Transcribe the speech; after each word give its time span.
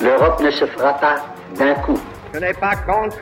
L'Europe 0.00 0.40
ne 0.42 0.50
se 0.50 0.64
fera 0.66 0.94
pas 0.94 1.16
d'un 1.58 1.74
coup. 1.74 1.98
Ce 2.32 2.38
n'est 2.38 2.54
pas 2.54 2.74
contre 2.76 3.16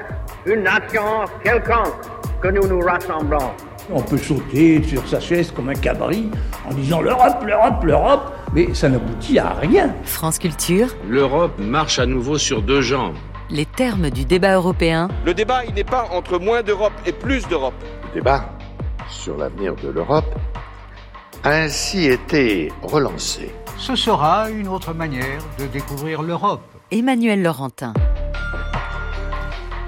une 0.47 0.63
nation 0.63 1.03
quelconque 1.43 1.95
que 2.41 2.49
nous 2.49 2.67
nous 2.69 2.81
rassemblons. 2.81 3.51
On 3.91 4.03
peut 4.03 4.19
sauter 4.19 4.83
sur 4.83 5.07
sa 5.09 5.19
chaise 5.19 5.51
comme 5.51 5.71
un 5.71 5.75
cabri 5.75 6.31
en 6.69 6.75
disant 6.75 7.01
l'Europe, 7.01 7.43
l'Europe, 7.45 7.83
l'Europe, 7.85 8.33
mais 8.53 8.75
ça 8.75 8.89
n'aboutit 8.89 9.39
à 9.39 9.55
rien. 9.55 9.95
France 10.05 10.39
Culture, 10.39 10.89
L'Europe 11.09 11.59
marche 11.59 11.99
à 11.99 12.07
nouveau 12.07 12.37
sur 12.39 12.61
deux 12.63 12.83
jambes. 12.83 13.17
les 13.51 13.65
termes 13.65 14.11
du 14.11 14.25
débat 14.27 14.55
européen 14.57 15.09
Le 15.25 15.33
débat, 15.35 15.65
il 15.67 15.75
n'est 15.75 15.85
pas 15.85 16.07
entre 16.13 16.39
moins 16.39 16.63
d'Europe 16.63 16.93
et 17.07 17.13
plus 17.13 17.49
d'Europe. 17.49 17.75
Le 18.11 18.21
débat 18.21 18.51
sur 19.09 19.39
l'avenir 19.39 19.75
de 19.83 19.89
l'Europe 19.89 20.27
a 21.45 21.51
ainsi 21.51 22.07
été 22.07 22.73
relancé. 22.83 23.51
Ce 23.77 23.95
sera 23.95 24.51
une 24.51 24.69
autre 24.69 24.93
manière 24.93 25.41
de 25.59 25.67
découvrir 25.67 26.23
l'Europe. 26.23 26.63
Emmanuel 26.91 27.43
Laurentin. 27.43 27.93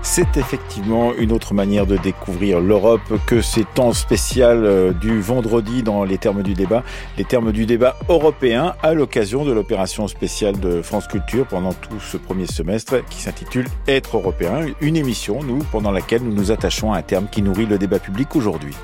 C'est 0.02 0.37
effectivement 0.39 1.12
une 1.15 1.30
autre 1.30 1.52
manière 1.55 1.87
de 1.87 1.97
découvrir 1.97 2.61
l'Europe 2.61 3.01
que 3.27 3.42
ces 3.42 3.65
temps 3.65 3.92
spécial 3.92 4.65
euh, 4.65 4.92
du 4.92 5.20
vendredi 5.20 5.83
dans 5.83 6.05
les 6.05 6.19
termes 6.19 6.42
du 6.42 6.55
débat, 6.55 6.83
les 7.19 7.25
termes 7.25 7.53
du 7.53 7.67
débat 7.67 7.97
européen 8.09 8.75
à 8.83 8.95
l'occasion 8.95 9.45
de 9.45 9.53
l'opération 9.53 10.09
spéciale 10.09 10.59
de 10.59 10.83
France 10.83 11.06
Culture 11.06 11.47
pendant 11.47 11.75
tout 11.75 12.01
ce 12.01 12.17
premier 12.17 12.47
semestre 12.47 13.05
qui 13.11 13.20
s'intitule 13.20 13.67
Être 13.87 14.17
européen, 14.17 14.67
une 14.80 14.97
émission, 14.97 15.42
nous, 15.42 15.59
pendant 15.70 15.92
laquelle 15.92 16.23
nous 16.23 16.34
nous 16.34 16.51
attachons 16.51 16.92
à 16.92 16.98
un 16.98 17.03
terme 17.03 17.28
qui 17.30 17.42
nourrit 17.42 17.67
le 17.67 17.77
débat 17.77 17.98
public 17.98 18.34
aujourd'hui. 18.34 18.75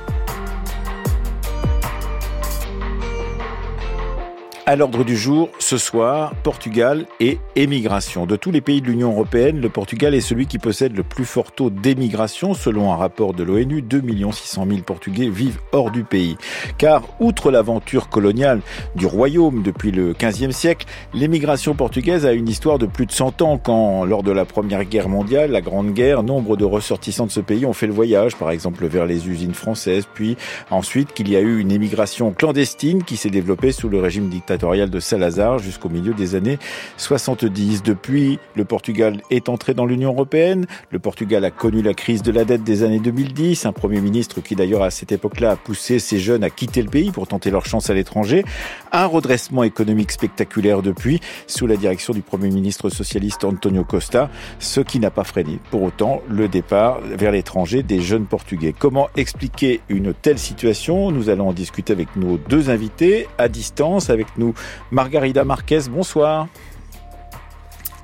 À 4.69 4.75
l'ordre 4.75 5.05
du 5.05 5.17
jour, 5.17 5.51
ce 5.61 5.79
soir, 5.79 6.35
Portugal 6.43 7.07
et 7.21 7.39
émigration. 7.55 8.27
De 8.27 8.35
tous 8.35 8.51
les 8.51 8.61
pays 8.61 8.81
de 8.81 8.89
l'Union 8.89 9.13
européenne, 9.13 9.61
le 9.61 9.69
Portugal 9.69 10.13
est 10.13 10.21
celui 10.21 10.47
qui 10.47 10.59
possède 10.59 10.97
le 10.97 11.05
plus 11.05 11.25
fort 11.25 11.53
taux 11.53 11.71
d'émigration. 11.71 12.53
Selon 12.53 12.93
un 12.93 12.97
rapport 12.97 13.33
de 13.33 13.45
l'ONU, 13.45 13.81
2 13.81 14.03
600 14.33 14.67
000 14.69 14.81
Portugais 14.81 15.29
vivent 15.29 15.61
hors 15.71 15.93
du 15.93 16.03
pays. 16.03 16.37
Car, 16.79 17.05
outre 17.21 17.53
l'aventure 17.53 18.09
coloniale 18.09 18.61
du 18.97 19.07
royaume 19.07 19.63
depuis 19.63 19.93
le 19.93 20.15
XVe 20.15 20.51
siècle, 20.51 20.89
l'émigration 21.15 21.77
portugaise 21.77 22.27
a 22.27 22.33
une 22.33 22.49
histoire 22.49 22.81
de 22.81 22.87
plus 22.87 23.07
de 23.07 23.13
100 23.13 23.43
ans 23.43 23.59
quand, 23.59 24.05
lors 24.05 24.25
de 24.25 24.33
la 24.33 24.47
Première 24.47 24.85
Guerre 24.85 25.09
mondiale, 25.09 25.53
la 25.53 25.61
Grande 25.61 25.93
Guerre, 25.93 26.25
nombre 26.25 26.57
de 26.57 26.65
ressortissants 26.65 27.27
de 27.27 27.31
ce 27.31 27.39
pays 27.39 27.67
ont 27.67 27.73
fait 27.73 27.87
le 27.87 27.93
voyage, 27.93 28.35
par 28.35 28.51
exemple 28.51 28.85
vers 28.89 29.07
les 29.07 29.29
usines 29.29 29.55
françaises, 29.55 30.09
puis 30.13 30.37
ensuite 30.73 31.13
qu'il 31.13 31.31
y 31.31 31.37
a 31.37 31.41
eu 31.41 31.61
une 31.61 31.71
émigration 31.71 32.33
clandestine 32.33 33.05
qui 33.05 33.17
s'est 33.17 33.31
développée 33.31 33.71
sous 33.71 33.89
le 33.89 34.01
régime 34.01 34.29
dictatorial 34.29 34.56
de 34.57 35.01
Salazar 35.01 35.59
jusqu'au 35.59 35.89
milieu 35.89 36.15
des 36.15 36.35
années 36.35 36.59
70. 36.97 37.83
Depuis, 37.83 38.39
le 38.55 38.65
Portugal 38.65 39.21
est 39.31 39.49
entré 39.49 39.75
dans 39.75 39.85
l'Union 39.85 40.13
européenne. 40.13 40.67
Le 40.91 40.99
Portugal 40.99 41.45
a 41.45 41.51
connu 41.51 41.83
la 41.83 41.95
crise 41.95 42.23
de 42.23 42.33
la 42.33 42.45
dette 42.45 42.65
des 42.65 42.83
années 42.83 42.99
2010. 42.99 43.67
Un 43.67 43.73
Premier 43.73 44.01
ministre 44.01 44.41
qui 44.41 44.57
d'ailleurs 44.57 44.83
à 44.83 44.91
cette 44.91 45.13
époque-là 45.13 45.53
a 45.53 45.57
poussé 45.57 45.99
ses 45.99 46.19
jeunes 46.19 46.43
à 46.43 46.51
quitter 46.51 46.83
le 46.83 46.89
pays 46.89 47.11
pour 47.11 47.27
tenter 47.27 47.51
leur 47.51 47.67
chance 47.67 47.91
à 47.91 47.95
l'étranger. 47.95 48.45
Un 48.93 49.07
redressement 49.07 49.63
économique 49.63 50.11
spectaculaire 50.11 50.83
depuis, 50.83 51.21
sous 51.47 51.67
la 51.67 51.77
direction 51.77 52.13
du 52.13 52.23
Premier 52.23 52.51
ministre 52.51 52.89
socialiste 52.89 53.45
Antonio 53.45 53.85
Costa, 53.85 54.31
ce 54.59 54.81
qui 54.81 55.01
n'a 55.01 55.11
pas 55.11 55.25
freiné 55.25 55.59
pour 55.71 55.83
autant 55.83 56.23
le 56.29 56.49
départ 56.49 57.01
vers 57.01 57.33
l'étranger 57.33 57.83
des 57.83 58.01
jeunes 58.01 58.27
Portugais. 58.27 58.75
Comment 58.77 59.09
expliquer 59.17 59.81
une 59.89 60.15
telle 60.15 60.39
situation? 60.39 61.11
Nous 61.11 61.29
allons 61.29 61.49
en 61.49 61.53
discuter 61.53 61.93
avec 61.93 62.17
nos 62.17 62.39
deux 62.39 62.71
invités 62.71 63.29
à 63.39 63.49
distance, 63.49 64.11
avec 64.11 64.27
nous 64.39 64.46
Margarida 64.91 65.45
Marquez, 65.45 65.81
bonsoir. 65.91 66.49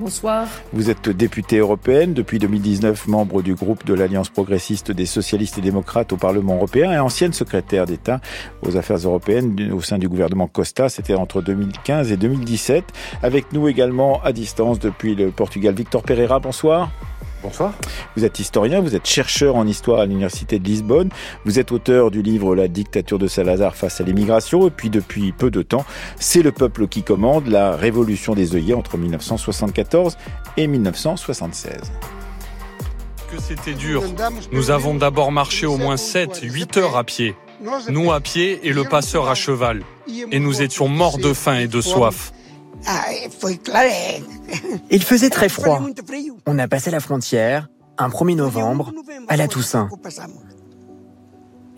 Bonsoir. 0.00 0.48
Vous 0.72 0.90
êtes 0.90 1.10
députée 1.10 1.58
européenne 1.58 2.12
depuis 2.12 2.38
2019, 2.38 3.06
membre 3.06 3.40
du 3.40 3.54
groupe 3.54 3.84
de 3.84 3.94
l'Alliance 3.94 4.30
progressiste 4.30 4.90
des 4.90 5.06
socialistes 5.06 5.58
et 5.58 5.60
démocrates 5.60 6.12
au 6.12 6.16
Parlement 6.16 6.56
européen 6.56 6.92
et 6.92 6.98
ancienne 6.98 7.32
secrétaire 7.32 7.86
d'État 7.86 8.20
aux 8.66 8.76
affaires 8.76 8.96
européennes 8.96 9.70
au 9.72 9.80
sein 9.80 9.98
du 9.98 10.08
gouvernement 10.08 10.48
Costa. 10.48 10.88
C'était 10.88 11.14
entre 11.14 11.42
2015 11.42 12.10
et 12.10 12.16
2017. 12.16 12.84
Avec 13.22 13.52
nous 13.52 13.68
également 13.68 14.20
à 14.24 14.32
distance 14.32 14.80
depuis 14.80 15.14
le 15.14 15.30
Portugal, 15.30 15.74
Victor 15.74 16.02
Pereira. 16.02 16.40
Bonsoir. 16.40 16.90
Bonsoir. 17.42 17.74
Vous 18.16 18.24
êtes 18.24 18.38
historien, 18.38 18.80
vous 18.80 18.94
êtes 18.94 19.06
chercheur 19.06 19.56
en 19.56 19.66
histoire 19.66 20.00
à 20.00 20.06
l'Université 20.06 20.60
de 20.60 20.64
Lisbonne, 20.64 21.08
vous 21.44 21.58
êtes 21.58 21.72
auteur 21.72 22.12
du 22.12 22.22
livre 22.22 22.54
La 22.54 22.68
dictature 22.68 23.18
de 23.18 23.26
Salazar 23.26 23.74
face 23.74 24.00
à 24.00 24.04
l'immigration, 24.04 24.68
et 24.68 24.70
puis 24.70 24.90
depuis 24.90 25.32
peu 25.32 25.50
de 25.50 25.62
temps, 25.62 25.84
c'est 26.20 26.42
le 26.42 26.52
peuple 26.52 26.86
qui 26.86 27.02
commande, 27.02 27.48
la 27.48 27.74
révolution 27.74 28.34
des 28.34 28.54
œillets 28.54 28.74
entre 28.74 28.96
1974 28.96 30.16
et 30.56 30.68
1976. 30.68 31.92
Que 33.30 33.40
c'était 33.40 33.74
dur. 33.74 34.04
Nous 34.52 34.70
avons 34.70 34.94
d'abord 34.94 35.32
marché 35.32 35.66
au 35.66 35.78
moins 35.78 35.96
7, 35.96 36.40
8 36.42 36.76
heures 36.76 36.96
à 36.96 37.02
pied. 37.02 37.34
Nous 37.88 38.12
à 38.12 38.20
pied 38.20 38.60
et 38.68 38.72
le 38.72 38.84
passeur 38.84 39.28
à 39.28 39.34
cheval. 39.34 39.82
Et 40.30 40.38
nous 40.38 40.62
étions 40.62 40.86
morts 40.86 41.18
de 41.18 41.32
faim 41.32 41.58
et 41.58 41.66
de 41.66 41.80
soif. 41.80 42.32
Il 44.90 45.02
faisait 45.02 45.30
très 45.30 45.48
froid. 45.48 45.82
On 46.46 46.58
a 46.58 46.68
passé 46.68 46.90
la 46.90 47.00
frontière, 47.00 47.68
un 47.98 48.08
1er 48.08 48.36
novembre, 48.36 48.92
à 49.28 49.36
la 49.36 49.48
Toussaint. 49.48 49.88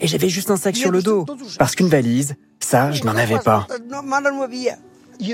Et 0.00 0.06
j'avais 0.06 0.28
juste 0.28 0.50
un 0.50 0.56
sac 0.56 0.76
sur 0.76 0.90
le 0.90 1.02
dos, 1.02 1.24
parce 1.58 1.74
qu'une 1.74 1.88
valise, 1.88 2.34
ça, 2.60 2.90
je 2.92 3.04
n'en 3.04 3.16
avais 3.16 3.38
pas. 3.38 3.66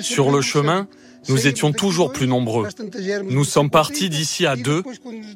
Sur 0.02 0.30
le 0.30 0.40
chemin, 0.42 0.86
nous 1.28 1.46
étions 1.46 1.72
toujours 1.72 2.12
plus 2.12 2.26
nombreux. 2.26 2.68
Nous 3.24 3.44
sommes 3.44 3.70
partis 3.70 4.10
d'ici 4.10 4.46
à 4.46 4.56
deux, 4.56 4.82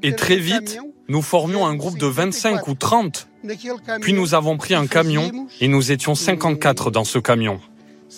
et 0.02 0.14
très 0.14 0.36
vite, 0.36 0.78
nous 1.08 1.22
formions 1.22 1.66
un 1.66 1.74
groupe 1.74 1.98
de 1.98 2.06
25 2.06 2.68
ou 2.68 2.74
30. 2.74 3.28
Puis 4.00 4.12
nous 4.12 4.34
avons 4.34 4.56
pris 4.56 4.74
un 4.74 4.86
camion, 4.86 5.30
et 5.60 5.68
nous 5.68 5.92
étions 5.92 6.14
54 6.14 6.90
dans 6.90 7.04
ce 7.04 7.18
camion. 7.18 7.60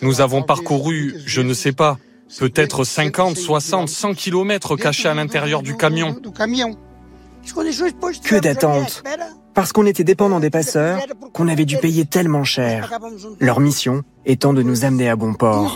Nous 0.03 0.21
avons 0.21 0.43
parcouru, 0.43 1.15
je 1.25 1.41
ne 1.41 1.55
sais 1.55 1.73
pas, 1.73 1.99
peut-être 2.39 2.85
50, 2.85 3.37
60, 3.37 3.89
100 3.89 4.15
kilomètres 4.15 4.77
cachés 4.77 5.09
à 5.09 5.15
l'intérieur 5.15 5.63
du 5.63 5.77
camion. 5.77 6.17
Que 8.25 8.41
d'attente 8.41 9.03
Parce 9.55 9.73
qu'on 9.73 9.87
était 9.87 10.05
dépendant 10.05 10.41
des 10.41 10.51
passeurs, 10.51 11.01
qu'on 11.33 11.49
avait 11.49 11.65
dû 11.65 11.77
payer 11.77 12.05
tellement 12.05 12.45
cher. 12.45 12.91
Leur 13.41 13.61
mission 13.61 14.03
étant 14.25 14.53
de 14.53 14.63
nous 14.63 14.85
amener 14.85 15.09
à 15.09 15.17
bon 15.17 15.35
port. 15.35 15.73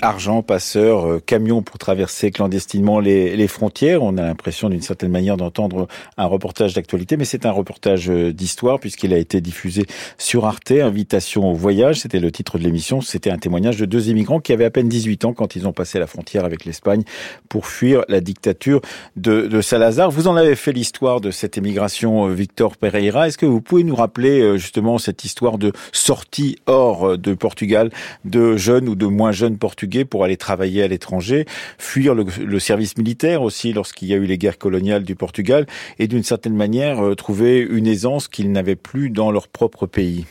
Argent, 0.00 0.42
passeur, 0.42 1.06
euh, 1.06 1.20
camion 1.24 1.62
pour 1.62 1.78
traverser 1.78 2.30
clandestinement 2.30 3.00
les, 3.00 3.36
les 3.36 3.48
frontières. 3.48 4.02
On 4.02 4.16
a 4.16 4.22
l'impression 4.22 4.68
d'une 4.68 4.82
certaine 4.82 5.10
manière 5.10 5.36
d'entendre 5.36 5.88
un 6.16 6.26
reportage 6.26 6.74
d'actualité, 6.74 7.16
mais 7.16 7.24
c'est 7.24 7.46
un 7.46 7.50
reportage 7.50 8.08
euh, 8.08 8.32
d'histoire 8.32 8.78
puisqu'il 8.78 9.12
a 9.12 9.18
été 9.18 9.40
diffusé 9.40 9.86
sur 10.16 10.46
Arte, 10.46 10.70
Invitation 10.70 11.50
au 11.50 11.54
voyage. 11.54 12.00
C'était 12.00 12.20
le 12.20 12.30
titre 12.30 12.58
de 12.58 12.64
l'émission. 12.64 13.00
C'était 13.00 13.30
un 13.30 13.38
témoignage 13.38 13.76
de 13.76 13.86
deux 13.86 14.08
immigrants 14.08 14.38
qui 14.38 14.52
avaient 14.52 14.64
à 14.64 14.70
peine 14.70 14.88
18 14.88 15.24
ans 15.24 15.32
quand 15.32 15.56
ils 15.56 15.66
ont 15.66 15.72
passé 15.72 15.98
la 15.98 16.06
frontière 16.06 16.44
avec 16.44 16.64
l'Espagne 16.64 17.02
pour 17.48 17.66
fuir 17.66 18.04
la 18.08 18.20
dictature 18.20 18.80
de, 19.16 19.46
de 19.46 19.60
Salazar. 19.60 20.10
Vous 20.10 20.28
en 20.28 20.36
avez 20.36 20.54
fait 20.54 20.72
l'histoire 20.72 21.20
de 21.20 21.30
cette 21.30 21.58
émigration, 21.58 22.28
euh, 22.28 22.34
Victor 22.34 22.76
Pereira. 22.76 23.26
Est-ce 23.26 23.38
que 23.38 23.46
vous 23.46 23.60
pouvez 23.60 23.82
nous 23.82 23.96
rappeler 23.96 24.58
justement 24.58 24.98
cette 24.98 25.24
histoire 25.24 25.58
de 25.58 25.72
sortie 25.92 26.56
hors 26.66 27.18
de 27.18 27.34
Portugal 27.34 27.90
de 28.24 28.56
jeunes 28.56 28.88
ou 28.88 28.94
de 28.94 29.06
moins 29.06 29.32
jeunes 29.32 29.58
Portugais 29.58 29.87
pour 30.04 30.24
aller 30.24 30.36
travailler 30.36 30.82
à 30.82 30.88
l'étranger, 30.88 31.46
fuir 31.78 32.14
le, 32.14 32.58
service 32.58 32.96
militaire 32.96 33.42
aussi 33.42 33.72
lorsqu'il 33.72 34.08
y 34.08 34.14
a 34.14 34.16
eu 34.16 34.24
les 34.24 34.38
guerres 34.38 34.58
coloniales 34.58 35.04
du 35.04 35.14
Portugal, 35.14 35.66
et 35.98 36.06
d'une 36.06 36.22
certaine 36.22 36.54
manière 36.54 37.04
euh, 37.04 37.14
trouver 37.14 37.60
une 37.60 37.86
aisance 37.86 38.28
qu'ils 38.28 38.52
n'avaient 38.52 38.76
plus 38.76 39.10
dans 39.10 39.30
leur 39.30 39.48
propre 39.48 39.86
pays. 39.86 40.26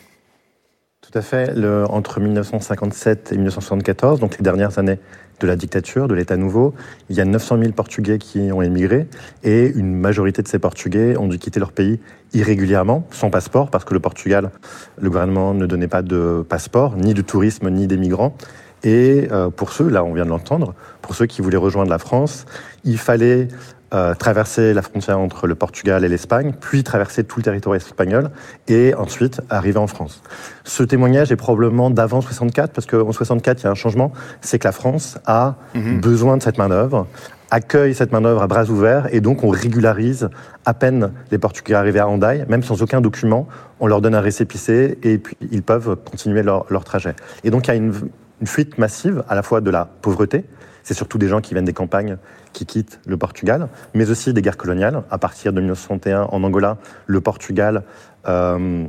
Tout 1.02 1.18
à 1.18 1.22
fait. 1.22 1.54
Entre 1.90 2.20
1957 2.20 3.32
et 3.32 3.36
1974, 3.36 4.20
donc 4.20 4.38
les 4.38 4.44
dernières 4.44 4.78
années 4.78 5.00
de 5.40 5.48
la 5.48 5.56
dictature, 5.56 6.08
de 6.08 6.16
l'État 6.16 6.36
nouveau, 6.36 6.74
il 7.10 7.16
y 7.16 7.22
a 7.22 7.26
900 7.26 7.60
000 7.60 7.72
Portugais 7.72 8.18
qui 8.18 8.52
ont 8.52 8.62
émigré 8.62 9.08
et 9.44 9.68
une 9.68 9.94
majorité 9.94 10.42
de 10.42 10.48
ces 10.48 10.60
Portugais 10.60 11.16
ont 11.18 11.28
dû 11.28 11.38
quitter 11.38 11.60
leur 11.60 11.72
pays 11.72 12.00
irrégulièrement, 12.34 13.08
sans 13.12 13.30
passeport, 13.30 13.70
parce 13.70 13.86
que 13.86 13.94
le 13.94 14.00
Portugal, 14.00 14.52
le 15.00 15.10
gouvernement 15.10 15.54
ne 15.54 15.66
donnait 15.66 15.88
pas 15.88 16.02
de 16.02 16.44
passeport, 16.48 16.98
ni 16.98 17.14
de 17.14 17.22
tourisme, 17.22 17.70
ni 17.70 17.88
des 17.88 17.98
migrants. 17.98 18.36
Et 18.84 19.28
euh, 19.32 19.50
pour 19.50 19.72
ceux, 19.72 19.90
là 19.90 20.04
on 20.04 20.14
vient 20.14 20.26
de 20.26 20.30
l'entendre, 20.30 20.74
pour 21.02 21.16
ceux 21.16 21.26
qui 21.26 21.42
voulaient 21.42 21.58
rejoindre 21.58 21.90
la 21.90 21.98
France, 21.98 22.46
il 22.84 22.98
fallait 22.98 23.48
euh, 23.94 24.14
traverser 24.16 24.74
la 24.74 24.82
frontière 24.82 25.18
entre 25.18 25.48
le 25.48 25.56
Portugal 25.56 26.04
et 26.04 26.10
l'Espagne, 26.10 26.54
puis 26.60 26.84
traverser 26.84 27.24
tout 27.24 27.40
le 27.40 27.44
territoire 27.44 27.76
espagnol 27.76 28.32
et 28.68 28.94
ensuite 28.94 29.42
arriver 29.50 29.80
en 29.80 29.88
France. 29.88 30.22
Ce 30.66 30.84
témoignage 30.84 31.32
est 31.32 31.38
probablement 31.38 31.90
d'avant 31.90 32.20
64, 32.20 32.74
parce 32.74 32.86
qu'en 32.86 33.12
64, 33.14 33.62
il 33.62 33.64
y 33.64 33.68
a 33.68 33.72
un 33.72 33.76
changement, 33.76 34.12
c'est 34.42 34.60
que 34.60 34.68
la 34.68 34.74
France 34.74 35.18
a 35.26 35.56
mmh. 35.74 36.00
besoin 36.02 36.36
de 36.36 36.44
cette 36.44 36.58
main-d'œuvre, 36.58 37.08
accueille 37.50 37.96
cette 37.96 38.12
main-d'œuvre 38.12 38.42
à 38.42 38.48
bras 38.48 38.66
ouverts 38.66 39.08
et 39.14 39.22
donc 39.22 39.46
on 39.46 39.50
régularise 39.50 40.28
à 40.66 40.74
peine 40.74 41.14
les 41.32 41.38
Portugais 41.38 41.76
arrivés 41.76 42.00
à 42.00 42.10
Hendaye, 42.10 42.46
même 42.50 42.64
sans 42.64 42.82
aucun 42.82 43.00
document, 43.00 43.48
on 43.80 43.88
leur 43.88 44.02
donne 44.02 44.16
un 44.16 44.22
récépissé 44.22 44.98
et 45.02 45.18
puis 45.18 45.38
ils 45.50 45.64
peuvent 45.64 45.96
continuer 45.96 46.44
leur, 46.44 46.66
leur 46.70 46.84
trajet. 46.84 47.16
Et 47.46 47.52
donc 47.52 47.68
il 47.68 47.70
y 47.70 47.74
a 47.74 47.78
une, 47.78 47.94
une 48.42 48.48
fuite 48.48 48.78
massive 48.78 49.24
à 49.28 49.36
la 49.36 49.44
fois 49.44 49.62
de 49.62 49.70
la 49.70 49.86
pauvreté 49.86 50.46
c'est 50.88 50.94
surtout 50.94 51.18
des 51.18 51.28
gens 51.28 51.42
qui 51.42 51.54
viennent 51.54 51.66
des 51.66 51.74
campagnes 51.74 52.16
qui 52.54 52.66
quittent 52.66 53.02
le 53.06 53.18
Portugal, 53.18 53.68
mais 53.94 54.10
aussi 54.10 54.32
des 54.32 54.42
guerres 54.42 54.56
coloniales. 54.56 55.04
À 55.12 55.18
partir 55.18 55.52
de 55.52 55.60
1961, 55.60 56.30
en 56.32 56.44
Angola, 56.46 56.78
le 57.08 57.20
Portugal 57.20 57.84
euh, 58.26 58.86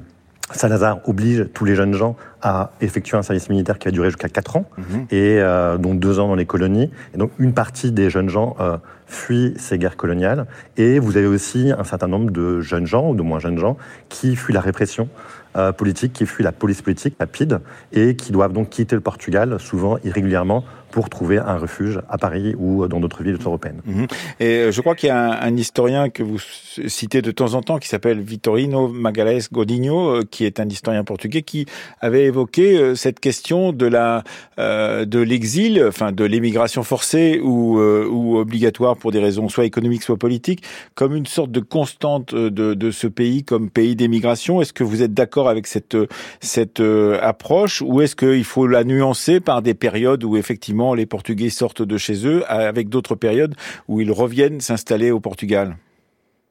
Salazar 0.52 1.00
oblige 1.08 1.48
tous 1.52 1.64
les 1.64 1.74
jeunes 1.74 1.94
gens 1.94 2.14
à 2.40 2.70
effectuer 2.80 3.16
un 3.16 3.22
service 3.22 3.50
militaire 3.50 3.80
qui 3.80 3.88
va 3.88 3.90
durer 3.90 4.10
jusqu'à 4.10 4.28
4 4.28 4.56
ans, 4.58 4.66
mhm. 4.78 5.06
et 5.10 5.40
euh, 5.40 5.76
dont 5.76 5.96
2 5.96 6.20
ans 6.20 6.28
dans 6.28 6.36
les 6.36 6.46
colonies. 6.46 6.88
Et 7.14 7.18
donc 7.18 7.32
une 7.40 7.52
partie 7.52 7.90
des 7.90 8.10
jeunes 8.10 8.28
gens 8.28 8.54
euh, 8.60 8.78
fuient 9.08 9.54
ces 9.58 9.76
guerres 9.76 9.96
coloniales. 9.96 10.46
Et 10.76 11.00
vous 11.00 11.16
avez 11.16 11.26
aussi 11.26 11.72
un 11.76 11.82
certain 11.82 12.06
nombre 12.06 12.30
de 12.30 12.60
jeunes 12.60 12.86
gens, 12.86 13.10
ou 13.10 13.16
de 13.16 13.22
moins 13.22 13.40
jeunes 13.40 13.58
gens, 13.58 13.76
qui 14.08 14.36
fuient 14.36 14.54
la 14.54 14.60
répression 14.60 15.08
euh, 15.58 15.72
politique, 15.72 16.12
qui 16.12 16.24
fuient 16.24 16.44
la 16.44 16.52
police 16.52 16.82
politique, 16.82 17.14
rapide, 17.18 17.60
et 17.92 18.16
qui 18.16 18.32
doivent 18.32 18.52
donc 18.52 18.70
quitter 18.70 18.94
le 18.94 19.00
Portugal, 19.00 19.58
souvent 19.58 19.98
irrégulièrement, 20.04 20.64
pour 20.90 21.10
trouver 21.10 21.38
un 21.38 21.56
refuge 21.56 22.00
à 22.08 22.18
Paris 22.18 22.54
ou 22.58 22.86
dans 22.88 23.00
d'autres 23.00 23.22
villes 23.22 23.38
européennes. 23.44 23.80
Mhm. 23.84 24.06
Et 24.40 24.44
euh, 24.44 24.72
je 24.72 24.80
crois 24.80 24.94
qu'il 24.94 25.08
y 25.08 25.12
a 25.12 25.42
un, 25.42 25.56
historien 25.56 26.08
que 26.08 26.22
vous 26.22 26.38
citez 26.86 27.20
de 27.20 27.30
temps 27.30 27.54
en 27.54 27.62
temps 27.62 27.78
qui 27.78 27.88
s'appelle 27.88 28.20
Vitorino 28.20 28.88
Magalhães 28.88 29.48
Godinho, 29.50 30.08
euh, 30.08 30.22
qui 30.28 30.44
est 30.44 30.60
un 30.60 30.68
historien 30.68 31.04
portugais 31.04 31.42
qui 31.42 31.66
avait 32.00 32.24
évoqué 32.24 32.78
euh, 32.78 32.94
cette 32.94 33.20
question 33.20 33.72
de 33.72 33.86
la 33.86 34.24
de 34.58 35.20
l'exil, 35.20 35.84
enfin 35.86 36.10
de 36.10 36.24
l'émigration 36.24 36.82
forcée 36.82 37.40
ou, 37.42 37.78
ou 37.78 38.38
obligatoire 38.38 38.96
pour 38.96 39.12
des 39.12 39.20
raisons 39.20 39.48
soit 39.48 39.64
économiques 39.64 40.02
soit 40.02 40.16
politiques, 40.16 40.64
comme 40.96 41.14
une 41.14 41.26
sorte 41.26 41.52
de 41.52 41.60
constante 41.60 42.34
de, 42.34 42.74
de 42.74 42.90
ce 42.90 43.06
pays 43.06 43.44
comme 43.44 43.70
pays 43.70 43.94
d'émigration. 43.94 44.60
Est-ce 44.60 44.72
que 44.72 44.82
vous 44.82 45.02
êtes 45.02 45.14
d'accord 45.14 45.48
avec 45.48 45.66
cette 45.68 45.96
cette 46.40 46.82
approche 47.22 47.82
ou 47.82 48.00
est-ce 48.00 48.16
qu'il 48.16 48.44
faut 48.44 48.66
la 48.66 48.82
nuancer 48.82 49.38
par 49.38 49.62
des 49.62 49.74
périodes 49.74 50.24
où 50.24 50.36
effectivement 50.36 50.77
les 50.94 51.06
Portugais 51.06 51.50
sortent 51.50 51.82
de 51.82 51.96
chez 51.96 52.26
eux, 52.26 52.42
avec 52.50 52.88
d'autres 52.88 53.14
périodes 53.14 53.54
où 53.88 54.00
ils 54.00 54.12
reviennent 54.12 54.60
s'installer 54.60 55.10
au 55.10 55.20
Portugal. 55.20 55.76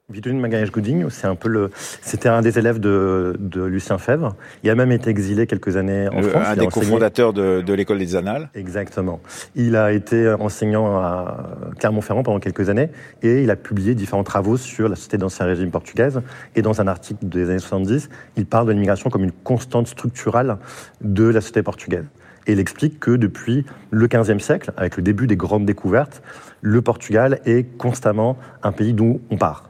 Vitorino 0.09 0.39
Magalhães 0.39 0.71
Godinho, 0.71 1.09
c'est 1.09 1.27
un 1.27 1.35
peu 1.35 1.49
le, 1.49 1.69
c'était 2.01 2.29
un 2.29 2.41
des 2.41 2.57
élèves 2.57 2.79
de, 2.79 3.35
Lucien 3.65 3.97
Fèvre. 3.97 4.37
Il 4.63 4.69
a 4.69 4.75
même 4.75 4.93
été 4.93 5.09
exilé 5.09 5.47
quelques 5.47 5.75
années 5.75 6.07
en 6.07 6.21
France. 6.21 6.47
Un 6.47 6.55
des 6.55 6.67
cofondateurs 6.67 7.33
de, 7.33 7.73
l'école 7.73 7.97
des 7.97 8.15
Annales. 8.15 8.49
Exactement. 8.55 9.19
Il 9.55 9.75
a 9.75 9.91
été 9.91 10.33
enseignant 10.39 10.97
à 10.97 11.49
Clermont-Ferrand 11.77 12.23
pendant 12.23 12.39
quelques 12.39 12.69
années 12.69 12.89
et 13.21 13.43
il 13.43 13.51
a 13.51 13.57
publié 13.57 13.95
différents 13.95 14.23
travaux 14.23 14.55
sur 14.55 14.87
la 14.87 14.95
société 14.95 15.17
d'ancien 15.17 15.45
régime 15.45 15.71
portugaise. 15.71 16.21
Et 16.55 16.61
dans 16.61 16.79
un 16.79 16.87
article 16.87 17.27
des 17.27 17.49
années 17.49 17.59
70, 17.59 18.07
il 18.37 18.45
parle 18.45 18.67
de 18.67 18.71
l'immigration 18.71 19.09
comme 19.09 19.25
une 19.25 19.33
constante 19.33 19.87
structurale 19.87 20.57
de 21.01 21.25
la 21.25 21.41
société 21.41 21.63
portugaise. 21.63 22.05
Et 22.47 22.53
il 22.53 22.59
explique 22.59 22.99
que 22.99 23.11
depuis 23.11 23.65
le 23.91 24.07
XVe 24.07 24.39
siècle, 24.39 24.71
avec 24.77 24.97
le 24.97 25.03
début 25.03 25.27
des 25.27 25.35
grandes 25.35 25.65
découvertes, 25.65 26.21
le 26.61 26.81
Portugal 26.81 27.39
est 27.45 27.77
constamment 27.77 28.37
un 28.63 28.71
pays 28.71 28.93
d'où 28.93 29.19
on 29.29 29.37
part. 29.37 29.69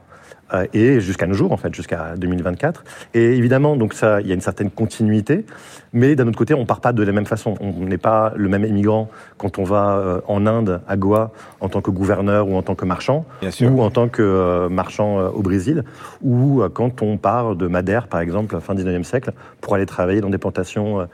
Euh, 0.54 0.66
et 0.72 1.00
jusqu'à 1.00 1.26
nos 1.26 1.34
jours, 1.34 1.52
en 1.52 1.56
fait, 1.56 1.74
jusqu'à 1.74 2.14
2024. 2.16 2.84
Et 3.14 3.36
évidemment, 3.36 3.76
donc 3.76 3.92
ça, 3.92 4.20
il 4.20 4.28
y 4.28 4.30
a 4.30 4.34
une 4.34 4.40
certaine 4.40 4.70
continuité, 4.70 5.44
mais 5.92 6.16
d'un 6.16 6.26
autre 6.26 6.38
côté, 6.38 6.54
on 6.54 6.64
part 6.64 6.80
pas 6.80 6.92
de 6.92 7.02
la 7.02 7.12
même 7.12 7.26
façon. 7.26 7.54
On 7.60 7.84
n'est 7.84 7.98
pas 7.98 8.32
le 8.34 8.48
même 8.48 8.64
immigrant 8.64 9.10
quand 9.36 9.58
on 9.58 9.64
va 9.64 9.98
euh, 9.98 10.20
en 10.26 10.46
Inde, 10.46 10.80
à 10.88 10.96
Goa, 10.96 11.32
en 11.60 11.68
tant 11.68 11.82
que 11.82 11.90
gouverneur 11.90 12.48
ou 12.48 12.56
en 12.56 12.62
tant 12.62 12.74
que 12.74 12.86
marchand, 12.86 13.26
ou 13.60 13.82
en 13.82 13.90
tant 13.90 14.08
que 14.08 14.22
euh, 14.22 14.68
marchand 14.68 15.18
au 15.28 15.42
Brésil, 15.42 15.84
ou 16.22 16.62
quand 16.72 17.02
on 17.02 17.18
part 17.18 17.56
de 17.56 17.66
Madère, 17.66 18.08
par 18.08 18.20
exemple, 18.20 18.58
fin 18.60 18.74
19e 18.74 19.02
siècle, 19.02 19.32
pour 19.60 19.74
aller 19.74 19.86
travailler 19.86 20.20
dans 20.20 20.30
des 20.30 20.38
plantations 20.38 21.06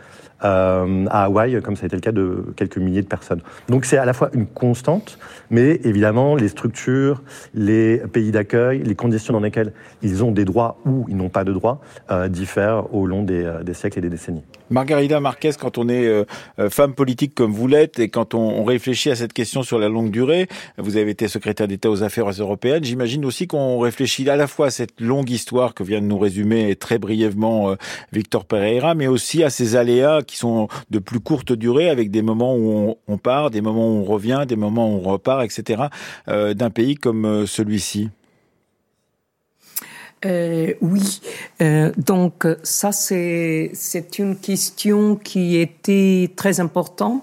euh, 0.45 1.07
à 1.11 1.25
Hawaï, 1.25 1.61
comme 1.63 1.77
ça 1.77 1.85
a 1.85 1.87
été 1.87 1.97
le 1.97 2.03
cas 2.03 2.13
de 2.13 2.45
quelques 2.57 2.77
milliers 2.77 3.03
de 3.03 3.07
personnes. 3.07 3.41
Donc 3.69 3.85
c'est 3.85 3.97
à 3.97 4.05
la 4.05 4.13
fois 4.13 4.31
une 4.35 4.47
constante, 4.47 5.19
mais 5.51 5.81
évidemment 5.85 6.37
les 6.37 6.49
structures, 6.49 7.23
les 7.55 7.99
pays 8.13 8.31
d'accueil, 8.31 8.83
les 8.83 8.95
conditions 8.95 9.33
dans 9.33 9.41
lesquelles 9.41 9.73
ils 10.03 10.23
ont 10.23 10.33
des 10.33 10.45
droits 10.45 10.79
ou 10.85 11.07
ils 11.09 11.17
n'ont 11.17 11.31
pas 11.31 11.45
de 11.45 11.53
droits 11.53 11.81
euh, 12.11 12.29
diffèrent 12.29 12.95
au 12.95 13.07
long 13.07 13.23
des, 13.23 13.45
euh, 13.45 13.63
des, 13.63 13.75
siècles 13.75 13.99
et 13.99 14.03
des 14.03 14.11
décennies. 14.11 14.43
Margarida 14.71 15.21
Marquez, 15.21 15.53
quand 15.61 15.77
on 15.77 15.89
est 15.91 16.25
femme 16.71 16.95
politique 16.95 17.35
comme 17.35 17.53
vous 17.53 17.69
l'êtes 17.69 17.99
et 17.99 18.09
quand 18.09 18.33
on, 18.35 18.65
réfléchit 18.65 19.11
à 19.11 19.15
cette 19.15 19.35
question 19.35 19.63
sur 19.63 19.79
la 19.79 19.91
longue 19.91 20.11
durée, 20.11 20.49
vous 20.79 20.97
avez 20.97 21.11
été 21.11 21.29
secrétaire 21.29 21.69
d'État 21.69 21.91
aux 21.91 22.03
affaires 22.03 22.29
européennes, 22.31 22.83
j'imagine 22.83 23.27
aussi 23.27 23.47
qu'on 23.47 23.79
réfléchit 23.79 24.29
à 24.31 24.37
la 24.37 24.47
fois 24.47 24.69
à 24.69 24.71
cette 24.71 25.01
longue 25.01 25.29
histoire 25.29 25.75
que 25.75 25.83
vient 25.83 26.01
de 26.01 26.07
nous 26.07 26.19
résumer 26.19 26.75
très 26.77 26.99
brièvement 26.99 27.75
Victor 28.11 28.47
Pereira, 28.47 28.95
mais 28.95 29.07
aussi 29.07 29.45
à 29.45 29.51
ces 29.51 29.77
aléas 29.77 30.23
qui 30.23 30.34
sont 30.37 30.69
de 30.91 30.99
plus 30.99 31.21
courte 31.21 31.53
durée, 31.53 31.89
avec 31.89 32.11
des 32.11 32.23
moments 32.23 32.57
où 32.57 32.97
on, 33.07 33.19
part, 33.19 33.51
des 33.51 33.61
moments 33.61 33.89
où 33.89 34.01
on 34.01 34.05
revient, 34.05 34.45
des 34.47 34.57
moments 34.57 34.89
où 34.89 34.99
on 34.99 35.01
repart, 35.01 35.45
etc., 35.45 35.85
euh, 36.29 36.55
d'un 36.55 36.71
pays 36.71 36.95
comme 36.95 37.25
euh, 37.25 37.47
celui-ci 37.47 38.11
euh, 40.27 40.73
oui, 40.81 41.21
donc 41.99 42.47
ça 42.63 42.93
c'est 42.93 43.73
une 44.19 44.37
question 44.39 45.17
qui 45.17 45.59
était 45.59 46.31
très 46.35 46.61
importante 46.61 47.23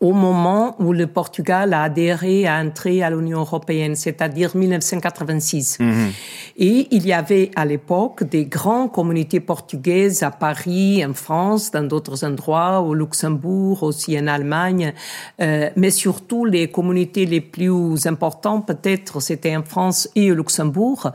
au 0.00 0.12
moment 0.12 0.76
où 0.78 0.94
le 0.94 1.06
Portugal 1.06 1.74
a 1.74 1.82
adhéré 1.82 2.46
à 2.46 2.58
entrer 2.58 3.02
à 3.02 3.10
l'Union 3.10 3.40
européenne, 3.40 3.94
c'est-à-dire 3.94 4.56
1986. 4.56 5.78
Mhm. 5.78 6.10
Et 6.56 6.88
il 6.90 7.06
y 7.06 7.12
avait 7.12 7.50
à 7.54 7.66
l'époque 7.66 8.24
des 8.24 8.46
grandes 8.46 8.92
communautés 8.92 9.40
portugaises 9.40 10.22
à 10.22 10.30
Paris, 10.30 11.04
en 11.04 11.12
France, 11.12 11.70
dans 11.70 11.82
d'autres 11.82 12.24
endroits, 12.24 12.80
au 12.80 12.94
Luxembourg, 12.94 13.82
aussi 13.82 14.18
en 14.18 14.26
Allemagne, 14.26 14.94
euh, 15.42 15.68
mais 15.76 15.90
surtout 15.90 16.46
les 16.46 16.68
communautés 16.68 17.26
les 17.26 17.42
plus 17.42 18.06
importantes, 18.06 18.66
peut-être, 18.66 19.20
c'était 19.20 19.54
en 19.54 19.62
France 19.62 20.08
et 20.14 20.32
au 20.32 20.34
Luxembourg. 20.34 21.10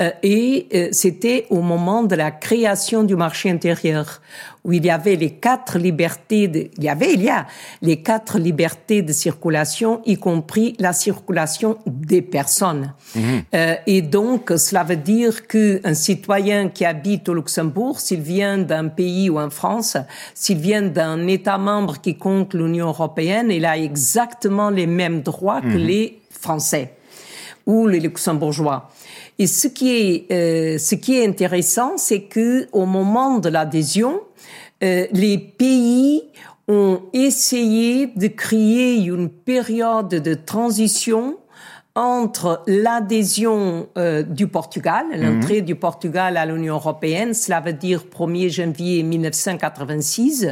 Euh, 0.00 0.10
et 0.22 0.68
euh, 0.74 0.88
c'était 0.92 1.46
au 1.50 1.60
moment 1.60 2.04
de 2.04 2.14
la 2.14 2.30
création 2.30 3.02
du 3.02 3.16
marché 3.16 3.50
intérieur 3.50 4.20
où 4.64 4.72
il 4.72 4.84
y 4.84 4.90
avait 4.90 5.16
les 5.16 5.30
quatre 5.30 5.78
libertés, 5.78 6.48
de, 6.48 6.68
il 6.76 6.84
y 6.84 6.88
avait, 6.88 7.14
il 7.14 7.22
y 7.22 7.28
a 7.28 7.46
les 7.82 8.02
quatre 8.02 8.38
libertés 8.38 9.02
de 9.02 9.12
circulation, 9.12 10.00
y 10.04 10.16
compris 10.16 10.74
la 10.78 10.92
circulation 10.92 11.78
des 11.86 12.22
personnes. 12.22 12.94
Mhm. 13.14 13.22
Euh, 13.54 13.74
et 13.86 14.02
donc, 14.02 14.52
cela 14.56 14.84
veut 14.84 14.96
dire 14.96 15.46
qu'un 15.46 15.94
citoyen 15.94 16.68
qui 16.68 16.84
habite 16.84 17.28
au 17.28 17.34
Luxembourg, 17.34 18.00
s'il 18.00 18.20
vient 18.20 18.58
d'un 18.58 18.88
pays 18.88 19.30
ou 19.30 19.38
en 19.38 19.50
France, 19.50 19.96
s'il 20.34 20.58
vient 20.58 20.82
d'un 20.82 21.26
État 21.26 21.58
membre 21.58 22.00
qui 22.00 22.16
compte 22.16 22.54
l'Union 22.54 22.88
européenne, 22.88 23.50
il 23.50 23.64
a 23.64 23.76
exactement 23.76 24.70
les 24.70 24.86
mêmes 24.86 25.22
droits 25.22 25.60
que 25.60 25.66
mhm. 25.66 25.86
les 25.86 26.20
Français 26.30 26.94
ou 27.66 27.86
les 27.86 28.00
Luxembourgeois. 28.00 28.90
Et 29.38 29.46
ce 29.46 29.68
qui 29.68 29.96
est, 29.96 30.32
euh, 30.32 30.78
ce 30.78 30.94
qui 30.94 31.16
est 31.16 31.26
intéressant, 31.26 31.96
c'est 31.96 32.22
que 32.22 32.66
au 32.72 32.86
moment 32.86 33.38
de 33.38 33.48
l'adhésion, 33.48 34.20
euh, 34.82 35.06
les 35.12 35.38
pays 35.38 36.22
ont 36.66 37.00
essayé 37.12 38.08
de 38.08 38.26
créer 38.28 38.96
une 38.96 39.28
période 39.28 40.08
de 40.08 40.34
transition 40.34 41.38
entre 41.94 42.62
l'adhésion 42.68 43.88
euh, 43.96 44.22
du 44.22 44.46
Portugal, 44.46 45.06
mhm. 45.10 45.20
l'entrée 45.20 45.62
du 45.62 45.74
Portugal 45.74 46.36
à 46.36 46.46
l'Union 46.46 46.74
européenne, 46.74 47.34
cela 47.34 47.60
veut 47.60 47.72
dire 47.72 48.04
1er 48.16 48.50
janvier 48.50 49.02
1986, 49.02 50.46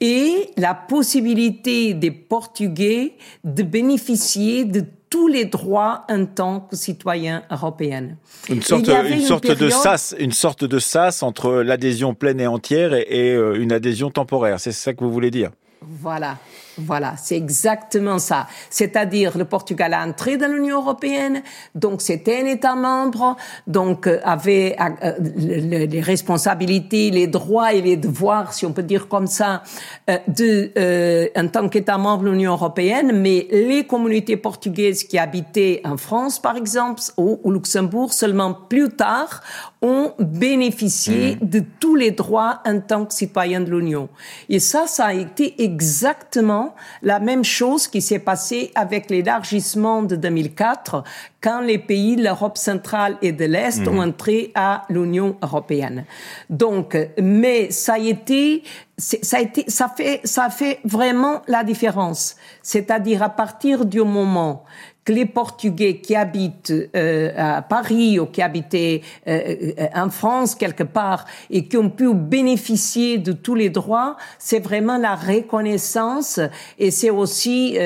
et 0.00 0.50
la 0.56 0.74
possibilité 0.74 1.92
des 1.92 2.10
Portugais 2.10 3.16
de 3.44 3.62
bénéficier 3.62 4.64
de 4.64 4.84
tous 5.10 5.28
les 5.28 5.44
droits 5.44 6.04
en 6.08 6.26
tant 6.26 6.60
que 6.60 6.76
citoyen 6.76 7.42
européen. 7.50 8.16
Une 8.48 8.62
sorte, 8.62 8.88
une, 8.88 9.20
sorte 9.20 9.50
de 9.50 9.68
sas, 9.70 10.14
une 10.18 10.32
sorte 10.32 10.64
de 10.64 10.78
sas 10.78 11.22
entre 11.22 11.62
l'adhésion 11.62 12.14
pleine 12.14 12.40
et 12.40 12.46
entière 12.46 12.94
et, 12.94 13.32
euh, 13.32 13.60
une 13.60 13.72
adhésion 13.72 14.10
temporaire. 14.10 14.60
C'est 14.60 14.72
ça 14.72 14.92
que 14.92 15.04
vous 15.04 15.12
voulez 15.12 15.30
dire? 15.30 15.50
Voilà. 15.80 16.36
Voilà, 16.78 17.14
c'est 17.16 17.36
exactement 17.36 18.18
ça. 18.18 18.46
C'est-à-dire, 18.70 19.36
le 19.36 19.44
Portugal 19.44 19.94
a 19.94 20.06
entré 20.06 20.36
dans 20.36 20.46
l'Union 20.46 20.80
européenne, 20.80 21.42
donc 21.74 22.02
c'était 22.02 22.40
un 22.40 22.46
État 22.46 22.76
membre, 22.76 23.36
donc 23.66 24.06
euh, 24.06 24.20
avait 24.22 24.76
euh, 25.02 25.12
les 25.36 26.00
responsabilités, 26.00 27.10
les 27.10 27.26
droits 27.26 27.72
et 27.72 27.82
les 27.82 27.96
devoirs, 27.96 28.52
si 28.52 28.64
on 28.64 28.72
peut 28.72 28.84
dire 28.84 29.08
comme 29.08 29.26
ça, 29.26 29.62
euh, 30.08 30.18
de, 30.28 31.30
en 31.36 31.48
tant 31.48 31.68
qu'État 31.68 31.98
membre 31.98 32.24
de 32.24 32.30
l'Union 32.30 32.52
européenne. 32.52 33.20
Mais 33.20 33.48
les 33.50 33.84
communautés 33.84 34.36
portugaises 34.36 35.02
qui 35.02 35.18
habitaient 35.18 35.80
en 35.84 35.96
France, 35.96 36.38
par 36.38 36.56
exemple, 36.56 37.02
ou 37.16 37.40
au 37.42 37.50
Luxembourg, 37.50 38.12
seulement 38.12 38.54
plus 38.54 38.90
tard, 38.90 39.42
ont 39.82 40.12
bénéficié 40.18 41.36
mmh. 41.36 41.46
de 41.46 41.62
tous 41.80 41.94
les 41.96 42.12
droits 42.12 42.60
en 42.64 42.80
tant 42.80 43.04
que 43.04 43.14
citoyens 43.14 43.60
de 43.60 43.70
l'Union. 43.70 44.08
Et 44.48 44.60
ça, 44.60 44.86
ça 44.86 45.06
a 45.06 45.14
été 45.14 45.62
exactement 45.62 46.67
la 47.02 47.20
même 47.20 47.44
chose 47.44 47.88
qui 47.88 48.00
s'est 48.00 48.18
passée 48.18 48.70
avec 48.74 49.10
l'élargissement 49.10 50.02
de 50.02 50.16
2004, 50.16 51.04
quand 51.40 51.60
les 51.60 51.78
pays 51.78 52.16
de 52.16 52.24
l'Europe 52.24 52.58
centrale 52.58 53.16
et 53.22 53.32
de 53.32 53.44
l'Est 53.44 53.80
mmh. 53.80 53.88
ont 53.88 54.02
entré 54.02 54.52
à 54.54 54.82
l'Union 54.88 55.36
européenne. 55.42 56.04
Donc, 56.50 56.96
mais 57.20 57.70
ça 57.70 57.94
a 57.94 57.98
été 57.98 58.62
ça 58.98 59.36
a 59.36 59.40
été, 59.40 59.64
ça 59.68 59.88
fait, 59.88 60.20
ça 60.24 60.50
fait 60.50 60.80
vraiment 60.84 61.42
la 61.46 61.62
différence. 61.62 62.34
C'est-à-dire 62.62 63.22
à 63.22 63.28
partir 63.28 63.86
du 63.86 64.00
moment 64.00 64.64
que 65.08 65.12
les 65.14 65.24
Portugais 65.24 66.00
qui 66.00 66.14
habitent 66.14 66.70
euh, 66.94 67.32
à 67.34 67.62
Paris 67.62 68.18
ou 68.20 68.26
qui 68.26 68.42
habitaient 68.42 69.00
euh, 69.26 69.72
euh, 69.78 69.86
en 69.94 70.10
France 70.10 70.54
quelque 70.54 70.82
part 70.82 71.24
et 71.48 71.66
qui 71.66 71.78
ont 71.78 71.88
pu 71.88 72.12
bénéficier 72.12 73.16
de 73.16 73.32
tous 73.32 73.54
les 73.54 73.70
droits, 73.70 74.18
c'est 74.38 74.58
vraiment 74.58 74.98
la 74.98 75.14
reconnaissance 75.14 76.40
et 76.78 76.90
c'est 76.90 77.08
aussi, 77.08 77.78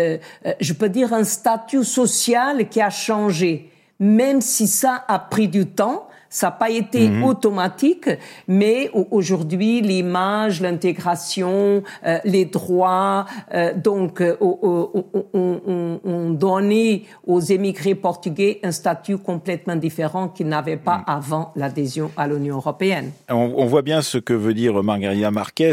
je 0.60 0.72
peux 0.72 0.88
dire, 0.88 1.12
un 1.12 1.22
statut 1.22 1.84
social 1.84 2.68
qui 2.68 2.80
a 2.80 2.90
changé, 2.90 3.70
même 4.00 4.40
si 4.40 4.66
ça 4.66 5.04
a 5.06 5.20
pris 5.20 5.46
du 5.46 5.66
temps 5.66 6.08
ça 6.32 6.46
n'a 6.46 6.52
pas 6.52 6.70
été 6.70 7.10
mhm. 7.10 7.24
automatique, 7.24 8.08
mais 8.48 8.90
aujourd'hui, 9.10 9.82
l'image, 9.82 10.62
l'intégration, 10.62 11.82
euh, 12.06 12.18
les 12.24 12.46
droits, 12.46 13.26
euh, 13.52 13.74
donc, 13.76 14.22
euh, 14.22 14.34
ont 14.40 16.30
donné 16.30 17.04
aux 17.26 17.40
émigrés 17.40 17.94
portugais 17.94 18.60
un 18.62 18.72
statut 18.72 19.18
complètement 19.18 19.76
différent 19.76 20.28
qu'ils 20.28 20.48
n'avaient 20.48 20.78
pas 20.78 20.98
mhm. 20.98 21.04
avant 21.06 21.52
l'adhésion 21.54 22.10
à 22.16 22.26
l'Union 22.26 22.56
européenne. 22.56 23.10
On, 23.28 23.66
voit 23.66 23.82
bien 23.82 24.00
ce 24.00 24.16
que 24.16 24.32
veut 24.32 24.54
dire 24.54 24.82
Margarita 24.82 25.30
Marquez, 25.30 25.72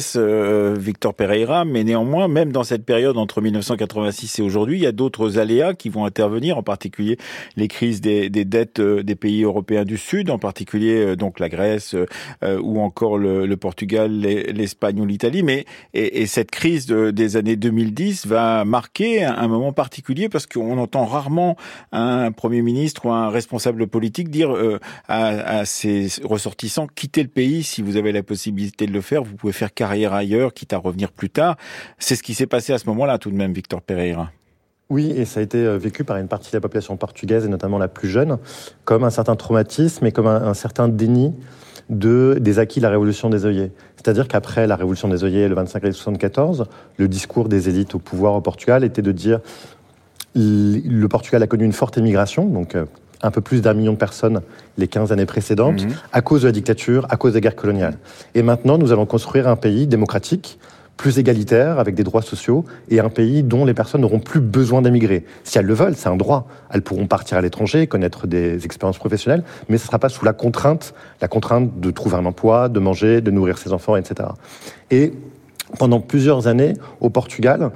Victor 0.75 1.13
Pereira, 1.13 1.63
mais 1.63 1.85
néanmoins, 1.85 2.27
même 2.27 2.51
dans 2.51 2.65
cette 2.65 2.85
période 2.85 3.17
entre 3.17 3.39
1986 3.39 4.39
et 4.39 4.41
aujourd'hui, 4.41 4.77
il 4.77 4.83
y 4.83 4.87
a 4.87 4.91
d'autres 4.91 5.39
aléas 5.39 5.73
qui 5.73 5.87
vont 5.87 6.03
intervenir, 6.03 6.57
en 6.57 6.63
particulier 6.63 7.17
les 7.55 7.69
crises 7.69 8.01
des, 8.01 8.29
des 8.29 8.43
dettes 8.43 8.81
des 8.81 9.15
pays 9.15 9.43
européens 9.43 9.85
du 9.85 9.97
Sud, 9.97 10.29
en 10.29 10.37
particulier 10.37 10.48
particulier 10.49 11.05
euh, 11.05 11.15
donc 11.15 11.39
la 11.39 11.47
Grèce 11.47 11.93
euh, 11.93 12.59
ou 12.59 12.79
encore 12.79 13.19
le, 13.19 13.55
Portugal, 13.55 14.11
l'Espagne 14.11 14.99
ou 14.99 15.05
l'Italie. 15.05 15.43
Mais 15.43 15.65
et, 15.93 16.25
cette 16.25 16.49
crise 16.49 16.87
des 16.87 17.37
années 17.37 17.55
2010 17.55 18.25
va 18.25 18.65
marquer 18.65 19.23
un, 19.23 19.47
moment 19.47 19.73
particulier 19.73 20.27
parce 20.27 20.47
qu'on 20.47 20.77
entend 20.79 21.05
rarement 21.05 21.55
un 21.91 22.31
premier 22.31 22.63
ministre 22.63 23.05
ou 23.05 23.11
un 23.11 23.29
responsable 23.29 23.85
politique 23.85 24.29
dire 24.29 24.55
euh, 24.55 24.79
à, 25.07 25.65
ses 25.65 26.07
ressortissants 26.23 26.87
quittez 26.87 27.21
le 27.21 27.29
pays 27.29 27.61
si 27.61 27.83
vous 27.83 27.95
avez 27.95 28.11
la 28.11 28.23
possibilité 28.23 28.87
de 28.87 28.91
le 28.91 29.01
faire. 29.01 29.23
Vous 29.23 29.35
pouvez 29.35 29.53
faire 29.53 29.71
carrière 29.71 30.13
ailleurs, 30.13 30.53
quitte 30.53 30.73
à 30.73 30.77
revenir 30.77 31.11
plus 31.11 31.29
tard. 31.29 31.57
C'est 31.99 32.15
ce 32.15 32.23
qui 32.23 32.33
s'est 32.33 32.47
passé 32.47 32.73
à 32.73 32.79
ce 32.79 32.87
moment-là 32.87 33.19
tout 33.19 33.29
de 33.29 33.35
même, 33.35 33.53
Victor 33.53 33.83
Pereira. 33.83 34.31
Oui, 34.91 35.13
et 35.15 35.25
ça 35.25 35.39
a 35.39 35.43
été 35.43 35.59
euh, 35.59 35.77
vécu 35.77 36.03
par 36.03 36.17
une 36.17 36.27
partie 36.27 36.49
de 36.49 36.57
la 36.57 36.61
population 36.61 36.97
portugaise, 36.97 37.45
et 37.45 37.47
notamment 37.47 37.77
la 37.77 37.87
plus 37.87 38.09
jeune, 38.09 38.39
comme 38.85 39.03
un 39.03 39.11
certain 39.11 39.35
traumatisme 39.35 40.03
et 40.07 40.11
comme 40.11 40.25
un, 40.25 40.55
certain 40.55 40.87
déni 40.87 41.35
de, 41.91 42.37
des 42.41 42.57
acquis 42.57 42.79
de 42.79 42.85
la 42.85 42.89
révolution 42.89 43.29
des 43.29 43.45
œillets. 43.45 43.71
C'est-à-dire 43.97 44.27
qu'après 44.27 44.65
la 44.65 44.75
révolution 44.75 45.07
des 45.07 45.23
œillets, 45.23 45.47
le 45.47 45.53
25 45.53 45.77
avril 45.77 45.93
74, 45.93 46.65
le 46.97 47.07
discours 47.07 47.49
des 47.49 47.69
élites 47.69 47.93
au 47.93 47.99
pouvoir 47.99 48.33
au 48.33 48.41
Portugal 48.41 48.83
était 48.83 49.03
de 49.03 49.11
dire 49.11 49.41
le 50.33 51.07
Portugal 51.07 51.43
a 51.43 51.47
connu 51.47 51.65
une 51.65 51.73
forte 51.73 51.99
émigration, 51.99 52.45
donc 52.47 52.73
euh, 52.73 52.85
un 53.21 53.29
peu 53.29 53.41
plus 53.41 53.61
d'un 53.61 53.75
million 53.75 53.93
de 53.93 53.97
personnes 53.97 54.41
les 54.79 54.87
15 54.87 55.11
années 55.11 55.27
précédentes, 55.27 55.83
mhm. 55.83 55.93
à 56.13 56.21
cause 56.21 56.41
de 56.41 56.47
la 56.47 56.51
dictature, 56.51 57.05
à 57.11 57.17
cause 57.17 57.33
des 57.33 57.41
guerres 57.41 57.55
coloniales. 57.55 57.99
Et 58.33 58.41
maintenant, 58.41 58.79
nous 58.79 58.91
allons 58.91 59.05
construire 59.05 59.47
un 59.47 59.55
pays 59.55 59.85
démocratique 59.85 60.57
plus 60.99 61.17
égalitaire, 61.17 61.79
avec 61.79 61.95
des 61.95 62.03
droits 62.03 62.21
sociaux, 62.21 62.65
et 62.89 62.99
un 62.99 63.07
pays 63.07 63.41
dont 63.41 63.63
les 63.63 63.73
personnes 63.73 64.01
n'auront 64.01 64.19
plus 64.19 64.41
besoin 64.41 64.81
d'émigrer. 64.81 65.23
Si 65.45 65.57
elles 65.57 65.65
le 65.65 65.73
veulent, 65.73 65.95
c'est 65.95 66.09
un 66.09 66.17
droit. 66.17 66.49
Elles 66.69 66.81
pourront 66.81 67.07
partir 67.07 67.37
à 67.37 67.41
l'étranger, 67.41 67.87
connaître 67.87 68.27
des 68.27 68.65
expériences 68.65 68.97
professionnelles, 68.97 69.43
mais 69.69 69.77
ce 69.77 69.83
ne 69.83 69.87
sera 69.87 69.99
pas 69.99 70.09
sous 70.09 70.25
la 70.25 70.33
contrainte, 70.33 70.93
la 71.21 71.29
contrainte 71.29 71.79
de 71.79 71.89
trouver 71.91 72.17
un 72.17 72.25
emploi, 72.25 72.67
de 72.67 72.81
manger, 72.81 73.21
de 73.21 73.31
nourrir 73.31 73.59
ses 73.59 73.71
enfants, 73.71 73.95
etc. 73.95 74.27
Et 74.91 75.13
pendant 75.77 76.01
plusieurs 76.01 76.47
années, 76.47 76.73
au 76.99 77.09
Portugal, 77.09 77.71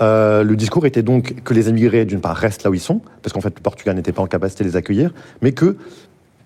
euh, 0.00 0.44
le 0.44 0.54
discours 0.54 0.86
était 0.86 1.02
donc 1.02 1.42
que 1.42 1.54
les 1.54 1.68
émigrés, 1.68 2.04
d'une 2.04 2.20
part, 2.20 2.36
restent 2.36 2.62
là 2.62 2.70
où 2.70 2.74
ils 2.74 2.80
sont, 2.80 3.00
parce 3.22 3.32
qu'en 3.32 3.40
fait, 3.40 3.54
le 3.56 3.62
Portugal 3.62 3.96
n'était 3.96 4.12
pas 4.12 4.22
en 4.22 4.28
capacité 4.28 4.62
de 4.62 4.68
les 4.68 4.76
accueillir, 4.76 5.12
mais 5.42 5.50
que 5.50 5.76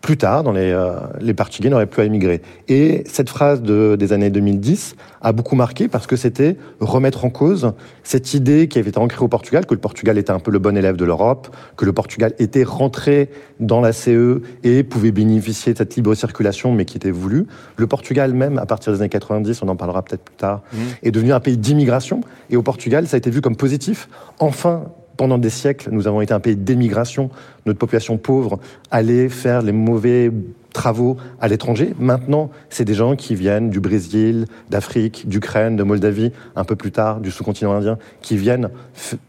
plus 0.02 0.16
tard, 0.16 0.42
dans 0.42 0.52
les, 0.52 0.72
euh, 0.72 0.96
les 1.20 1.32
Portugais 1.32 1.70
n'auraient 1.70 1.86
plus 1.86 2.02
à 2.02 2.04
émigrer. 2.04 2.42
Et 2.68 3.04
cette 3.06 3.30
phrase 3.30 3.62
de, 3.62 3.96
des 3.96 4.12
années 4.12 4.30
2010 4.30 4.96
a 5.20 5.32
beaucoup 5.32 5.54
marqué 5.54 5.86
parce 5.86 6.08
que 6.08 6.16
c'était 6.16 6.56
remettre 6.80 7.24
en 7.24 7.30
cause 7.30 7.72
cette 8.02 8.34
idée 8.34 8.66
qui 8.66 8.80
avait 8.80 8.90
été 8.90 8.98
ancrée 8.98 9.24
au 9.24 9.28
Portugal, 9.28 9.64
que 9.64 9.74
le 9.74 9.80
Portugal 9.80 10.18
était 10.18 10.32
un 10.32 10.40
peu 10.40 10.50
le 10.50 10.58
bon 10.58 10.76
élève 10.76 10.96
de 10.96 11.04
l'Europe, 11.04 11.54
que 11.76 11.84
le 11.84 11.92
Portugal 11.92 12.34
était 12.40 12.64
rentré 12.64 13.30
dans 13.60 13.80
la 13.80 13.92
CE 13.92 14.42
et 14.64 14.82
pouvait 14.82 15.12
bénéficier 15.12 15.72
de 15.72 15.78
cette 15.78 15.94
libre 15.94 16.14
circulation, 16.16 16.72
mais 16.72 16.84
qui 16.84 16.96
était 16.96 17.12
voulue. 17.12 17.46
Le 17.76 17.86
Portugal 17.86 18.34
même, 18.34 18.58
à 18.58 18.66
partir 18.66 18.92
des 18.92 18.98
années 18.98 19.08
90, 19.08 19.62
on 19.62 19.68
en 19.68 19.76
parlera 19.76 20.02
peut-être 20.02 20.24
plus 20.24 20.36
tard, 20.36 20.62
mmh. 20.72 20.76
est 21.04 21.10
devenu 21.12 21.32
un 21.32 21.40
pays 21.40 21.56
d'immigration. 21.56 22.22
Et 22.50 22.56
au 22.56 22.62
Portugal, 22.62 23.06
ça 23.06 23.16
a 23.16 23.18
été 23.18 23.30
vu 23.30 23.40
comme 23.40 23.56
positif. 23.56 24.08
Enfin, 24.40 24.82
pendant 25.22 25.38
des 25.38 25.50
siècles, 25.50 25.90
nous 25.92 26.08
avons 26.08 26.20
été 26.20 26.34
un 26.34 26.40
pays 26.40 26.56
d'émigration. 26.56 27.30
Notre 27.64 27.78
population 27.78 28.18
pauvre 28.18 28.58
allait 28.90 29.28
faire 29.28 29.62
les 29.62 29.70
mauvais 29.70 30.32
travaux 30.72 31.16
à 31.40 31.46
l'étranger. 31.46 31.94
Maintenant, 32.00 32.50
c'est 32.70 32.84
des 32.84 32.94
gens 32.94 33.14
qui 33.14 33.36
viennent 33.36 33.70
du 33.70 33.78
Brésil, 33.78 34.46
d'Afrique, 34.68 35.28
d'Ukraine, 35.28 35.76
de 35.76 35.84
Moldavie, 35.84 36.32
un 36.56 36.64
peu 36.64 36.74
plus 36.74 36.90
tard 36.90 37.20
du 37.20 37.30
sous-continent 37.30 37.70
indien, 37.72 37.98
qui 38.20 38.36
viennent 38.36 38.70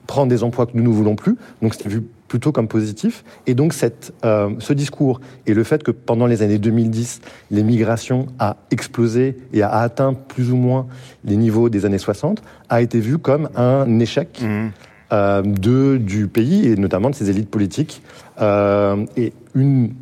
prendre 0.07 0.29
des 0.29 0.41
emplois 0.41 0.65
que 0.65 0.71
nous 0.73 0.81
ne 0.81 0.88
voulons 0.88 1.15
plus. 1.15 1.35
Donc 1.62 1.75
c'est 1.75 1.88
vu 1.88 2.01
plutôt 2.27 2.51
comme 2.51 2.67
positif. 2.67 3.23
Et 3.45 3.53
donc 3.53 3.75
euh, 4.25 4.50
ce 4.57 4.73
discours 4.73 5.21
et 5.45 5.53
le 5.53 5.63
fait 5.63 5.83
que 5.83 5.91
pendant 5.91 6.25
les 6.25 6.41
années 6.41 6.57
2010, 6.57 7.21
l'émigration 7.51 8.25
a 8.39 8.57
explosé 8.71 9.38
et 9.53 9.62
a 9.62 9.69
atteint 9.69 10.15
plus 10.15 10.51
ou 10.51 10.55
moins 10.55 10.88
les 11.23 11.35
niveaux 11.35 11.69
des 11.69 11.85
années 11.85 12.00
60, 12.00 12.41
a 12.69 12.81
été 12.81 13.00
vu 13.00 13.19
comme 13.19 13.50
un 13.55 14.00
échec. 14.00 14.41
Mmh. 14.41 14.69
Euh, 15.13 15.43
de, 15.43 15.98
du 15.98 16.27
pays 16.27 16.67
et 16.67 16.75
notamment 16.75 17.12
de 17.12 17.15
ses 17.15 17.29
élites 17.29 17.50
politiques. 17.50 18.01
Euh, 18.41 19.05
et 19.15 19.32
une 19.53 19.93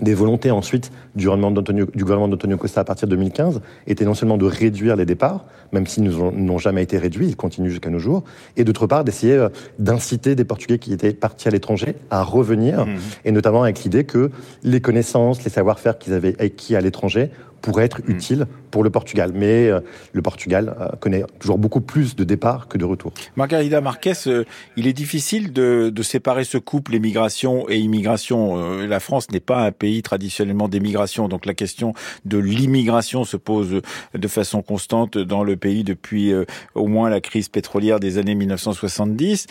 des 0.00 0.12
volontés 0.12 0.50
ensuite 0.50 0.90
du 1.14 1.26
gouvernement 1.26 2.28
d'Antonio 2.28 2.56
Costa 2.58 2.80
à 2.80 2.84
partir 2.84 3.08
de 3.08 3.14
2015 3.14 3.62
était 3.86 4.04
non 4.04 4.12
seulement 4.12 4.36
de 4.36 4.44
réduire 4.44 4.96
les 4.96 5.06
départs, 5.06 5.44
même 5.72 5.86
s'ils 5.86 6.04
n'ont 6.04 6.58
jamais 6.58 6.82
été 6.82 6.98
réduits, 6.98 7.28
ils 7.28 7.36
continuent 7.36 7.70
jusqu'à 7.70 7.90
nos 7.90 8.00
jours, 8.00 8.24
et 8.56 8.64
d'autre 8.64 8.86
part 8.86 9.04
d'essayer 9.04 9.34
euh, 9.34 9.48
d'inciter 9.78 10.34
des 10.34 10.44
Portugais 10.44 10.78
qui 10.78 10.92
étaient 10.92 11.14
partis 11.14 11.48
à 11.48 11.50
l'étranger 11.50 11.94
à 12.10 12.22
revenir, 12.22 12.84
mmh. 12.84 12.90
et 13.24 13.32
notamment 13.32 13.62
avec 13.62 13.82
l'idée 13.84 14.04
que 14.04 14.30
les 14.62 14.80
connaissances, 14.80 15.44
les 15.44 15.50
savoir-faire 15.50 15.96
qu'ils 15.96 16.12
avaient 16.12 16.34
acquis 16.42 16.76
à 16.76 16.80
l'étranger 16.80 17.30
pourrait 17.64 17.86
être 17.86 18.02
hmm. 18.02 18.10
utile 18.10 18.46
pour 18.70 18.84
le 18.84 18.90
Portugal. 18.90 19.32
Mais 19.34 19.68
euh, 19.68 19.80
le 20.12 20.20
Portugal 20.20 20.76
euh, 20.78 20.88
connaît 21.00 21.24
toujours 21.38 21.56
beaucoup 21.56 21.80
plus 21.80 22.14
de 22.14 22.24
départs 22.24 22.68
que 22.68 22.76
de 22.76 22.84
retours. 22.84 23.12
Margarida 23.36 23.80
Marquez, 23.80 24.12
euh, 24.26 24.44
il 24.76 24.86
est 24.86 24.92
difficile 24.92 25.50
de, 25.52 25.90
de, 25.90 26.02
séparer 26.02 26.44
ce 26.44 26.58
couple 26.58 26.94
émigration 26.94 27.64
et 27.70 27.78
immigration. 27.78 28.78
la 28.86 29.00
France 29.00 29.30
n'est 29.30 29.40
pas 29.40 29.64
un 29.64 29.72
pays 29.72 30.02
traditionnellement 30.02 30.68
d'émigration, 30.68 31.28
donc 31.28 31.46
la 31.46 31.54
question 31.54 31.94
de 32.26 32.36
l'immigration 32.36 33.24
se 33.24 33.38
pose 33.38 33.80
de 34.12 34.28
façon 34.28 34.60
constante 34.60 35.16
dans 35.16 35.42
le 35.42 35.56
pays 35.56 35.82
depuis 35.82 36.32
au 36.74 36.86
moins 36.86 37.08
la 37.08 37.20
crise 37.20 37.48
pétrolière 37.48 38.00
des 38.00 38.18
années 38.18 38.34
1970. 38.34 39.46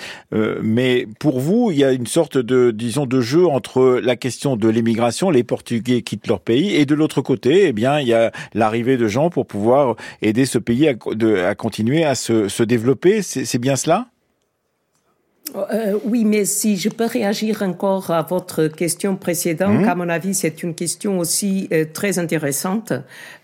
mais 0.61 1.07
pour 1.19 1.39
vous, 1.39 1.71
il 1.71 1.79
y 1.79 1.83
a 1.83 1.91
une 1.91 2.07
sorte 2.07 2.37
de, 2.37 2.71
disons, 2.71 3.07
de 3.07 3.19
jeu 3.19 3.47
entre 3.47 3.99
la 4.03 4.15
question 4.15 4.55
de 4.55 4.69
l'immigration, 4.69 5.31
les 5.31 5.43
Portugais 5.43 6.03
quittent 6.03 6.27
leur 6.27 6.39
pays, 6.39 6.75
et 6.75 6.85
de 6.85 6.93
l'autre 6.93 7.21
côté, 7.21 7.67
eh 7.67 7.73
bien, 7.73 8.02
il 8.03 8.09
y 8.09 8.13
a 8.13 8.31
l'arrivée 8.53 8.97
de 8.97 9.07
gens 9.07 9.29
pour 9.29 9.45
pouvoir 9.45 9.95
aider 10.21 10.45
ce 10.45 10.59
pays 10.59 10.87
à, 10.87 11.55
continuer 11.55 12.03
à 12.03 12.15
se 12.15 12.63
développer. 12.63 13.21
C'est 13.21 13.59
bien 13.59 13.75
cela? 13.75 14.07
Euh, 15.55 15.99
oui, 16.05 16.23
mais 16.23 16.45
si 16.45 16.77
je 16.77 16.89
peux 16.89 17.05
réagir 17.05 17.61
encore 17.61 18.11
à 18.11 18.21
votre 18.21 18.67
question 18.67 19.15
précédente, 19.17 19.81
mmh. 19.81 19.89
à 19.89 19.95
mon 19.95 20.09
avis, 20.09 20.33
c'est 20.33 20.63
une 20.63 20.73
question 20.73 21.19
aussi 21.19 21.67
euh, 21.71 21.85
très 21.91 22.17
intéressante 22.17 22.93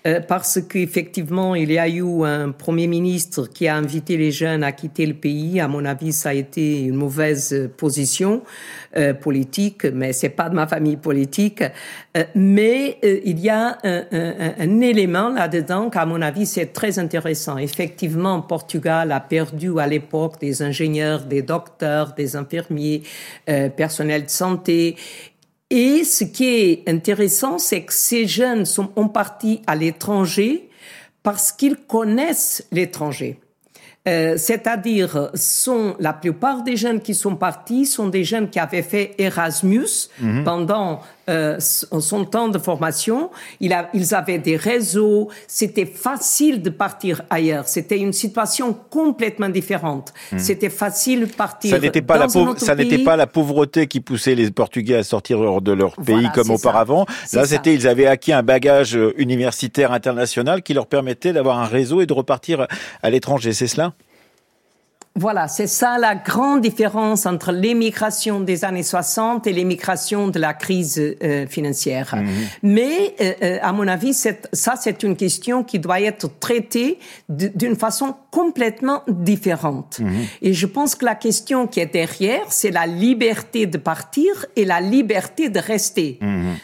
euh, 0.06 0.20
parce 0.22 0.60
qu'effectivement, 0.62 1.56
il 1.56 1.72
y 1.72 1.80
a 1.80 1.88
eu 1.88 2.24
un 2.24 2.52
premier 2.52 2.88
ministre 2.88 3.48
qui 3.48 3.68
a 3.68 3.76
invité 3.76 4.18
les 4.18 4.32
jeunes 4.32 4.64
à 4.64 4.72
quitter 4.72 5.06
le 5.06 5.14
pays. 5.14 5.60
À 5.60 5.68
mon 5.68 5.86
avis, 5.86 6.14
ça 6.14 6.30
a 6.30 6.34
été 6.34 6.82
une 6.82 6.96
mauvaise 6.96 7.70
position 7.78 8.44
euh, 8.98 9.14
politique, 9.14 9.86
mais 9.86 10.14
c'est 10.14 10.30
pas 10.30 10.50
de 10.50 10.56
ma 10.56 10.68
famille 10.68 10.98
politique. 10.98 11.64
Euh, 12.18 12.24
mais 12.36 12.98
il 13.04 13.40
y 13.40 13.50
a 13.50 13.78
un, 13.84 14.04
un, 14.12 14.54
un 14.60 14.82
élément 14.82 15.30
là-dedans 15.30 15.90
qu'à 15.90 16.06
mon 16.06 16.22
avis, 16.22 16.46
c'est 16.46 16.68
très 16.68 17.00
intéressant. 17.00 17.58
Effectivement, 17.58 18.42
Portugal 18.42 19.12
a 19.12 19.20
perdu 19.20 19.80
à 19.80 19.88
l'époque 19.88 20.40
des 20.40 20.62
ingénieurs, 20.62 21.24
des 21.24 21.42
docteurs 21.42 22.14
des 22.16 22.36
infirmiers, 22.36 23.04
euh, 23.50 23.70
personnel 23.70 24.26
de 24.26 24.30
santé. 24.30 24.96
Et 25.70 26.04
ce 26.04 26.24
qui 26.24 26.46
est 26.46 26.90
intéressant, 26.90 27.60
c'est 27.60 27.84
que 27.84 27.94
ces 27.94 28.28
jeunes 28.28 28.66
sont 28.66 28.92
en 28.96 29.08
partie 29.08 29.62
à 29.68 29.76
l'étranger 29.76 30.70
parce 31.22 31.52
qu'ils 31.52 31.78
connaissent 31.78 32.66
l'étranger. 32.72 33.40
Euh, 34.08 34.38
c'est-à-dire, 34.38 35.30
sont 35.36 35.96
la 36.00 36.14
plupart 36.14 36.64
des 36.64 36.78
jeunes 36.78 37.02
qui 37.02 37.14
sont 37.14 37.36
partis 37.36 37.86
sont 37.86 38.08
des 38.08 38.24
jeunes 38.24 38.50
qui 38.50 38.58
avaient 38.58 38.82
fait 38.82 39.14
Erasmus 39.18 40.10
mhm. 40.20 40.44
pendant 40.46 41.02
euh, 41.30 41.58
son 41.60 42.26
temps 42.26 42.50
de 42.50 42.58
formation, 42.58 43.30
il 43.60 43.72
a, 43.72 43.90
ils 43.94 44.16
avaient 44.16 44.40
des 44.40 44.56
réseaux, 44.56 45.30
c'était 45.48 45.86
facile 45.86 46.62
de 46.62 46.70
partir 46.70 47.22
ailleurs. 47.30 47.68
C'était 47.68 48.00
une 48.00 48.14
situation 48.14 48.74
complètement 48.90 49.50
différente. 49.50 50.14
Hmm. 50.32 50.40
C'était 50.40 50.70
facile 50.70 51.22
de 51.22 51.26
partir. 51.32 51.72
Ça 51.72 51.80
n'était 51.80 52.02
pas 52.02 52.16
dans 52.16 52.26
la 52.26 52.28
pauvre, 52.28 52.58
ça 52.58 52.76
n'était 52.76 53.04
pas 53.04 53.16
la 53.16 53.28
pauvreté 53.28 53.88
qui 53.88 54.00
poussait 54.00 54.36
les 54.36 54.50
Portugais 54.52 54.96
à 54.96 55.04
sortir 55.04 55.40
hors 55.40 55.62
de 55.62 55.72
leur 55.72 55.96
pays 55.96 56.16
Voilà, 56.16 56.30
comme 56.30 56.48
ça. 56.48 56.54
auparavant. 56.54 57.06
Là, 57.34 57.46
c'était, 57.46 57.74
ils 57.74 57.88
avaient 57.88 58.08
acquis 58.08 58.34
un 58.34 58.44
bagage 58.44 58.98
euh, 58.98 59.14
universitaire 59.18 59.92
international 59.92 60.64
qui 60.64 60.74
leur 60.74 60.88
permettait 60.88 61.34
d'avoir 61.34 61.60
un 61.60 61.66
réseau 61.66 62.02
et 62.02 62.06
de 62.06 62.14
repartir 62.14 62.68
à 63.04 63.10
l'étranger. 63.10 63.54
C'est 63.54 63.68
cela? 63.68 63.94
Voilà, 65.20 65.50
c'est 65.50 65.68
ça 65.68 65.98
la 66.00 66.16
grande 66.16 66.62
différence 66.62 67.26
entre 67.26 67.52
l'émigration 67.52 68.40
des 68.40 68.64
années 68.64 68.84
60 68.84 69.48
et 69.48 69.52
l'émigration 69.54 70.30
de 70.30 70.40
la 70.40 70.54
crise 70.54 70.98
euh, 71.22 71.46
financière. 71.46 72.16
Mais, 72.64 73.16
euh, 73.20 73.34
euh, 73.44 73.58
à 73.62 73.74
mon 73.74 73.86
avis, 73.90 74.14
c'est- 74.14 74.48
ça, 74.54 74.76
c'est 74.80 75.04
une 75.04 75.18
question 75.18 75.66
qui 75.66 75.78
doit 75.80 76.00
être 76.00 76.30
traitée 76.40 77.00
d'une 77.28 77.76
façon 77.76 78.16
complètement 78.32 79.02
différente. 79.10 80.00
Et 80.42 80.54
je 80.54 80.66
pense 80.68 80.96
que 80.96 81.04
la 81.04 81.16
question 81.16 81.68
qui 81.68 81.82
est 81.82 81.92
derrière, 81.92 82.46
c'est 82.50 82.72
la 82.72 82.88
liberté 82.88 83.66
de 83.66 83.78
partir 83.78 84.46
et 84.56 84.64
la 84.64 84.80
liberté 84.80 85.50
de 85.50 85.60
rester. 85.60 86.18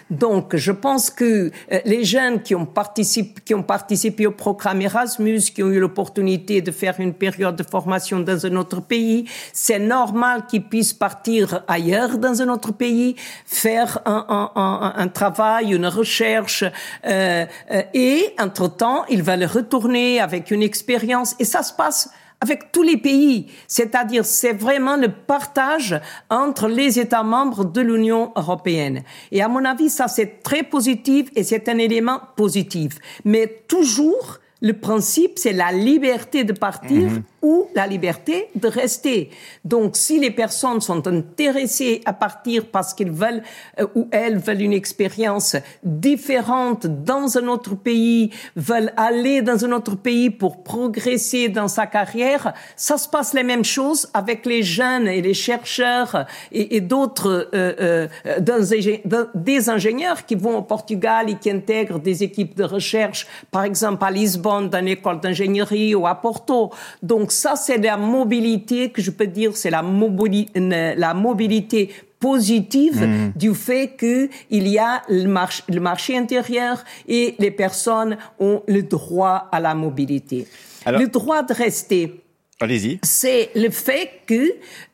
Donc, 0.10 0.56
je 0.56 0.72
pense 0.72 1.10
que 1.10 1.52
euh, 1.72 1.80
les 1.86 2.06
jeunes 2.06 2.42
qui 2.42 2.56
ont, 2.56 2.66
participé, 2.66 3.42
qui 3.44 3.54
ont 3.54 3.64
participé 3.64 4.26
au 4.28 4.32
programme 4.32 4.82
Erasmus, 4.82 5.42
qui 5.54 5.62
ont 5.62 5.70
eu 5.72 5.80
l'opportunité 5.80 6.62
de 6.62 6.72
faire 6.72 6.96
une 7.00 7.14
période 7.14 7.58
de 7.58 7.64
formation 7.64 8.20
dans 8.22 8.45
un 8.46 8.56
autre 8.56 8.82
pays, 8.82 9.26
c'est 9.54 9.80
normal 9.80 10.46
qu'ils 10.48 10.64
puissent 10.68 10.94
partir 10.94 11.64
ailleurs 11.68 12.18
dans 12.18 12.42
un 12.42 12.50
autre 12.50 12.72
pays, 12.72 13.16
faire 13.46 14.00
un, 14.06 14.26
un, 14.30 14.52
un, 14.56 14.94
un 14.96 15.08
travail, 15.08 15.74
une 15.74 15.88
recherche, 15.88 16.64
euh, 16.64 17.46
euh, 17.72 17.82
et 17.94 18.34
entre-temps, 18.40 19.06
ils 19.10 19.24
veulent 19.24 19.46
retourner 19.46 20.20
avec 20.20 20.52
une 20.52 20.64
expérience. 20.64 21.36
Et 21.40 21.46
ça 21.46 21.64
se 21.64 21.74
passe 21.74 22.10
avec 22.42 22.72
tous 22.72 22.84
les 22.84 22.98
pays. 22.98 23.48
C'est-à-dire, 23.68 24.26
c'est 24.26 24.54
vraiment 24.54 24.98
le 24.98 25.10
partage 25.10 26.00
entre 26.30 26.68
les 26.68 27.00
États 27.00 27.24
membres 27.24 27.66
de 27.66 27.82
l'Union 27.82 28.32
européenne. 28.36 29.04
Et 29.32 29.42
à 29.42 29.48
mon 29.48 29.66
avis, 29.66 29.90
ça, 29.90 30.08
c'est 30.08 30.44
très 30.44 30.64
positif 30.64 31.30
et 31.36 31.44
c'est 31.44 31.70
un 31.70 31.78
élément 31.78 32.20
positif. 32.36 33.00
Mais 33.24 33.64
toujours, 33.68 34.40
le 34.62 34.74
principe, 34.74 35.34
c'est 35.38 35.54
la 35.54 35.72
liberté 35.72 36.44
de 36.44 36.54
partir 36.54 37.10
ou 37.46 37.70
la 37.76 37.86
liberté 37.86 38.50
de 38.56 38.68
rester. 38.68 39.30
Donc, 39.64 39.96
si 39.96 40.20
les 40.20 40.32
personnes 40.32 40.82
sont 40.82 41.08
intéressées 41.08 42.02
à 42.06 42.12
partir 42.12 42.66
parce 42.66 42.96
qu'ils 42.96 43.12
veulent 43.12 43.44
euh, 43.80 43.86
ou 43.94 44.08
elles 44.10 44.40
veulent 44.40 44.64
une 44.64 44.74
expérience 44.74 45.56
différente 45.84 46.88
dans 46.88 47.38
un 47.38 47.48
autre 47.48 47.76
pays, 47.76 48.32
veulent 48.56 48.92
aller 48.98 49.44
dans 49.44 49.64
un 49.64 49.74
autre 49.74 49.96
pays 49.96 50.32
pour 50.32 50.64
progresser 50.64 51.48
dans 51.48 51.68
sa 51.68 51.86
carrière, 51.86 52.56
ça 52.76 52.98
se 52.98 53.08
passe 53.08 53.36
les 53.36 53.44
mêmes 53.44 53.64
choses 53.64 54.10
avec 54.16 54.48
les 54.48 54.64
jeunes 54.64 55.08
et 55.08 55.22
les 55.22 55.36
chercheurs 55.36 56.26
et, 56.52 56.82
d'autres 56.82 57.50
euh, 57.54 58.08
euh, 58.26 59.30
des 59.36 59.70
ingénieurs 59.70 60.26
qui 60.26 60.34
vont 60.34 60.58
au 60.58 60.64
Portugal 60.64 61.30
et 61.30 61.36
qui 61.36 61.52
intègrent 61.52 62.00
des 62.00 62.24
équipes 62.24 62.56
de 62.56 62.64
recherche, 62.64 63.28
par 63.52 63.66
exemple 63.66 64.04
à 64.04 64.10
Lisbonne, 64.10 64.70
dans 64.70 64.84
l'école 64.84 65.20
d'ingénierie 65.20 65.94
ou 65.94 66.08
à 66.08 66.16
Porto. 66.16 66.72
Donc 67.04 67.34
ça, 67.36 67.56
c'est 67.56 67.78
la 67.78 67.98
mobilité 67.98 68.90
que 68.90 69.02
je 69.02 69.12
peux 69.12 69.28
dire, 69.28 69.56
c'est 69.56 69.70
la, 69.70 69.84
mobili- 69.84 70.50
la 70.56 71.14
mobilité 71.14 71.90
positive 72.20 73.02
Mhm. 73.06 73.34
du 73.36 73.54
fait 73.54 73.90
que 73.98 74.30
il 74.50 74.68
y 74.68 74.80
a 74.80 75.02
le, 75.10 75.28
march- 75.28 75.64
le 75.70 75.80
marché 75.80 76.18
intérieur 76.18 76.84
et 77.08 77.36
les 77.40 77.52
personnes 77.52 78.18
ont 78.40 78.64
le 78.68 78.82
droit 78.82 79.48
à 79.52 79.60
la 79.60 79.76
mobilité. 79.76 80.48
Alors- 80.86 81.02
le 81.02 81.08
droit 81.08 81.44
de 81.44 81.54
rester 81.54 82.22
Allez-y. 82.62 83.00
c'est 83.04 83.50
le 83.56 83.70
fait 83.70 84.10
que 84.26 84.34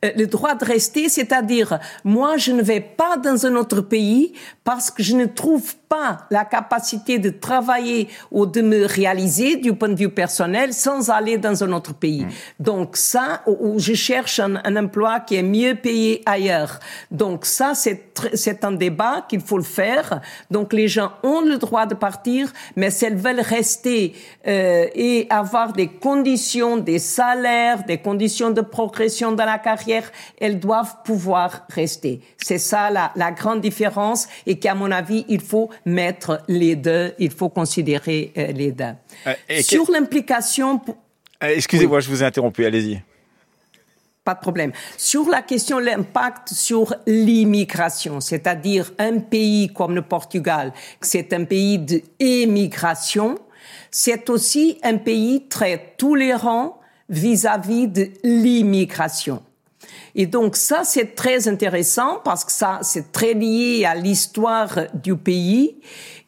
euh, 0.04 0.10
le 0.18 0.26
droit 0.28 0.56
de 0.56 0.66
rester, 0.66 1.08
c'est-à-dire 1.10 1.80
moi 2.04 2.36
je 2.38 2.52
ne 2.52 2.62
vais 2.64 2.82
pas 2.82 3.16
dans 3.18 3.46
un 3.46 3.56
autre 3.56 3.82
pays 3.82 4.34
parce 4.64 4.90
que 4.92 5.02
je 5.04 5.16
ne 5.16 5.26
trouve 5.26 5.76
pas 5.92 6.26
la 6.30 6.46
capacité 6.46 7.20
de 7.20 7.30
travailler 7.30 8.08
ou 8.32 8.46
de 8.46 8.62
me 8.62 8.86
réaliser 8.86 9.58
du 9.58 9.74
point 9.74 9.90
de 9.90 10.00
vue 10.04 10.14
personnel 10.24 10.74
sans 10.74 11.10
aller 11.10 11.38
dans 11.38 11.66
un 11.66 11.74
autre 11.74 11.94
pays. 11.94 12.26
Donc 12.60 12.96
ça, 12.96 13.42
ou 13.46 13.78
je 13.78 13.94
cherche 13.94 14.40
un, 14.40 14.56
un 14.64 14.76
emploi 14.78 15.20
qui 15.20 15.36
est 15.36 15.44
mieux 15.44 15.76
payé 15.76 16.22
ailleurs. 16.26 16.80
Donc 17.12 17.46
ça, 17.46 17.74
c'est 17.76 18.64
un 18.64 18.72
débat 18.72 19.26
qu'il 19.28 19.42
faut 19.42 19.58
le 19.58 19.66
faire. 19.82 20.22
Donc 20.50 20.72
les 20.72 20.88
gens 20.88 21.12
ont 21.24 21.42
le 21.42 21.58
droit 21.58 21.86
de 21.86 21.96
partir, 21.96 22.54
mais 22.78 22.90
s'ils 22.90 23.16
veulent 23.16 23.42
rester 23.42 24.14
euh, 24.48 24.86
et 24.96 25.28
avoir 25.30 25.74
des 25.74 25.90
conditions, 25.90 26.78
des 26.78 27.00
salaires, 27.00 27.84
des 27.84 27.98
conditions 27.98 28.52
de 28.52 28.62
progression 28.62 29.34
dans 29.34 29.46
la 29.46 29.60
carrière, 29.60 30.10
elles 30.40 30.60
doivent 30.60 30.96
pouvoir 31.04 31.66
rester. 31.70 32.22
C'est 32.38 32.60
ça 32.60 32.90
la, 32.90 33.12
la 33.18 33.32
grande 33.32 33.60
différence 33.60 34.28
et 34.46 34.58
qu'à 34.58 34.74
mon 34.74 34.90
avis, 34.90 35.26
il 35.28 35.42
faut 35.42 35.70
mettre 35.86 36.42
les 36.48 36.76
deux, 36.76 37.14
il 37.20 37.32
faut 37.32 37.50
considérer 37.50 38.32
euh, 38.38 38.48
les 38.48 38.72
deux. 38.72 38.94
Euh, 39.28 39.34
et 39.50 39.62
Sur 39.64 39.90
l'implication... 39.92 40.80
pour- 40.80 40.98
Euh, 41.44 41.54
Excusez-moi, 41.56 42.00
je 42.02 42.10
vous 42.10 42.22
ai 42.22 42.26
interrompu. 42.26 42.66
Allez-y. 42.66 43.02
Pas 44.24 44.36
de 44.36 44.40
problème. 44.40 44.72
Sur 44.98 45.28
la 45.30 45.42
question 45.42 45.80
de 45.80 45.86
l'impact 45.86 46.50
sur 46.54 46.94
l'immigration, 47.08 48.20
c'est-à-dire 48.22 48.92
un 49.00 49.18
pays 49.18 49.74
comme 49.74 49.96
le 49.96 50.04
Portugal, 50.04 50.74
c'est 51.02 51.34
un 51.34 51.44
pays 51.46 51.80
d'émigration, 51.80 53.40
c'est 53.90 54.30
aussi 54.30 54.80
un 54.84 54.98
pays 54.98 55.48
très 55.50 55.96
tolérant 55.98 56.80
vis-à-vis 57.10 57.88
de 57.88 58.10
l'immigration. 58.24 59.42
Et 60.16 60.26
donc 60.26 60.56
ça, 60.56 60.84
c'est 60.84 61.16
très 61.16 61.48
intéressant 61.48 62.20
parce 62.24 62.44
que 62.44 62.52
ça, 62.52 62.80
c'est 62.82 63.12
très 63.12 63.34
lié 63.34 63.86
à 63.86 63.96
l'histoire 63.96 64.80
du 64.94 65.16
pays. 65.16 65.78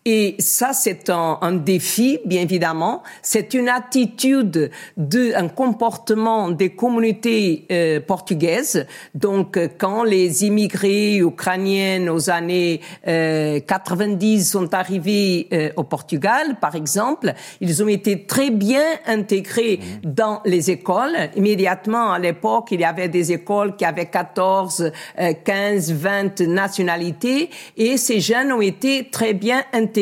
Et 0.05 0.35
ça, 0.39 0.73
c'est 0.73 1.09
un, 1.09 1.37
un 1.41 1.53
défi, 1.53 2.19
bien 2.25 2.41
évidemment. 2.41 3.03
C'est 3.21 3.53
une 3.53 3.69
attitude 3.69 4.69
de, 4.97 5.33
un 5.33 5.47
comportement 5.47 6.49
des 6.49 6.71
communautés 6.71 7.65
euh, 7.71 8.01
portugaises. 8.01 8.85
Donc, 9.15 9.55
euh, 9.55 9.69
quand 9.77 10.03
les 10.03 10.43
immigrés 10.45 11.17
ukrainiens 11.17 12.09
aux 12.09 12.29
années 12.29 12.81
euh, 13.07 13.61
90 13.61 14.43
sont 14.51 14.73
arrivés 14.73 15.47
euh, 15.53 15.69
au 15.77 15.83
Portugal, 15.83 16.57
par 16.59 16.75
exemple, 16.75 17.33
ils 17.61 17.81
ont 17.81 17.87
été 17.87 18.25
très 18.25 18.49
bien 18.49 18.83
intégrés 19.05 19.79
dans 20.03 20.41
les 20.43 20.69
écoles. 20.69 21.15
Immédiatement, 21.37 22.11
à 22.11 22.19
l'époque, 22.19 22.69
il 22.71 22.81
y 22.81 22.85
avait 22.85 23.07
des 23.07 23.31
écoles 23.31 23.77
qui 23.77 23.85
avaient 23.85 24.07
14, 24.07 24.91
euh, 25.19 25.33
15, 25.45 25.93
20 25.93 26.41
nationalités 26.41 27.49
et 27.77 27.95
ces 27.95 28.19
jeunes 28.19 28.51
ont 28.51 28.61
été 28.61 29.07
très 29.09 29.33
bien 29.33 29.63
intégrés 29.71 29.92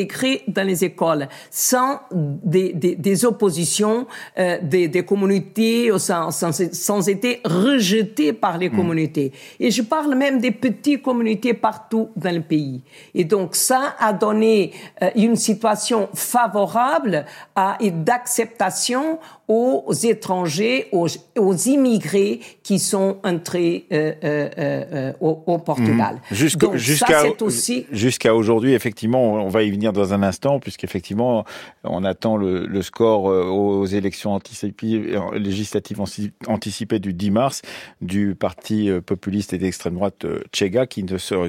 dans 0.47 0.67
les 0.67 0.83
écoles 0.83 1.27
sans 1.49 1.99
des, 2.11 2.73
des, 2.73 2.95
des 2.95 3.25
oppositions 3.25 4.07
euh, 4.37 4.57
des, 4.61 4.87
des 4.87 5.03
communautés, 5.03 5.91
sans, 5.97 6.31
sans, 6.31 6.51
sans 6.73 7.09
être 7.09 7.39
rejetés 7.45 8.33
par 8.33 8.57
les 8.57 8.69
communautés. 8.69 9.31
Et 9.59 9.71
je 9.71 9.81
parle 9.81 10.15
même 10.15 10.39
des 10.39 10.51
petites 10.51 11.01
communautés 11.01 11.53
partout 11.53 12.09
dans 12.15 12.33
le 12.33 12.41
pays. 12.41 12.81
Et 13.13 13.23
donc 13.23 13.55
ça 13.55 13.95
a 13.99 14.13
donné 14.13 14.71
euh, 15.01 15.09
une 15.15 15.35
situation 15.35 16.09
favorable 16.13 17.25
à, 17.55 17.77
et 17.79 17.91
d'acceptation 17.91 19.19
aux 19.51 19.93
étrangers, 19.93 20.87
aux, 20.91 21.07
aux 21.37 21.55
immigrés 21.55 22.39
qui 22.63 22.79
sont 22.79 23.17
entrés 23.23 23.85
euh, 23.91 24.13
euh, 24.23 24.49
euh, 24.57 25.13
au, 25.19 25.43
au 25.45 25.57
Portugal. 25.57 26.21
Mmh. 26.31 26.35
Jusqu'à 26.77 27.23
aussi 27.41 27.85
aujourd'hui, 28.31 28.73
effectivement, 28.73 29.33
on 29.33 29.49
va 29.49 29.63
y 29.63 29.71
venir 29.71 29.91
dans 29.91 30.13
un 30.13 30.23
instant, 30.23 30.59
puisqu'effectivement, 30.59 31.43
on 31.83 32.03
attend 32.03 32.37
le, 32.37 32.65
le 32.65 32.81
score 32.81 33.23
aux 33.25 33.85
élections 33.85 34.33
anticipées, 34.33 35.17
législatives 35.33 35.99
anti- 35.99 36.31
anticipées 36.47 36.99
du 36.99 37.13
10 37.13 37.31
mars 37.31 37.61
du 38.01 38.35
parti 38.35 38.89
populiste 39.05 39.53
et 39.53 39.57
d'extrême 39.57 39.95
droite 39.95 40.25
Tchega, 40.53 40.85
qui 40.85 41.05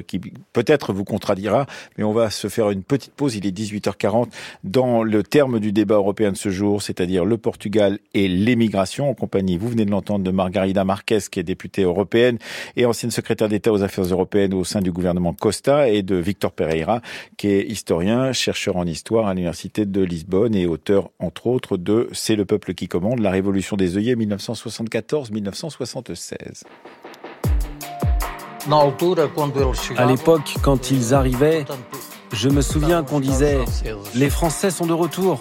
qui 0.07 0.19
peut-être 0.51 0.93
vous 0.93 1.03
contradira, 1.05 1.67
mais 1.97 2.03
on 2.03 2.13
va 2.13 2.29
se 2.29 2.47
faire 2.47 2.69
une 2.69 2.83
petite 2.83 3.13
pause. 3.13 3.35
Il 3.35 3.45
est 3.45 3.57
18h40 3.57 4.27
dans 4.63 5.03
le 5.03 5.23
terme 5.23 5.59
du 5.59 5.71
débat 5.71 5.95
européen 5.95 6.31
de 6.31 6.37
ce 6.37 6.49
jour, 6.49 6.81
c'est-à-dire 6.81 7.25
le 7.25 7.37
Portugal 7.37 7.92
et 8.13 8.27
l'émigration, 8.27 9.09
en 9.09 9.13
compagnie, 9.13 9.57
vous 9.57 9.69
venez 9.69 9.85
de 9.85 9.91
l'entendre, 9.91 10.23
de 10.23 10.31
Margarida 10.31 10.83
Marquez, 10.83 11.19
qui 11.31 11.39
est 11.39 11.43
députée 11.43 11.83
européenne 11.83 12.37
et 12.75 12.85
ancienne 12.85 13.11
secrétaire 13.11 13.49
d'État 13.49 13.71
aux 13.71 13.83
affaires 13.83 14.05
européennes 14.05 14.53
au 14.53 14.63
sein 14.63 14.81
du 14.81 14.91
gouvernement 14.91 15.33
Costa, 15.33 15.89
et 15.89 16.03
de 16.03 16.15
Victor 16.15 16.51
Pereira, 16.51 17.01
qui 17.37 17.49
est 17.49 17.65
historien, 17.65 18.33
chercheur 18.33 18.77
en 18.77 18.85
histoire 18.85 19.27
à 19.27 19.33
l'université 19.33 19.85
de 19.85 20.01
Lisbonne 20.01 20.55
et 20.55 20.65
auteur, 20.65 21.09
entre 21.19 21.47
autres, 21.47 21.77
de 21.77 22.09
C'est 22.11 22.35
le 22.35 22.45
peuple 22.45 22.73
qui 22.73 22.87
commande, 22.87 23.19
la 23.19 23.31
révolution 23.31 23.77
des 23.77 23.97
œillets 23.97 24.15
1974-1976. 24.15 26.63
À 29.97 30.05
l'époque, 30.05 30.55
quand 30.61 30.91
ils 30.91 31.13
arrivaient, 31.13 31.65
je 32.31 32.49
me 32.49 32.61
souviens 32.61 33.03
qu'on 33.03 33.19
disait⁇ 33.19 33.59
Les 34.15 34.29
Français 34.29 34.71
sont 34.71 34.85
de 34.85 34.93
retour⁇ 34.93 35.35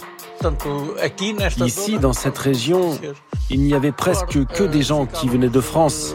Ici, 1.65 1.99
dans 1.99 2.13
cette 2.13 2.39
région, 2.39 2.99
il 3.51 3.61
n'y 3.61 3.75
avait 3.75 3.93
presque 3.93 4.45
que 4.47 4.65
des 4.65 4.83
gens 4.83 5.07
qui 5.07 5.29
venaient 5.29 5.49
de 5.49 5.61
France. 5.61 6.15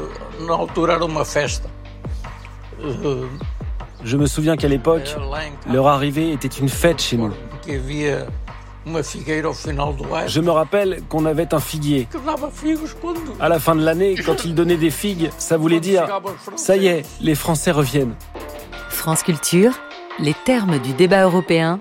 Je 4.04 4.18
me 4.18 4.26
souviens 4.26 4.58
qu'à 4.58 4.68
l'époque, 4.68 5.16
leur 5.72 5.88
arrivée 5.88 6.32
était 6.32 6.48
une 6.48 6.70
fête 6.70 7.02
chez 7.02 7.18
nous. 7.18 7.32
Je 10.28 10.40
me 10.40 10.52
rappelle 10.52 11.02
qu'on 11.10 11.26
avait 11.26 11.54
un 11.54 11.60
figuier. 11.60 12.08
À 13.40 13.50
la 13.50 13.60
fin 13.60 13.76
de 13.76 13.84
l'année, 13.84 14.16
quand 14.16 14.46
ils 14.46 14.56
donnaient 14.56 14.78
des 14.78 14.92
figues, 14.92 15.30
ça 15.38 15.58
voulait 15.58 15.80
dire⁇ 15.82 16.06
ça 16.58 16.78
y 16.78 16.88
est, 16.88 17.06
les 17.22 17.36
Français 17.36 17.72
reviennent⁇ 17.72 18.12
France 18.90 19.24
Culture, 19.24 19.74
les 20.20 20.34
termes 20.46 20.80
du 20.80 20.94
débat 20.94 21.24
européen 21.24 21.80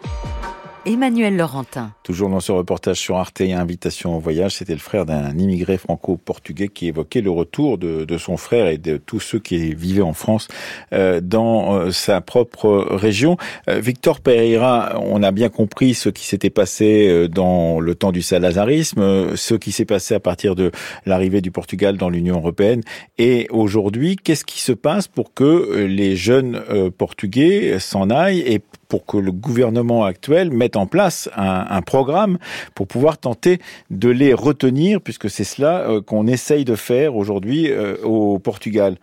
Emmanuel 0.86 1.36
Laurentin. 1.36 1.90
Toujours 2.04 2.30
dans 2.30 2.38
ce 2.38 2.52
reportage 2.52 2.98
sur 2.98 3.16
Arte 3.16 3.40
et 3.40 3.52
Invitation 3.52 4.16
au 4.16 4.20
voyage, 4.20 4.52
c'était 4.52 4.72
le 4.72 4.78
frère 4.78 5.04
d'un 5.04 5.36
immigré 5.36 5.78
franco-portugais 5.78 6.68
qui 6.68 6.86
évoquait 6.86 7.22
le 7.22 7.30
retour 7.30 7.76
de, 7.76 8.18
son 8.18 8.36
frère 8.36 8.68
et 8.68 8.78
de 8.78 8.96
tous 8.96 9.18
ceux 9.18 9.40
qui 9.40 9.74
vivaient 9.74 10.02
en 10.02 10.12
France 10.12 10.46
euh, 10.92 11.20
dans 11.20 11.74
euh, 11.74 11.90
sa 11.90 12.20
propre 12.20 12.86
région. 12.90 13.36
Euh, 13.68 13.80
Victor 13.80 14.20
Pereira, 14.20 14.96
on 15.02 15.24
a 15.24 15.32
bien 15.32 15.48
compris 15.48 15.94
ce 15.94 16.08
qui 16.08 16.24
s'était 16.24 16.50
passé 16.50 17.26
dans 17.28 17.80
le 17.80 17.94
temps 17.96 18.12
du 18.12 18.22
salazarisme, 18.22 19.34
ce 19.36 19.54
qui 19.54 19.72
s'est 19.72 19.84
passé 19.84 20.14
à 20.14 20.20
partir 20.20 20.54
de 20.54 20.70
l'arrivée 21.04 21.40
du 21.40 21.50
Portugal 21.50 21.96
dans 21.96 22.08
l'Union 22.08 22.36
européenne. 22.36 22.82
Et 23.18 23.48
aujourd'hui, 23.50 24.14
qu'est-ce 24.14 24.44
qui 24.44 24.60
se 24.60 24.72
passe 24.72 25.08
pour 25.08 25.34
que 25.34 25.84
les 25.88 26.14
jeunes 26.14 26.62
portugais 26.96 27.80
s'en 27.80 28.08
aillent 28.08 28.44
et 28.46 28.60
pour 28.88 29.06
que 29.06 29.16
le 29.16 29.32
gouvernement 29.32 30.04
actuel 30.04 30.50
mette 30.50 30.76
en 30.76 30.86
place 30.86 31.28
un, 31.36 31.82
programme 31.82 32.38
pour 32.74 32.86
pouvoir 32.86 33.18
tenter 33.18 33.58
de 33.90 34.08
les 34.08 34.34
retenir, 34.34 35.00
puisque 35.00 35.30
c'est 35.30 35.44
cela 35.44 35.88
euh, 35.88 36.00
qu'on 36.00 36.26
essaye 36.26 36.64
de 36.64 36.74
faire 36.74 37.16
aujourd'hui 37.16 37.70
euh, 37.70 37.96
au 38.02 38.38
Portugal. 38.38 38.96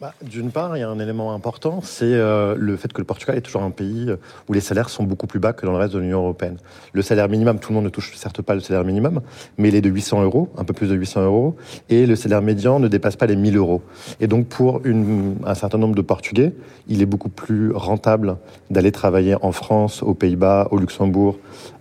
Bah, 0.00 0.14
d'une 0.22 0.52
part, 0.52 0.76
il 0.76 0.80
y 0.80 0.82
a 0.84 0.88
un 0.88 1.00
élément 1.00 1.34
important, 1.34 1.80
c'est 1.82 2.04
euh, 2.04 2.54
le 2.56 2.76
fait 2.76 2.92
que 2.92 3.00
le 3.00 3.04
Portugal 3.04 3.36
est 3.36 3.40
toujours 3.40 3.64
un 3.64 3.72
pays 3.72 4.08
où 4.48 4.52
les 4.52 4.60
salaires 4.60 4.90
sont 4.90 5.02
beaucoup 5.02 5.26
plus 5.26 5.40
bas 5.40 5.52
que 5.52 5.66
dans 5.66 5.72
le 5.72 5.78
reste 5.78 5.92
de 5.92 5.98
l'Union 5.98 6.20
européenne. 6.20 6.58
Le 6.92 7.02
salaire 7.02 7.28
minimum, 7.28 7.58
tout 7.58 7.72
le 7.72 7.74
monde 7.74 7.86
ne 7.86 7.90
touche 7.90 8.14
certes 8.14 8.40
pas 8.40 8.54
le 8.54 8.60
salaire 8.60 8.84
minimum, 8.84 9.22
mais 9.56 9.70
il 9.70 9.74
est 9.74 9.80
de 9.80 9.90
800 9.90 10.22
euros, 10.22 10.50
un 10.56 10.62
peu 10.62 10.72
plus 10.72 10.86
de 10.86 10.94
800 10.94 11.24
euros, 11.24 11.56
et 11.88 12.06
le 12.06 12.14
salaire 12.14 12.42
médian 12.42 12.78
ne 12.78 12.86
dépasse 12.86 13.16
pas 13.16 13.26
les 13.26 13.34
1000 13.34 13.56
euros. 13.56 13.82
Et 14.20 14.28
donc 14.28 14.46
pour 14.46 14.82
un 15.44 15.54
certain 15.56 15.78
nombre 15.78 15.96
de 15.96 16.02
Portugais, 16.02 16.54
il 16.86 17.02
est 17.02 17.06
beaucoup 17.06 17.28
plus 17.28 17.72
rentable 17.72 18.36
d'aller 18.70 18.92
travailler 18.92 19.34
en 19.42 19.50
France, 19.50 20.04
aux 20.04 20.14
Pays-Bas, 20.14 20.68
au 20.70 20.78
Luxembourg, 20.78 21.38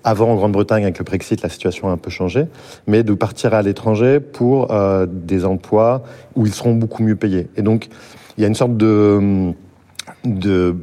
avant 0.08 0.30
en 0.30 0.36
Grande-Bretagne 0.36 0.84
avec 0.84 1.00
le 1.00 1.04
Brexit, 1.04 1.41
la 1.41 1.50
situation 1.50 1.89
a 1.89 1.91
un 1.91 1.98
peu 1.98 2.10
changé, 2.10 2.46
mais 2.88 3.04
de 3.04 3.13
partir 3.13 3.54
à 3.54 3.62
l'étranger 3.62 4.22
pour 4.22 4.72
euh, 4.72 5.06
des 5.06 5.43
emplois 5.43 6.02
où 6.36 6.46
ils 6.46 6.54
seront 6.54 6.74
beaucoup 6.74 7.04
mieux 7.04 7.17
payés. 7.17 7.48
Et 7.58 7.62
donc 7.62 7.89
il 8.38 8.41
y 8.41 8.46
a 8.46 8.48
une 8.48 8.56
sorte 8.56 8.78
de 8.78 9.54
de 10.24 10.76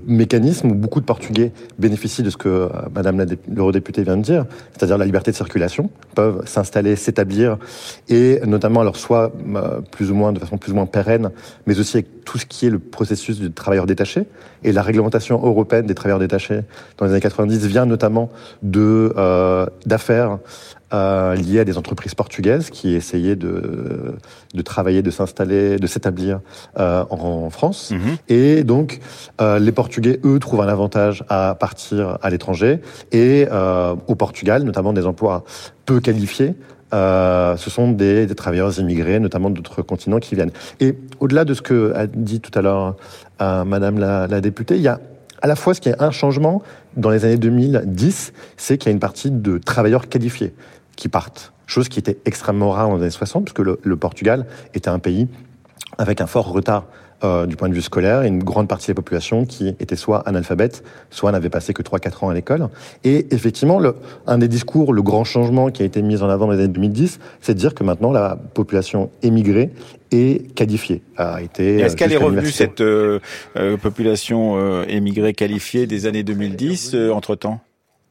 où 0.65 0.75
beaucoup 0.75 1.01
de 1.01 1.07
Portugais 1.07 1.53
bénéficient 1.79 2.23
de 2.23 2.31
ce 2.31 2.37
que 2.37 2.49
euh, 2.49 2.69
Madame 2.95 3.25
l'eurodéputée 3.49 4.03
vient 4.03 4.17
de 4.17 4.23
dire, 4.23 4.45
c'est-à-dire 4.73 4.99
la 4.99 5.07
liberté 5.07 5.31
de 5.31 5.37
circulation, 5.37 5.91
peuvent 6.15 6.43
s'installer, 6.47 6.95
s'établir, 6.95 7.57
et 8.09 8.41
notamment 8.47 8.81
alors 8.81 8.97
soit 8.97 9.33
euh, 9.57 9.81
plus 9.91 10.11
ou 10.11 10.15
moins 10.15 10.33
de 10.33 10.39
façon 10.39 10.59
plus 10.59 10.73
ou 10.73 10.75
moins 10.75 10.87
pérenne, 10.87 11.31
mais 11.67 11.79
aussi 11.79 12.05
tout 12.25 12.39
ce 12.39 12.47
qui 12.47 12.67
est 12.67 12.71
le 12.71 12.79
processus 12.79 13.39
du 13.39 13.51
travailleur 13.53 13.87
détaché 13.87 14.27
et 14.63 14.73
la 14.73 14.83
réglementation 14.83 15.45
européenne 15.45 15.87
des 15.87 15.95
travailleurs 15.95 16.19
détachés 16.19 16.61
dans 16.99 17.07
les 17.07 17.13
années 17.13 17.21
90 17.21 17.67
vient 17.67 17.87
notamment 17.87 18.31
de 18.63 19.13
euh, 19.17 19.67
d'affaires 19.87 20.39
euh, 20.93 21.35
liées 21.35 21.61
à 21.61 21.65
des 21.65 21.77
entreprises 21.77 22.15
portugaises 22.15 22.71
qui 22.71 22.95
essayaient 22.95 23.37
de, 23.37 24.15
de 24.55 24.63
travailler, 24.63 25.03
de 25.03 25.11
s'installer, 25.11 25.79
de 25.79 25.87
s'établir 25.87 26.41
euh, 26.79 27.05
en, 27.11 27.51
France. 27.51 27.91
Mhm. 27.91 28.17
Et 28.29 28.65
donc, 28.65 29.01
euh, 29.41 29.59
les 29.59 29.73
Portugais, 29.73 30.21
eux, 30.25 30.39
trouvent 30.39 30.61
un 30.61 30.69
avantage 30.69 31.25
à 31.29 31.57
partir 31.59 32.19
à 32.23 32.31
l'étranger. 32.31 32.81
Et 33.13 33.47
euh, 33.51 33.95
au 34.07 34.15
Portugal, 34.15 34.63
notamment 34.63 34.93
des 34.93 35.07
emplois 35.07 35.45
peu 35.85 36.01
qualifiés, 36.01 36.55
euh, 36.94 37.57
ce 37.57 37.70
sont 37.70 37.90
des, 37.90 38.26
travailleurs 38.35 38.78
immigrés, 38.78 39.18
notamment 39.18 39.50
d'autres 39.50 39.83
continents, 39.83 40.20
qui 40.20 40.35
viennent. 40.35 40.52
Et 40.80 40.96
au-delà 41.20 41.44
de 41.44 41.52
ce 41.52 41.61
que 41.61 41.92
a 41.94 42.07
dit 42.07 42.40
tout 42.40 42.57
à 42.57 42.62
l'heure 42.62 42.96
euh, 43.42 43.64
Madame 43.64 43.98
la, 43.98 44.40
députée, 44.40 44.76
il 44.76 44.83
y 44.83 44.88
a 44.88 45.00
à 45.42 45.46
la 45.46 45.57
fois 45.57 45.74
ce 45.74 45.80
qui 45.80 45.88
est 45.88 46.00
un 46.00 46.11
changement 46.11 46.62
dans 46.96 47.11
les 47.11 47.24
années 47.24 47.37
2010, 47.37 48.33
c'est 48.57 48.78
qu'il 48.78 48.88
y 48.88 48.92
a 48.92 48.92
une 48.92 49.00
partie 49.00 49.30
de 49.30 49.59
travailleurs 49.59 50.09
qualifiés 50.09 50.54
qui 50.96 51.09
partent. 51.09 51.52
Chose 51.66 51.88
qui 51.88 51.98
était 51.98 52.18
extrêmement 52.24 52.70
rare 52.70 52.88
dans 52.88 52.96
les 52.96 53.02
années 53.02 53.11
60, 53.11 53.44
puisque 53.44 53.59
le 53.59 53.96
Portugal 53.96 54.46
était 54.74 54.88
un 54.88 54.98
pays 54.98 55.28
avec 55.98 56.20
un 56.20 56.26
fort 56.26 56.48
retard 56.50 56.85
euh, 57.25 57.47
du 57.47 57.57
point 57.57 57.69
de 57.69 57.75
vue 57.75 57.83
scolaire, 57.83 58.23
et 58.23 58.29
une 58.29 58.43
grande 58.43 58.69
partie 58.69 58.87
de 58.87 58.93
la 58.93 58.97
population 58.97 59.45
qui 59.45 59.69
était 59.69 59.97
soit 59.97 60.21
analphabète, 60.29 60.85
soit 61.11 61.33
n'avait 61.33 61.51
passé 61.51 61.73
que 61.73 61.83
3-4 61.83 62.25
ans 62.25 62.29
à 62.29 62.35
l'école. 62.35 62.69
Et 63.03 63.27
effectivement, 63.35 63.79
le, 63.79 63.97
un 64.27 64.39
des 64.39 64.49
discours, 64.49 64.93
le 64.93 65.03
grand 65.03 65.25
changement 65.25 65.71
qui 65.71 65.83
a 65.83 65.85
été 65.87 66.03
mis 66.03 66.23
en 66.23 66.29
avant 66.29 66.47
dans 66.47 66.53
les 66.53 66.59
années 66.59 66.69
2010, 66.69 67.19
c'est 67.41 67.55
de 67.55 67.59
dire 67.59 67.75
que 67.75 67.83
maintenant 67.83 68.13
la 68.13 68.37
population 68.37 69.11
émigrée 69.23 69.71
est 70.13 70.55
qualifiée. 70.55 71.03
A 71.17 71.43
été 71.43 71.79
Est-ce 71.79 71.97
qu'elle 71.97 72.13
est 72.13 72.17
revenue 72.17 72.51
cette 72.51 72.81
euh, 72.81 73.19
euh, 73.57 73.77
population 73.77 74.57
euh, 74.57 74.85
émigrée 74.89 75.35
qualifiée 75.35 75.87
des 75.87 76.07
années 76.07 76.23
2010 76.23 76.95
euh, 76.95 77.11
entre-temps? 77.11 77.61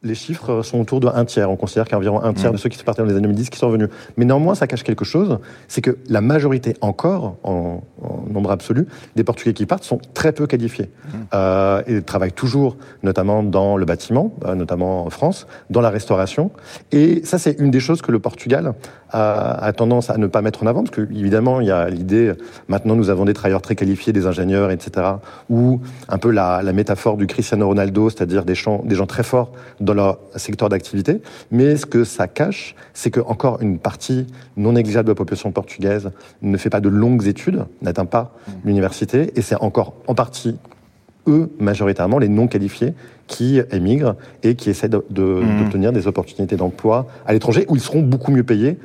Les 0.03 0.15
chiffres 0.15 0.61
sont 0.63 0.79
autour 0.79 0.99
de 0.99 1.07
un 1.07 1.25
tiers. 1.25 1.49
On 1.49 1.55
considère 1.55 1.85
qu'il 1.85 1.93
y 1.93 1.95
a 1.95 1.97
environ 1.97 2.21
un 2.21 2.33
tiers 2.33 2.51
mmh. 2.51 2.55
de 2.55 2.59
ceux 2.59 2.69
qui 2.69 2.77
sont 2.77 2.83
partis 2.83 3.01
dans 3.01 3.07
les 3.07 3.13
années 3.13 3.21
2010 3.21 3.49
qui 3.49 3.57
sont 3.57 3.67
revenus. 3.67 3.89
Mais 4.17 4.25
néanmoins, 4.25 4.53
ça 4.53 4.67
cache 4.67 4.83
quelque 4.83 5.05
chose, 5.05 5.39
c'est 5.67 5.81
que 5.81 5.97
la 6.09 6.21
majorité 6.21 6.75
encore, 6.81 7.37
en, 7.43 7.81
en, 8.01 8.29
nombre 8.29 8.51
absolu, 8.51 8.87
des 9.15 9.23
Portugais 9.23 9.53
qui 9.53 9.65
partent 9.65 9.83
sont 9.83 9.99
très 10.13 10.33
peu 10.33 10.45
qualifiés. 10.45 10.89
Mmh. 10.89 11.17
Euh, 11.33 11.81
et 11.87 12.01
travaillent 12.01 12.33
toujours, 12.33 12.75
notamment 13.01 13.43
dans 13.43 13.77
le 13.77 13.85
bâtiment, 13.85 14.33
euh, 14.45 14.55
notamment 14.55 15.05
en 15.05 15.09
France, 15.09 15.47
dans 15.69 15.81
la 15.81 15.89
restauration. 15.89 16.51
Et 16.91 17.21
ça, 17.23 17.37
c'est 17.37 17.59
une 17.59 17.71
des 17.71 17.79
choses 17.79 18.01
que 18.01 18.11
le 18.11 18.19
Portugal 18.19 18.73
a, 19.09 19.65
a, 19.65 19.73
tendance 19.73 20.09
à 20.09 20.17
ne 20.17 20.27
pas 20.27 20.41
mettre 20.41 20.63
en 20.63 20.67
avant, 20.67 20.83
parce 20.83 20.95
que 20.95 21.01
évidemment, 21.01 21.61
il 21.61 21.67
y 21.67 21.71
a 21.71 21.89
l'idée, 21.89 22.33
maintenant 22.67 22.95
nous 22.95 23.09
avons 23.09 23.25
des 23.25 23.33
travailleurs 23.33 23.61
très 23.61 23.75
qualifiés, 23.75 24.11
des 24.11 24.27
ingénieurs, 24.27 24.71
etc., 24.71 25.07
ou 25.49 25.79
un 26.09 26.17
peu 26.17 26.31
la, 26.31 26.61
la 26.61 26.73
métaphore 26.73 27.17
du 27.17 27.27
Cristiano 27.27 27.67
Ronaldo, 27.67 28.09
c'est-à-dire 28.09 28.43
des, 28.43 28.55
des 28.83 28.95
gens 28.95 29.05
très 29.05 29.23
forts 29.23 29.51
dans 29.79 29.92
dans 29.93 30.03
leur 30.03 30.19
secteur 30.35 30.69
d'activité. 30.69 31.21
Mais 31.51 31.77
ce 31.77 31.85
que 31.85 32.03
ça 32.03 32.27
cache, 32.27 32.75
c'est 32.93 33.11
que 33.11 33.19
encore 33.19 33.61
une 33.61 33.79
partie 33.79 34.27
non 34.57 34.73
négligeable 34.73 35.07
de 35.07 35.11
la 35.11 35.15
population 35.15 35.51
portugaise 35.51 36.11
ne 36.41 36.57
fait 36.57 36.69
pas 36.69 36.81
de 36.81 36.89
longues 36.89 37.27
études, 37.27 37.65
n'atteint 37.81 38.05
pas 38.05 38.35
mmh. 38.47 38.51
l'université, 38.65 39.31
et 39.35 39.41
c'est 39.41 39.55
encore 39.55 39.93
en 40.07 40.15
partie 40.15 40.57
eux, 41.27 41.49
majoritairement, 41.59 42.19
les 42.19 42.27
non 42.27 42.47
qualifiés, 42.47 42.93
qui 43.27 43.61
émigrent 43.71 44.15
et 44.43 44.55
qui 44.55 44.69
essaient 44.69 44.89
mmh. 44.89 45.01
d'obtenir 45.09 45.91
de, 45.93 45.99
des 45.99 46.07
opportunités 46.07 46.57
d'emploi 46.57 47.07
à 47.25 47.33
l'étranger 47.33 47.65
où 47.69 47.75
ils 47.75 47.81
seront 47.81 48.01
beaucoup 48.01 48.31
mieux 48.31 48.43
payés 48.43 48.77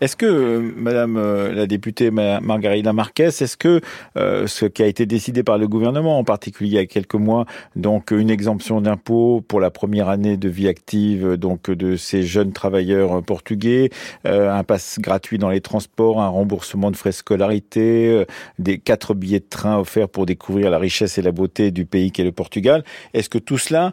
Est-ce 0.00 0.16
que, 0.16 0.26
euh, 0.26 0.72
Madame 0.76 1.16
euh, 1.16 1.52
la 1.52 1.66
députée 1.66 2.10
Margarida 2.10 2.92
Marquez, 2.92 3.24
est-ce 3.24 3.56
que 3.56 3.80
euh, 4.16 4.46
ce 4.46 4.66
qui 4.66 4.82
a 4.82 4.86
été 4.86 5.06
décidé 5.06 5.42
par 5.42 5.58
le 5.58 5.68
gouvernement, 5.68 6.18
en 6.18 6.24
particulier 6.24 6.70
il 6.70 6.74
y 6.74 6.78
a 6.78 6.86
quelques 6.86 7.14
mois, 7.14 7.46
donc 7.76 8.10
une 8.10 8.30
exemption 8.30 8.80
d'impôt 8.80 9.42
pour 9.46 9.60
la 9.60 9.70
première 9.70 10.08
année 10.08 10.36
de 10.36 10.48
vie 10.48 10.68
active 10.68 11.36
donc 11.36 11.70
de 11.70 11.96
ces 11.96 12.22
jeunes 12.22 12.52
travailleurs 12.52 13.22
portugais, 13.22 13.90
un 14.24 14.62
pass 14.64 14.98
gratuit 15.00 15.38
dans 15.38 15.50
les 15.50 15.60
transports, 15.60 16.20
un 16.20 16.28
remboursement 16.28 16.90
de 16.90 16.96
frais 16.96 17.10
de 17.10 17.14
scolarité, 17.14 18.24
des 18.58 18.78
quatre 18.78 19.14
billets 19.14 19.40
de 19.40 19.46
train 19.48 19.78
offerts 19.78 20.08
pour 20.08 20.26
découvrir 20.26 20.70
la 20.70 20.78
richesse 20.78 21.18
et 21.18 21.22
la 21.22 21.32
beauté 21.32 21.70
du 21.70 21.84
pays 21.84 22.12
qu'est 22.12 22.24
le 22.24 22.32
Portugal, 22.32 22.84
est-ce 23.14 23.28
que 23.28 23.38
tout 23.38 23.58
cela 23.58 23.92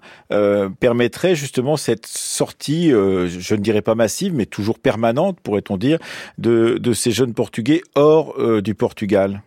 permettrait 0.80 1.36
justement 1.36 1.78
cette 1.78 2.06
sortie, 2.06 2.90
je 2.90 3.56
ne 3.56 3.60
dirais 3.60 3.82
pas 3.82 3.96
massive, 3.96 4.34
mais 4.34 4.46
toujours 4.46 4.80
permanente 4.80 5.17
pourrait-on 5.44 5.78
dire, 5.78 6.00
de, 6.38 6.94
ces 6.94 7.12
jeunes 7.12 7.34
Portugais 7.34 7.82
hors 7.96 8.36
euh, 8.40 8.62
du 8.62 8.76
Portugal? 8.76 9.42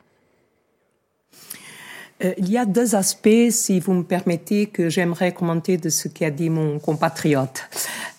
Euh, 2.23 2.35
il 2.37 2.51
y 2.51 2.59
a 2.59 2.67
deux 2.67 2.95
aspects, 2.95 3.51
si 3.51 3.81
vous 3.81 3.95
me 3.95 4.03
permettez, 4.03 4.67
que 4.67 4.89
j'aimerais 4.89 5.33
commenter 5.33 5.79
de 5.79 5.89
ce 5.89 6.09
qu'a 6.09 6.31
dit 6.31 6.51
mon 6.51 6.79
compatriote. 6.79 7.69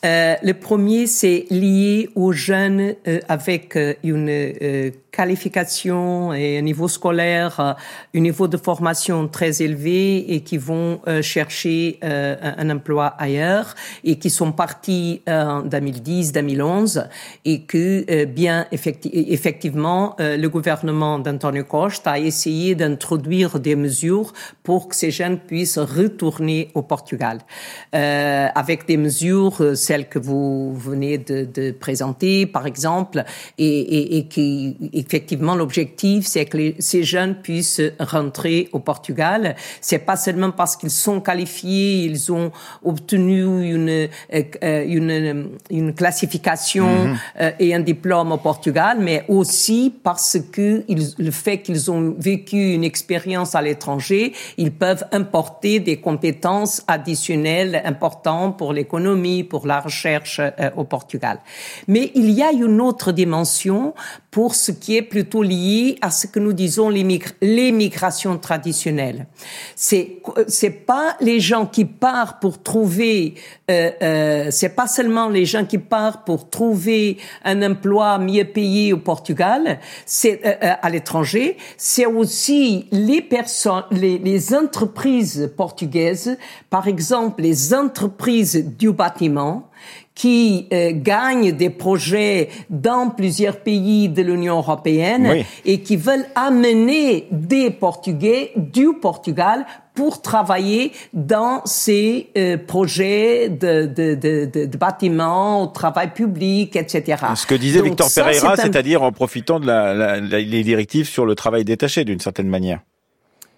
Euh, 0.03 0.35
le 0.41 0.53
premier, 0.53 1.05
c'est 1.05 1.45
lié 1.51 2.09
aux 2.15 2.31
jeunes 2.31 2.95
euh, 3.07 3.19
avec 3.29 3.75
euh, 3.75 3.93
une 4.03 4.91
qualification 5.11 6.33
et 6.33 6.57
un 6.57 6.61
niveau 6.61 6.87
scolaire, 6.87 7.59
un 7.59 8.19
niveau 8.19 8.47
de 8.47 8.57
formation 8.57 9.27
très 9.27 9.61
élevé 9.61 10.33
et 10.33 10.39
qui 10.41 10.57
vont 10.57 11.01
chercher 11.21 11.99
un, 12.01 12.69
emploi 12.69 13.07
ailleurs 13.17 13.75
et 14.05 14.17
qui 14.17 14.29
sont 14.29 14.53
partis 14.53 15.21
en 15.27 15.63
2010-2011 15.63 17.07
et 17.43 17.63
que 17.63 18.23
bien 18.23 18.67
effectivement 18.71 20.15
le 20.17 20.47
gouvernement 20.47 21.19
d'Antonio 21.19 21.65
Costa 21.65 22.11
a 22.11 22.19
essayé 22.19 22.73
d'introduire 22.73 23.59
des 23.59 23.75
mesures 23.75 24.31
pour 24.63 24.87
que 24.87 24.95
ces 24.95 25.11
jeunes 25.11 25.39
puissent 25.39 25.77
retourner 25.77 26.69
au 26.73 26.83
Portugal. 26.83 27.39
Avec 27.91 28.87
des 28.87 28.95
mesures 28.95 29.75
celles 29.91 30.07
que 30.07 30.19
vous 30.19 30.73
venez 30.73 31.17
de, 31.17 31.43
de 31.43 31.71
présenter, 31.71 32.45
par 32.45 32.65
exemple, 32.65 33.25
et, 33.57 33.79
et, 33.97 34.17
et 34.17 34.23
qui, 34.33 34.77
effectivement, 34.93 35.53
l'objectif, 35.53 36.25
c'est 36.25 36.45
que 36.45 36.55
les, 36.55 36.75
ces 36.79 37.03
jeunes 37.03 37.35
puissent 37.47 37.81
rentrer 37.99 38.69
au 38.71 38.79
Portugal. 38.79 39.41
C'est 39.81 40.05
pas 40.09 40.15
seulement 40.15 40.51
parce 40.51 40.77
qu'ils 40.77 40.97
sont 41.07 41.19
qualifiés, 41.19 42.05
ils 42.09 42.31
ont 42.31 42.51
obtenu 42.85 43.39
une, 43.75 44.07
euh, 44.33 44.97
une, 44.97 45.49
une 45.79 45.93
classification 46.01 46.89
mm 47.07 47.13
-hmm. 47.13 47.53
et 47.63 47.69
un 47.79 47.83
diplôme 47.93 48.31
au 48.37 48.41
Portugal, 48.49 48.95
mais 49.07 49.19
aussi 49.37 49.81
parce 50.09 50.37
que 50.55 50.67
ils, 50.93 51.05
le 51.27 51.33
fait 51.43 51.57
qu'ils 51.65 51.83
ont 51.93 52.03
vécu 52.31 52.59
une 52.77 52.85
expérience 52.93 53.51
à 53.59 53.61
l'étranger, 53.67 54.23
ils 54.63 54.73
peuvent 54.83 55.05
importer 55.21 55.75
des 55.89 55.97
compétences 56.07 56.75
additionnelles 56.95 57.75
importantes 57.93 58.51
pour 58.59 58.71
l'économie, 58.77 59.41
pour 59.53 59.63
la 59.71 59.80
recherche 59.81 60.39
euh, 60.39 60.69
au 60.77 60.85
Portugal. 60.85 61.39
Mais 61.87 62.11
il 62.15 62.31
y 62.31 62.41
a 62.41 62.51
une 62.51 62.79
autre 62.79 63.11
dimension 63.11 63.93
pour 64.31 64.55
ce 64.55 64.71
qui 64.71 64.95
est 64.95 65.01
plutôt 65.01 65.43
lié 65.43 65.97
à 66.01 66.09
ce 66.09 66.25
que 66.25 66.39
nous 66.39 66.53
disons 66.53 66.89
l'émigration 66.89 68.37
traditionnelle. 68.37 69.27
C'est 69.75 70.21
c'est 70.47 70.69
pas 70.69 71.17
les 71.19 71.41
gens 71.41 71.65
qui 71.65 71.83
partent 71.83 72.41
pour 72.41 72.63
trouver, 72.63 73.35
euh, 73.69 73.91
euh, 74.01 74.47
c'est 74.49 74.69
pas 74.69 74.87
seulement 74.87 75.27
les 75.27 75.45
gens 75.45 75.65
qui 75.65 75.77
partent 75.77 76.25
pour 76.25 76.49
trouver 76.49 77.17
un 77.43 77.61
emploi 77.61 78.19
mieux 78.19 78.45
payé 78.45 78.93
au 78.93 78.97
Portugal, 78.97 79.79
c'est 80.05 80.39
euh, 80.45 80.53
euh 80.63 80.71
à 80.81 80.89
l'étranger, 80.89 81.57
c'est 81.77 82.05
aussi 82.05 82.87
les 82.91 83.21
personnes, 83.21 83.83
les, 83.91 84.17
les 84.17 84.55
entreprises 84.55 85.51
portugaises, 85.57 86.37
par 86.69 86.87
exemple 86.87 87.41
les 87.41 87.73
entreprises 87.73 88.65
du 88.77 88.91
bâtiment 88.91 89.69
qui 90.21 90.67
euh, 90.71 90.91
gagnent 90.93 91.51
des 91.51 91.71
projets 91.71 92.49
dans 92.69 93.09
plusieurs 93.09 93.57
pays 93.57 94.07
de 94.07 94.21
l'Union 94.21 94.57
européenne 94.57 95.27
oui. 95.31 95.45
et 95.65 95.81
qui 95.81 95.97
veulent 95.97 96.27
amener 96.35 97.25
des 97.31 97.71
Portugais 97.71 98.51
du 98.55 98.93
Portugal 99.01 99.65
pour 99.95 100.21
travailler 100.21 100.91
dans 101.13 101.63
ces 101.65 102.29
euh, 102.37 102.55
projets 102.55 103.49
de, 103.49 103.87
de, 103.87 104.13
de, 104.13 104.67
de, 104.67 104.77
bâtiments, 104.77 105.63
au 105.63 105.67
travail 105.67 106.13
public, 106.13 106.75
etc. 106.75 107.23
Ce 107.35 107.47
que 107.47 107.55
disait 107.55 107.79
Donc, 107.79 107.87
Victor 107.87 108.07
ça, 108.07 108.23
Pereira, 108.23 108.55
c'est-à-dire 108.57 109.01
un... 109.01 109.07
en 109.07 109.11
profitant 109.11 109.59
de 109.59 109.65
la, 109.65 109.95
la, 109.95 110.19
la, 110.19 110.39
les 110.39 110.63
directives 110.63 111.09
sur 111.09 111.25
le 111.25 111.33
travail 111.33 111.65
détaché 111.65 112.05
d'une 112.05 112.19
certaine 112.19 112.47
manière. 112.47 112.81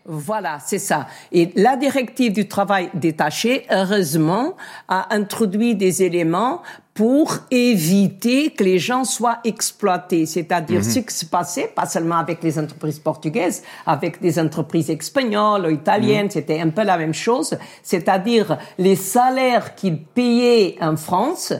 Voilà, 0.05 0.57
c'est 0.65 0.79
ça. 0.79 1.07
Et 1.31 1.53
la 1.55 1.77
directive 1.77 2.33
du 2.33 2.47
travail 2.47 2.89
détaché, 2.93 3.65
heureusement, 3.71 4.55
a 4.89 5.13
introduit 5.15 5.75
des 5.75 6.03
éléments 6.03 6.61
pour 6.93 7.37
éviter 7.49 8.51
que 8.51 8.63
les 8.63 8.79
gens 8.79 9.05
soient 9.05 9.39
exploités. 9.45 10.25
C'est-à-dire 10.25 10.81
-hmm. 10.81 10.93
ce 10.93 10.99
qui 10.99 11.15
se 11.15 11.25
passait, 11.25 11.71
pas 11.73 11.85
seulement 11.85 12.17
avec 12.17 12.43
les 12.43 12.59
entreprises 12.59 12.99
portugaises, 12.99 13.63
avec 13.85 14.21
des 14.21 14.37
entreprises 14.39 14.89
espagnoles 14.89 15.65
ou 15.67 15.69
italiennes, 15.69 16.27
-hmm. 16.27 16.37
c'était 16.37 16.59
un 16.59 16.69
peu 16.69 16.83
la 16.83 16.97
même 16.97 17.13
chose. 17.13 17.57
C'est-à-dire 17.81 18.57
les 18.77 18.97
salaires 18.97 19.73
qu'ils 19.75 19.99
payaient 20.17 20.75
en 20.81 20.97
France, 20.97 21.53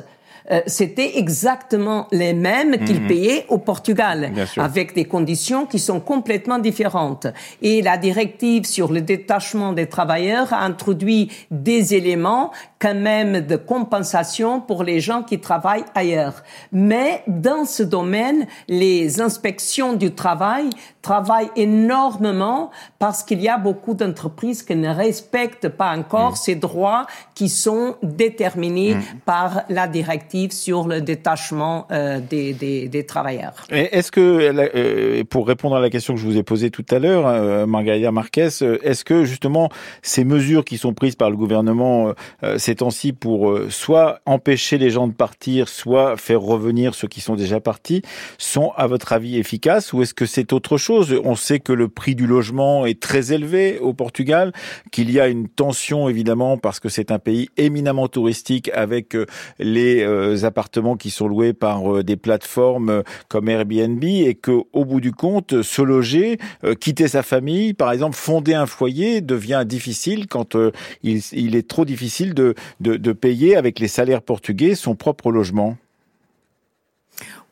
euh, 0.52 0.62
c'était 0.68 1.18
exactement 1.18 2.08
les 2.12 2.34
mêmes 2.34 2.84
qu'ils 2.84 3.02
mmh. 3.02 3.08
payaient 3.08 3.46
au 3.50 3.58
Portugal, 3.58 4.32
avec 4.58 4.94
des 4.94 5.06
conditions 5.06 5.66
qui 5.66 5.80
sont 5.80 6.00
complètement 6.00 6.60
différentes. 6.60 7.28
Et 7.62 7.82
la 7.82 7.98
directive 7.98 8.66
sur 8.66 8.92
le 8.92 9.02
détachement 9.02 9.74
des 9.74 9.88
travailleurs 9.88 10.54
a 10.54 10.64
introduit 10.64 11.32
des 11.52 11.96
éléments 11.96 12.52
quand 12.80 12.96
même 12.96 13.42
de 13.42 13.56
compensation 13.56 14.60
pour 14.60 14.84
les 14.84 15.00
gens 15.00 15.24
qui 15.24 15.40
travaillent 15.40 15.86
ailleurs. 15.96 16.44
Mais 16.72 17.24
dans 17.28 17.64
ce 17.66 17.84
domaine, 17.84 18.46
les 18.68 19.22
inspections 19.22 19.94
du 19.94 20.12
travail 20.12 20.70
travaillent 21.04 21.52
énormément 21.56 22.72
parce 22.98 23.22
qu'il 23.22 23.42
y 23.42 23.50
a 23.50 23.60
beaucoup 23.60 23.94
d'entreprises 23.94 24.63
qui 24.63 24.76
ne 24.76 24.89
respectent 24.89 25.70
pas 25.70 25.96
encore 25.96 26.32
mmh. 26.32 26.38
ces 26.38 26.56
droits 26.56 27.06
qui 27.36 27.50
sont 27.50 27.96
déterminés 28.02 28.96
mmh. 28.96 29.02
par 29.26 29.62
la 29.70 29.88
directive 29.88 30.52
sur 30.52 30.88
le 30.88 31.02
détachement 31.02 31.86
euh, 31.92 32.20
des, 32.20 32.54
des, 32.54 32.88
des, 32.88 33.06
travailleurs. 33.06 33.54
Est-ce 33.70 34.12
que, 34.12 34.22
euh, 34.22 35.24
pour 35.30 35.48
répondre 35.48 35.76
à 35.76 35.80
la 35.80 35.92
question 35.92 36.16
que 36.16 36.20
je 36.20 36.26
vous 36.26 36.38
ai 36.38 36.44
posée 36.44 36.72
tout 36.72 36.86
à 36.89 36.98
l'heure, 36.98 37.28
euh, 37.28 37.68
Margarita 37.68 38.12
Marquez, 38.12 38.50
est-ce 38.82 39.04
que 39.04 39.26
justement 39.26 39.70
ces 40.02 40.24
mesures 40.24 40.66
qui 40.66 40.78
sont 40.78 40.94
prises 40.94 41.16
par 41.16 41.30
le 41.30 41.36
gouvernement 41.36 42.13
euh, 42.44 42.58
ces 42.58 42.76
temps-ci 42.76 43.13
pour 43.13 43.52
euh, 43.52 43.70
soit 43.70 44.20
empêcher 44.26 44.78
les 44.78 44.89
gens 44.89 45.08
de 45.08 45.13
partir, 45.13 45.68
soit 45.70 46.18
faire 46.18 46.42
revenir 46.42 46.96
ceux 46.96 47.08
qui 47.08 47.22
sont 47.22 47.36
déjà 47.36 47.60
partis, 47.60 48.02
sont 48.38 48.72
à 48.76 48.88
votre 48.88 49.13
avis 49.13 49.38
efficaces 49.38 49.94
ou 49.94 50.02
est-ce 50.02 50.13
que 50.13 50.26
c'est 50.26 50.54
autre 50.54 50.78
chose 50.78 50.93
on 51.24 51.36
sait 51.36 51.60
que 51.60 51.74
le 51.74 51.88
prix 51.88 52.16
du 52.16 52.28
logement 52.28 52.86
est 52.86 53.00
très 53.00 53.34
élevé 53.34 53.80
au 53.80 53.94
Portugal, 53.94 54.52
qu'il 54.92 55.12
y 55.12 55.20
a 55.20 55.28
une 55.28 55.48
tension 55.48 56.10
évidemment 56.10 56.58
parce 56.58 56.80
que 56.80 56.90
c'est 56.90 57.12
un 57.12 57.20
pays 57.20 57.50
éminemment 57.58 58.08
touristique 58.08 58.70
avec 58.74 59.16
euh, 59.16 59.26
les 59.60 60.04
euh, 60.04 60.44
appartements 60.44 60.96
qui 60.96 61.10
sont 61.10 61.28
loués 61.28 61.54
par 61.54 61.92
euh, 61.92 62.04
des 62.04 62.16
plateformes 62.16 63.04
comme 63.28 63.50
Airbnb 63.50 64.04
et 64.04 64.36
que 64.36 64.64
au 64.74 64.86
bout 64.86 65.02
du 65.02 65.12
compte, 65.12 65.62
se 65.62 65.82
loger, 65.82 66.38
quitter 66.80 67.08
sa 67.08 67.24
famille, 67.24 67.74
par 67.74 67.92
exemple 67.92 68.16
fonder 68.16 68.54
un 68.54 68.66
foyer 68.66 69.22
devient 69.22 69.64
difficile 69.66 70.28
quand 70.28 70.58
il, 71.04 71.56
est 71.56 71.68
trop 71.68 71.86
difficile 71.86 72.34
de 72.34 73.12
payer 73.12 73.56
avec 73.56 73.80
les 73.80 73.88
salaires 73.88 74.22
portugais 74.22 74.76
son 74.76 74.96
propre 74.96 75.32
logement. 75.32 75.78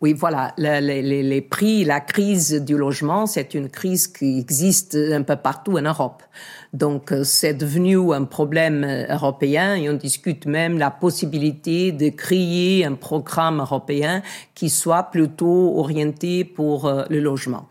Oui, 0.01 0.13
voilà, 0.13 0.51
les, 0.57 1.41
prix, 1.41 1.83
la 1.83 1.99
crise 1.99 2.53
du 2.53 2.75
logement, 2.75 3.27
c'est 3.27 3.53
une 3.53 3.69
crise 3.69 4.07
qui 4.07 4.39
existe 4.39 4.95
un 4.95 5.21
peu 5.21 5.35
partout 5.35 5.77
en 5.77 5.83
Europe. 5.83 6.23
Donc, 6.73 7.11
euh, 7.11 7.23
c'est 7.23 7.53
devenu 7.53 8.11
un 8.11 8.23
problème 8.23 8.83
euh, 8.83 9.05
européen 9.13 9.75
et 9.75 9.89
on 9.89 9.93
discute 9.93 10.47
même 10.47 10.79
la 10.79 10.89
possibilité 10.89 11.91
de 11.91 12.09
créer 12.09 12.83
un 12.83 12.93
programme 12.95 13.59
européen 13.59 14.23
qui 14.55 14.69
soit 14.69 15.03
plutôt 15.03 15.77
orienté 15.77 16.45
pour 16.45 16.87
euh, 16.87 17.03
le 17.09 17.19
logement. 17.19 17.67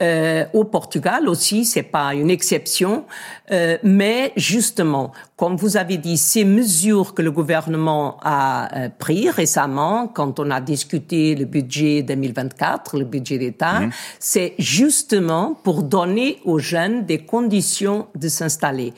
Euh, 0.00 0.44
au 0.52 0.64
Portugal 0.64 1.28
aussi, 1.28 1.64
c'est 1.64 1.82
pas 1.82 2.14
une 2.14 2.30
exception, 2.30 3.04
euh, 3.50 3.78
mais 3.82 4.32
justement, 4.36 5.12
comme 5.38 5.54
vous 5.54 5.76
avez 5.76 5.98
dit, 5.98 6.18
ces 6.18 6.44
mesures 6.44 7.14
que 7.14 7.22
le 7.22 7.30
gouvernement 7.30 8.16
a 8.22 8.76
euh, 8.76 8.88
pris 8.96 9.30
récemment, 9.30 10.08
quand 10.08 10.40
on 10.40 10.50
a 10.50 10.60
discuté 10.60 11.36
le 11.36 11.44
budget 11.44 12.02
2024, 12.02 12.98
le 12.98 13.04
budget 13.04 13.38
d'État, 13.38 13.80
mmh. 13.80 13.90
c'est 14.18 14.54
justement 14.58 15.56
pour 15.62 15.84
donner 15.84 16.38
aux 16.44 16.58
jeunes 16.58 17.06
des 17.06 17.18
conditions 17.18 18.08
de 18.16 18.26
s'installer. 18.26 18.92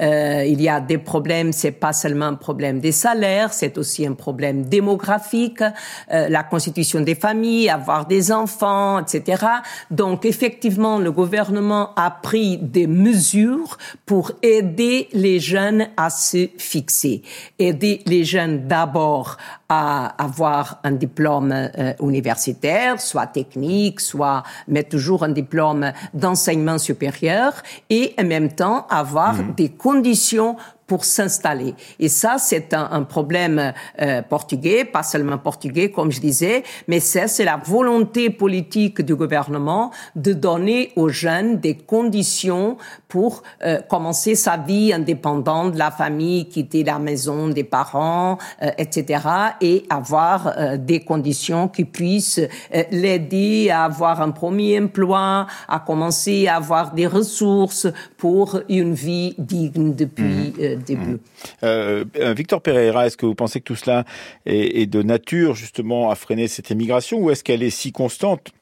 Euh, 0.00 0.44
il 0.44 0.60
y 0.60 0.68
a 0.68 0.80
des 0.80 0.98
problèmes, 0.98 1.52
c'est 1.52 1.70
pas 1.70 1.92
seulement 1.92 2.26
un 2.26 2.34
problème 2.34 2.80
des 2.80 2.90
salaires, 2.90 3.52
c'est 3.52 3.78
aussi 3.78 4.04
un 4.04 4.14
problème 4.14 4.64
démographique, 4.64 5.62
euh, 5.62 6.28
la 6.28 6.42
constitution 6.42 7.02
des 7.02 7.14
familles, 7.14 7.70
avoir 7.70 8.06
des 8.06 8.32
enfants, 8.32 8.98
etc. 8.98 9.44
Donc 9.92 10.24
effectivement, 10.24 10.43
le 10.98 11.10
gouvernement 11.10 11.94
a 11.96 12.10
pris 12.10 12.58
des 12.58 12.86
mesures 12.86 13.78
pour 14.06 14.32
aider 14.42 15.08
les 15.12 15.40
jeunes 15.40 15.88
à 15.96 16.10
se 16.10 16.48
fixer, 16.58 17.22
aider 17.58 18.02
les 18.06 18.24
jeunes 18.24 18.66
d'abord 18.66 19.36
à 19.74 20.06
avoir 20.22 20.80
un 20.84 20.92
diplôme 20.92 21.52
euh, 21.52 21.92
universitaire, 22.00 23.00
soit 23.00 23.26
technique, 23.26 24.00
soit, 24.00 24.42
mais 24.68 24.84
toujours 24.84 25.24
un 25.24 25.30
diplôme 25.30 25.92
d'enseignement 26.12 26.78
supérieur, 26.78 27.62
et 27.90 28.14
en 28.18 28.24
même 28.24 28.52
temps 28.52 28.86
avoir 28.88 29.34
mmh. 29.34 29.54
des 29.56 29.70
conditions 29.70 30.56
pour 30.86 31.04
s'installer. 31.04 31.74
Et 31.98 32.08
ça, 32.08 32.36
c'est 32.38 32.74
un, 32.74 32.88
un, 32.90 33.02
problème 33.02 33.72
euh, 34.00 34.22
portugais, 34.22 34.84
pas 34.84 35.02
seulement 35.02 35.38
portugais, 35.38 35.90
comme 35.90 36.12
je 36.12 36.20
disais, 36.20 36.62
mais 36.88 37.00
ça, 37.00 37.26
c'est 37.26 37.44
la 37.44 37.56
volonté 37.56 38.30
politique 38.30 39.00
du 39.00 39.14
gouvernement 39.14 39.90
de 40.14 40.32
donner 40.32 40.92
aux 40.96 41.08
jeunes 41.08 41.58
des 41.58 41.76
conditions 41.76 42.76
pour 43.08 43.42
euh, 43.64 43.80
commencer 43.80 44.34
sa 44.34 44.56
vie 44.56 44.92
indépendante 44.92 45.72
de 45.72 45.78
la 45.78 45.90
famille, 45.90 46.48
quitter 46.48 46.84
la 46.84 46.98
maison 46.98 47.48
des 47.48 47.64
parents, 47.64 48.38
euh, 48.62 48.70
etc., 48.76 49.22
et 49.64 49.84
avoir 49.88 50.52
euh, 50.58 50.76
des 50.76 51.00
conditions 51.00 51.68
qui 51.68 51.86
puissent 51.86 52.38
euh, 52.38 52.82
l'aider 52.90 53.70
à 53.70 53.84
avoir 53.84 54.20
un 54.20 54.30
premier 54.30 54.78
emploi, 54.78 55.46
à 55.68 55.80
commencer 55.80 56.46
à 56.46 56.56
avoir 56.56 56.92
des 56.92 57.06
ressources 57.06 57.86
pour 58.18 58.60
une 58.68 58.92
vie 58.92 59.34
digne 59.38 59.94
depuis 59.94 60.22
mmh. 60.22 60.52
le 60.58 60.76
début. 60.76 61.14
Mmh. 61.14 61.18
Euh, 61.62 62.04
Victor 62.36 62.60
Pereira, 62.60 63.06
est-ce 63.06 63.16
que 63.16 63.24
vous 63.24 63.34
pensez 63.34 63.60
que 63.60 63.64
tout 63.64 63.76
cela 63.76 64.04
est, 64.44 64.82
est 64.82 64.86
de 64.86 65.02
nature 65.02 65.54
justement 65.54 66.10
à 66.10 66.14
freiner 66.14 66.46
cette 66.46 66.70
émigration 66.70 67.18
ou 67.18 67.30
est-ce 67.30 67.42
qu'elle 67.42 67.62
est 67.62 67.70
si 67.70 67.90
constante 67.90 68.52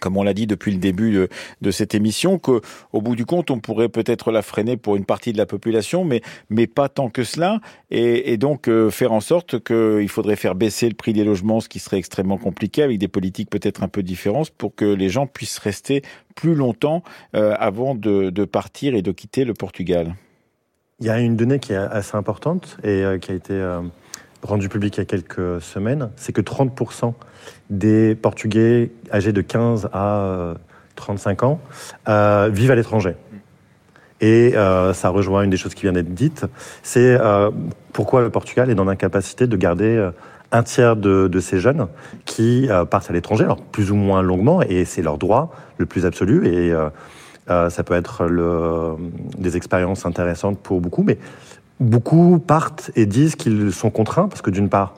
comme 0.00 0.16
on 0.16 0.22
l'a 0.22 0.34
dit 0.34 0.46
depuis 0.46 0.72
le 0.72 0.78
début 0.78 1.28
de, 1.60 1.70
cette 1.70 1.94
émission, 1.94 2.38
qu'au 2.38 2.60
bout 2.92 3.16
du 3.16 3.26
compte, 3.26 3.50
on 3.50 3.58
pourrait 3.58 3.88
peut-être 3.88 4.30
la 4.32 4.42
freiner 4.42 4.76
pour 4.76 4.96
une 4.96 5.04
partie 5.04 5.32
de 5.32 5.38
la 5.38 5.46
population, 5.46 6.04
mais, 6.04 6.20
mais 6.50 6.66
pas 6.66 6.88
tant 6.88 7.08
que 7.08 7.24
cela, 7.24 7.60
et, 7.90 8.32
et 8.32 8.36
donc 8.36 8.68
euh, 8.68 8.90
faire 8.90 9.12
en 9.12 9.20
sorte 9.20 9.62
qu'il 9.62 10.08
faudrait 10.08 10.36
faire 10.36 10.54
baisser 10.54 10.88
le 10.88 10.94
prix 10.94 11.12
des 11.12 11.24
logements, 11.24 11.60
ce 11.60 11.68
qui 11.68 11.78
serait 11.78 11.98
extrêmement 11.98 12.38
compliqué, 12.38 12.82
avec 12.82 12.98
des 12.98 13.08
politiques 13.08 13.50
peut-être 13.50 13.82
un 13.82 13.88
peu 13.88 14.02
différentes, 14.02 14.50
pour 14.50 14.74
que 14.74 14.84
les 14.84 15.08
gens 15.08 15.26
puissent 15.26 15.58
rester 15.58 16.02
plus 16.34 16.54
longtemps 16.54 17.02
euh, 17.34 17.54
avant 17.58 17.94
de, 17.94 18.30
de 18.30 18.44
partir 18.44 18.94
et 18.94 19.02
de 19.02 19.12
quitter 19.12 19.44
le 19.44 19.54
Portugal. 19.54 20.14
Il 21.00 21.06
y 21.06 21.10
a 21.10 21.18
une 21.18 21.36
donnée 21.36 21.58
qui 21.58 21.72
est 21.72 21.76
assez 21.76 22.16
importante 22.16 22.78
et 22.84 23.04
euh, 23.04 23.18
qui 23.18 23.32
a 23.32 23.34
été 23.34 23.54
euh, 24.44 24.48
rendue 24.48 24.68
publique 24.68 24.96
il 24.96 25.00
y 25.00 25.02
a 25.02 25.06
quelques 25.06 25.60
semaines, 25.62 26.10
c'est 26.16 26.32
que 26.32 26.40
30% 26.40 27.14
des 27.70 28.14
Portugais 28.14 28.90
âgés 29.12 29.32
de 29.32 29.40
15 29.40 29.88
à 29.92 30.54
35 30.96 31.42
ans 31.42 31.60
euh, 32.08 32.50
vivent 32.52 32.70
à 32.70 32.74
l'étranger. 32.74 33.16
Et 34.20 34.56
euh, 34.56 34.92
ça 34.94 35.08
rejoint 35.08 35.42
une 35.42 35.50
des 35.50 35.56
choses 35.56 35.74
qui 35.74 35.82
vient 35.82 35.92
d'être 35.92 36.14
dite, 36.14 36.46
c'est 36.82 37.18
euh, 37.20 37.50
pourquoi 37.92 38.22
le 38.22 38.30
Portugal 38.30 38.70
est 38.70 38.74
dans 38.74 38.84
l'incapacité 38.84 39.46
de 39.46 39.56
garder 39.56 39.96
euh, 39.96 40.10
un 40.52 40.62
tiers 40.62 40.96
de, 40.96 41.28
de, 41.28 41.40
ces 41.40 41.58
jeunes 41.58 41.88
qui 42.24 42.68
euh, 42.70 42.84
partent 42.84 43.10
à 43.10 43.12
l'étranger, 43.12 43.44
alors 43.44 43.60
plus 43.60 43.90
ou 43.90 43.96
moins 43.96 44.22
longuement, 44.22 44.62
et 44.62 44.84
c'est 44.84 45.02
leur 45.02 45.18
droit 45.18 45.52
le 45.78 45.86
plus 45.86 46.06
absolu. 46.06 46.46
Et 46.46 46.72
euh, 47.50 47.68
ça 47.70 47.84
peut 47.84 47.94
être 47.94 48.26
des 49.36 49.56
expériences 49.56 50.06
intéressantes 50.06 50.58
pour 50.58 50.80
beaucoup, 50.80 51.02
mais 51.02 51.18
beaucoup 51.80 52.38
partent 52.38 52.90
et 52.96 53.06
disent 53.06 53.36
qu'ils 53.36 53.72
sont 53.72 53.90
contraints, 53.90 54.28
parce 54.28 54.42
que 54.42 54.50
d'une 54.50 54.68
part, 54.68 54.94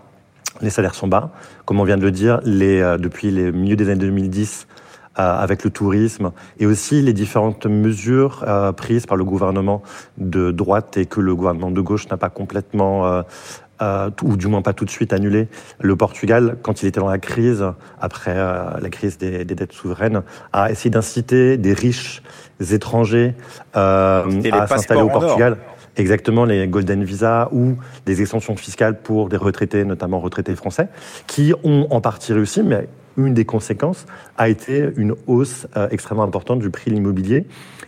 les 0.63 0.71
salaires 0.71 0.95
sont 0.95 1.09
bas. 1.09 1.31
Comme 1.65 1.81
on 1.81 1.85
vient 1.85 1.97
de 1.97 2.03
le 2.03 2.11
dire, 2.11 2.41
les, 2.45 2.81
euh, 2.81 2.99
depuis 2.99 3.31
les 3.31 3.53
milieux 3.53 3.77
des 3.77 3.89
années 3.91 4.01
2010, 4.01 4.67
euh, 5.19 5.39
avec 5.39 5.65
le 5.65 5.71
tourisme 5.71 6.33
et 6.59 6.67
aussi 6.67 7.01
les 7.01 7.15
différentes 7.15 7.65
mesures 7.65 8.45
euh, 8.47 8.73
prises 8.73 9.07
par 9.07 9.17
le 9.17 9.25
gouvernement 9.25 9.83
de 10.19 10.51
droite 10.51 10.99
et 10.99 11.07
que 11.07 11.23
le 11.23 11.35
gouvernement 11.35 11.71
de 11.71 11.81
gauche 11.81 12.07
n'a 12.11 12.19
pas 12.19 12.29
complètement 12.29 13.07
euh, 13.07 13.23
euh, 13.83 14.11
ou 14.23 14.39
du 14.39 14.47
moins 14.47 14.63
pas 14.63 14.73
tout 14.73 14.87
de 14.87 14.91
suite 14.91 15.13
annulé. 15.13 15.49
Le 15.81 15.97
Portugal, 15.97 16.57
quand 16.63 16.83
il 16.83 16.87
était 16.87 17.01
dans 17.01 17.11
la 17.11 17.19
crise, 17.19 17.63
après 18.01 18.35
euh, 18.35 18.71
la 18.81 18.89
crise 18.89 19.19
des, 19.19 19.45
des, 19.45 19.55
dettes 19.55 19.73
souveraines, 19.75 20.23
a 20.55 20.71
essayé 20.71 20.89
d'inciter 20.89 21.59
des 21.59 21.75
riches 21.75 22.23
étrangers 22.71 23.35
euh, 23.77 24.25
à 24.53 24.67
s'installer 24.67 25.03
au 25.03 25.11
Portugal. 25.11 25.59
Or. 25.61 25.76
Exactement, 25.97 26.45
les 26.45 26.69
Golden 26.69 27.05
Visa 27.05 27.49
ou 27.53 27.77
des 28.05 28.21
extensions 28.21 28.55
fiscales 28.57 29.01
pour 29.01 29.31
des 29.31 29.39
retraités, 29.39 29.85
notamment 29.85 30.21
retraités 30.21 30.55
français, 30.55 30.89
qui 31.27 31.55
ont 31.65 31.87
en 31.91 32.03
partie 32.03 32.35
réussi, 32.35 32.63
mais 32.63 32.89
une 33.17 33.33
des 33.33 33.47
conséquences 33.47 34.05
a 34.37 34.51
été 34.51 34.91
une 34.97 35.15
hausse 35.27 35.67
euh, 35.75 35.89
extrêmement 35.91 36.25
importante 36.25 36.59
du 36.59 36.69
prix 36.69 36.91
de 36.91 36.97
l'immobilier. 36.97 37.47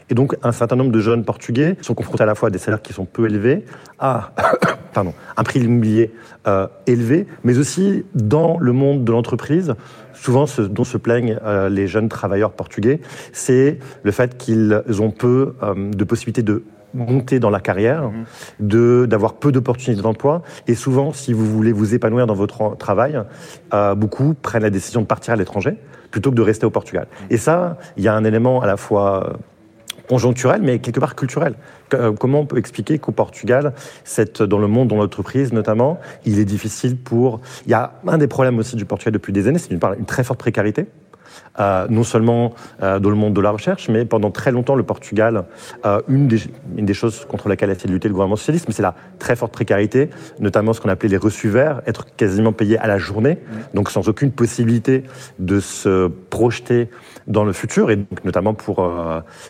Et 0.08 0.14
donc, 0.14 0.34
un 0.42 0.52
certain 0.52 0.76
nombre 0.76 0.90
de 0.90 1.00
jeunes 1.00 1.22
portugais 1.22 1.76
sont 1.82 1.92
confrontés 1.92 2.22
à 2.22 2.26
la 2.26 2.34
fois 2.34 2.48
à 2.48 2.50
des 2.50 2.56
salaires 2.56 2.80
qui 2.80 2.94
sont 2.94 3.04
peu 3.04 3.26
élevés, 3.26 3.66
à 3.98 4.32
pardon, 4.94 5.12
un 5.36 5.42
prix 5.42 5.58
de 5.58 5.64
l'immobilier 5.64 6.12
euh, 6.46 6.66
élevé, 6.86 7.26
mais 7.44 7.58
aussi 7.58 8.06
dans 8.14 8.58
le 8.58 8.72
monde 8.72 9.04
de 9.04 9.12
l'entreprise, 9.12 9.74
souvent 10.14 10.46
ce 10.46 10.62
dont 10.62 10.84
se 10.84 10.96
plaignent 10.96 11.38
euh, 11.44 11.68
les 11.68 11.86
jeunes 11.86 12.08
travailleurs 12.08 12.52
portugais, 12.52 13.00
c'est 13.32 13.78
le 14.02 14.12
fait 14.12 14.38
qu'ils 14.38 14.82
ont 14.98 15.10
peu 15.10 15.56
de 15.76 16.04
possibilités 16.04 16.42
de 16.42 16.64
monter 16.94 17.38
dans 17.38 17.50
la 17.50 17.60
carrière, 17.60 18.10
mmh. 18.10 18.24
de 18.60 19.06
d'avoir 19.06 19.34
peu 19.34 19.52
d'opportunités 19.52 20.02
d'emploi. 20.02 20.42
Et 20.66 20.74
souvent, 20.74 21.12
si 21.12 21.32
vous 21.32 21.46
voulez 21.46 21.72
vous 21.72 21.94
épanouir 21.94 22.26
dans 22.26 22.34
votre 22.34 22.76
travail, 22.76 23.20
euh, 23.74 23.94
beaucoup 23.94 24.34
prennent 24.34 24.62
la 24.62 24.70
décision 24.70 25.00
de 25.00 25.06
partir 25.06 25.34
à 25.34 25.36
l'étranger 25.36 25.76
plutôt 26.10 26.30
que 26.30 26.36
de 26.36 26.42
rester 26.42 26.64
au 26.64 26.70
Portugal. 26.70 27.06
Mmh. 27.06 27.24
Et 27.30 27.36
ça, 27.36 27.78
il 27.96 28.02
y 28.02 28.08
a 28.08 28.14
un 28.14 28.24
élément 28.24 28.62
à 28.62 28.66
la 28.66 28.76
fois 28.76 29.38
conjoncturel, 30.08 30.62
mais 30.62 30.78
quelque 30.78 31.00
part 31.00 31.14
culturel. 31.14 31.54
Comment 32.18 32.40
on 32.40 32.46
peut 32.46 32.58
expliquer 32.58 32.98
qu'au 32.98 33.12
Portugal, 33.12 33.74
cette, 34.04 34.42
dans 34.42 34.58
le 34.58 34.66
monde, 34.66 34.88
dans 34.88 34.96
l'entreprise 34.96 35.52
notamment, 35.52 36.00
il 36.24 36.38
est 36.38 36.44
difficile 36.44 36.96
pour... 36.96 37.40
Il 37.66 37.70
y 37.70 37.74
a 37.74 37.92
un 38.06 38.18
des 38.18 38.26
problèmes 38.26 38.58
aussi 38.58 38.76
du 38.76 38.84
Portugal 38.84 39.12
depuis 39.12 39.32
des 39.32 39.46
années, 39.46 39.58
c'est 39.58 39.76
part 39.76 39.94
une 39.94 40.06
très 40.06 40.24
forte 40.24 40.40
précarité. 40.40 40.86
Euh, 41.60 41.86
non 41.90 42.04
seulement 42.04 42.54
euh, 42.82 43.00
dans 43.00 43.10
le 43.10 43.16
monde 43.16 43.34
de 43.34 43.40
la 43.40 43.50
recherche, 43.50 43.88
mais 43.88 44.04
pendant 44.04 44.30
très 44.30 44.52
longtemps, 44.52 44.76
le 44.76 44.84
Portugal, 44.84 45.44
euh, 45.84 46.00
une, 46.08 46.28
des, 46.28 46.38
une 46.76 46.86
des 46.86 46.94
choses 46.94 47.24
contre 47.24 47.48
laquelle 47.48 47.70
a 47.70 47.72
essayé 47.72 47.88
de 47.88 47.94
lutter 47.94 48.08
le 48.08 48.14
gouvernement 48.14 48.36
socialiste, 48.36 48.66
c'est 48.70 48.82
la 48.82 48.94
très 49.18 49.34
forte 49.34 49.52
précarité, 49.52 50.10
notamment 50.38 50.72
ce 50.72 50.80
qu'on 50.80 50.88
appelait 50.88 51.08
les 51.08 51.16
reçus 51.16 51.48
verts, 51.48 51.82
être 51.86 52.06
quasiment 52.16 52.52
payé 52.52 52.78
à 52.78 52.86
la 52.86 52.98
journée, 52.98 53.38
donc 53.74 53.90
sans 53.90 54.08
aucune 54.08 54.30
possibilité 54.30 55.02
de 55.40 55.58
se 55.58 56.08
projeter 56.30 56.90
dans 57.26 57.44
le 57.44 57.52
futur, 57.52 57.90
et 57.90 57.96
donc 57.96 58.24
notamment 58.24 58.54
pour 58.54 58.88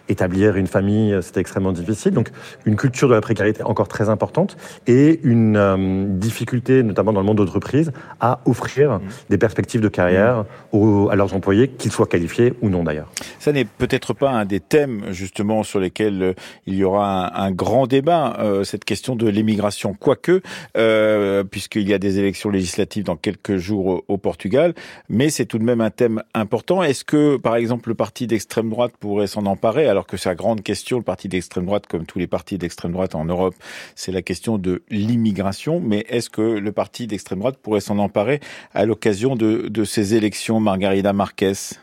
établir 0.08 0.56
une 0.56 0.66
famille, 0.66 1.16
c'était 1.20 1.40
extrêmement 1.40 1.72
difficile. 1.72 2.12
Donc 2.12 2.30
une 2.64 2.76
culture 2.76 3.08
de 3.08 3.14
la 3.14 3.20
précarité 3.20 3.62
encore 3.62 3.88
très 3.88 4.08
importante 4.08 4.56
et 4.86 5.20
une 5.22 6.18
difficulté, 6.18 6.82
notamment 6.82 7.12
dans 7.12 7.20
le 7.20 7.26
monde 7.26 7.38
d'entreprise, 7.38 7.92
à 8.20 8.40
offrir 8.46 8.92
mmh. 8.92 9.00
des 9.30 9.38
perspectives 9.38 9.80
de 9.80 9.88
carrière 9.88 10.38
mmh. 10.72 10.76
aux, 10.76 11.10
à 11.10 11.16
leurs 11.16 11.34
employés, 11.34 11.68
qu'ils 11.68 11.92
soient 11.98 12.06
qualifiés 12.06 12.52
ou 12.62 12.68
non 12.68 12.84
d'ailleurs. 12.84 13.10
Ça 13.40 13.50
n'est 13.50 13.64
peut-être 13.64 14.14
pas 14.14 14.30
un 14.30 14.44
des 14.44 14.60
thèmes 14.60 15.06
justement 15.10 15.64
sur 15.64 15.80
lesquels 15.80 16.22
euh, 16.22 16.32
il 16.66 16.76
y 16.76 16.84
aura 16.84 17.36
un, 17.36 17.50
grand 17.50 17.88
débat, 17.88 18.36
euh, 18.38 18.62
cette 18.62 18.84
question 18.84 19.16
de 19.16 19.26
l'immigration, 19.26 19.94
quoique, 19.94 20.40
euh, 20.76 21.42
puisqu'il 21.42 21.88
y 21.88 21.94
a 21.94 21.98
des 21.98 22.20
élections 22.20 22.50
législatives 22.50 23.02
dans 23.02 23.16
quelques 23.16 23.56
jours 23.56 24.04
au, 24.06 24.16
Portugal, 24.16 24.74
mais 25.08 25.28
c'est 25.28 25.46
tout 25.46 25.58
de 25.58 25.64
même 25.64 25.80
un 25.80 25.90
thème 25.90 26.22
important. 26.34 26.84
Est-ce 26.84 27.04
que, 27.04 27.36
par 27.36 27.56
exemple, 27.56 27.88
le 27.88 27.94
parti 27.96 28.28
d'extrême 28.28 28.70
droite 28.70 28.92
pourrait 29.00 29.26
s'en 29.26 29.46
emparer, 29.46 29.88
alors 29.88 30.06
que 30.06 30.16
la 30.24 30.34
grande 30.34 30.62
question, 30.62 30.98
le 30.98 31.04
parti 31.04 31.28
d'extrême 31.28 31.66
droite, 31.66 31.86
comme 31.88 32.04
tous 32.04 32.18
les 32.18 32.26
partis 32.28 32.58
d'extrême 32.58 32.92
droite 32.92 33.14
en 33.14 33.24
Europe, 33.24 33.54
c'est 33.96 34.12
la 34.12 34.22
question 34.22 34.58
de 34.58 34.82
l'immigration. 34.90 35.80
Mais 35.80 36.04
est-ce 36.08 36.30
que 36.30 36.42
le 36.42 36.72
parti 36.72 37.06
d'extrême 37.06 37.40
droite 37.40 37.56
pourrait 37.60 37.80
s'en 37.80 37.98
emparer 37.98 38.40
à 38.74 38.84
l'occasion 38.84 39.34
de, 39.34 39.68
de 39.68 39.84
ces 39.84 40.14
élections, 40.14 40.60
Margarida 40.60 41.12
Marquez? 41.12 41.78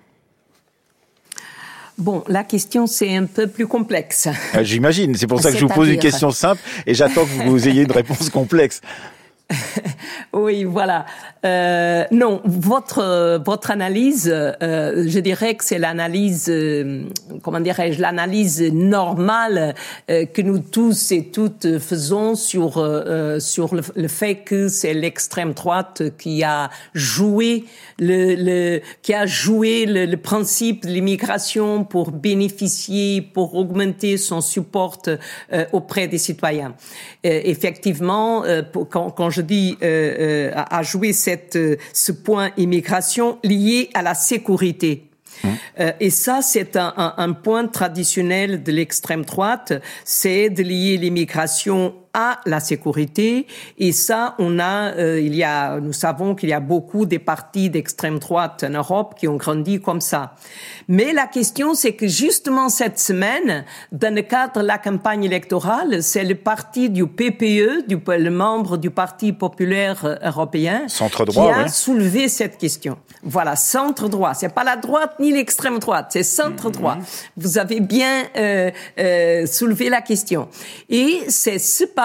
Bon, 1.97 2.23
la 2.27 2.43
question 2.43 2.87
c'est 2.87 3.15
un 3.15 3.25
peu 3.25 3.47
plus 3.47 3.67
complexe. 3.67 4.27
Ah, 4.53 4.63
J'imagine, 4.63 5.15
c'est 5.15 5.27
pour 5.27 5.39
ça 5.41 5.51
que 5.51 5.57
je 5.57 5.65
vous 5.65 5.73
pose 5.73 5.89
une 5.89 5.99
question 5.99 6.31
simple 6.31 6.61
et 6.85 6.93
j'attends 6.93 7.23
que 7.25 7.47
vous 7.47 7.67
ayez 7.67 7.83
une 7.83 7.91
réponse 7.91 8.29
complexe. 8.29 8.81
oui, 10.33 10.63
voilà. 10.63 11.05
Euh, 11.45 12.03
non, 12.11 12.41
votre 12.45 13.39
votre 13.45 13.69
analyse, 13.69 14.31
euh, 14.33 15.03
je 15.07 15.19
dirais 15.19 15.53
que 15.53 15.63
c'est 15.63 15.77
l'analyse, 15.77 16.47
euh, 16.49 17.03
comment 17.43 17.59
dirais-je, 17.59 18.01
l'analyse 18.01 18.61
normale 18.73 19.75
euh, 20.09 20.25
que 20.25 20.41
nous 20.41 20.57
tous 20.57 21.11
et 21.11 21.25
toutes 21.25 21.77
faisons 21.77 22.33
sur 22.33 22.77
euh, 22.77 23.39
sur 23.39 23.75
le, 23.75 24.07
fait 24.07 24.37
que 24.37 24.67
c'est 24.67 24.95
l'extrême 24.95 25.53
droite 25.53 26.01
qui 26.17 26.43
a 26.43 26.71
joué 26.95 27.65
le, 27.99 28.35
le 28.35 28.81
qui 29.03 29.13
a 29.13 29.27
joué 29.27 29.85
le, 29.85 30.05
le 30.05 30.17
principe 30.17 30.87
de 30.87 30.91
l'immigration 30.91 31.83
pour 31.83 32.11
bénéficier, 32.11 33.21
pour 33.21 33.53
augmenter 33.53 34.17
son 34.17 34.41
support 34.41 35.03
euh, 35.07 35.65
auprès 35.71 36.07
des 36.07 36.17
citoyens. 36.17 36.73
effectivement, 37.23 38.43
pour, 38.71 38.89
quand, 38.89 39.11
quand 39.11 39.29
je 39.35 39.41
dis 39.41 39.77
à 39.81 40.83
jouer 40.83 41.13
cette 41.13 41.35
cette, 41.35 41.55
euh, 41.55 41.77
ce 41.93 42.11
point 42.11 42.51
immigration 42.57 43.39
lié 43.43 43.89
à 43.93 44.01
la 44.01 44.13
sécurité. 44.13 45.09
Mmh. 45.43 45.49
Euh, 45.79 45.91
et 45.99 46.09
ça, 46.09 46.41
c'est 46.41 46.77
un, 46.77 46.93
un, 46.95 47.13
un, 47.17 47.33
point 47.33 47.67
traditionnel 47.67 48.63
de 48.63 48.71
l'extrême 48.71 49.25
droite, 49.25 49.73
c'est 50.05 50.49
de 50.49 50.63
lier 50.63 50.97
l'immigration 50.97 51.93
à 52.15 52.39
la 52.45 52.61
sécurité. 52.61 53.45
Et 53.77 53.91
ça, 53.91 54.35
on 54.39 54.57
a, 54.57 54.93
euh, 54.93 55.19
il 55.19 55.35
y 55.35 55.43
a, 55.43 55.79
nous 55.81 55.93
savons 55.93 56.33
qu'il 56.33 56.47
y 56.47 56.53
a 56.53 56.61
beaucoup 56.61 57.05
des 57.05 57.19
partis 57.19 57.69
d'extrême 57.69 58.19
droite 58.19 58.63
en 58.65 58.71
Europe 58.71 59.15
qui 59.19 59.27
ont 59.27 59.35
grandi 59.35 59.81
comme 59.81 59.99
ça. 59.99 60.35
Mais 60.87 61.11
la 61.11 61.27
question, 61.27 61.73
c'est 61.73 61.93
que 61.93 62.07
justement 62.07 62.69
cette 62.69 62.99
semaine, 62.99 63.65
dans 63.91 64.15
le 64.15 64.21
cadre 64.21 64.61
de 64.61 64.65
la 64.65 64.77
campagne 64.77 65.25
électorale, 65.25 66.01
c'est 66.01 66.23
le 66.23 66.35
parti 66.35 66.89
du 66.89 67.05
PPE, 67.05 67.85
du, 67.85 67.99
le 68.07 68.29
membre 68.29 68.77
du 68.77 68.89
Parti 68.89 69.33
populaire 69.33 70.17
européen, 70.23 70.87
centre 70.87 71.25
droit, 71.25 71.53
qui 71.53 71.59
a 71.59 71.67
soulevé 71.67 72.29
cette 72.29 72.57
question. 72.57 72.97
Voilà, 73.23 73.57
centre 73.57 74.07
droit. 74.07 74.33
C'est 74.35 74.53
pas 74.53 74.63
la 74.63 74.77
droite 74.77 75.15
ni 75.19 75.33
l'extrême 75.33 75.79
droite, 75.79 76.07
c'est 76.11 76.23
centre 76.23 76.69
droit. 76.69 76.97
Vous 77.35 77.57
avez 77.57 77.81
bien 77.81 78.23
euh, 78.37 78.71
euh, 78.99 79.45
soulevé 79.47 79.89
la 79.89 80.01
question. 80.01 80.47
Et 80.89 81.23
c'est 81.27 81.59
ce 81.59 81.83
parti 81.83 82.04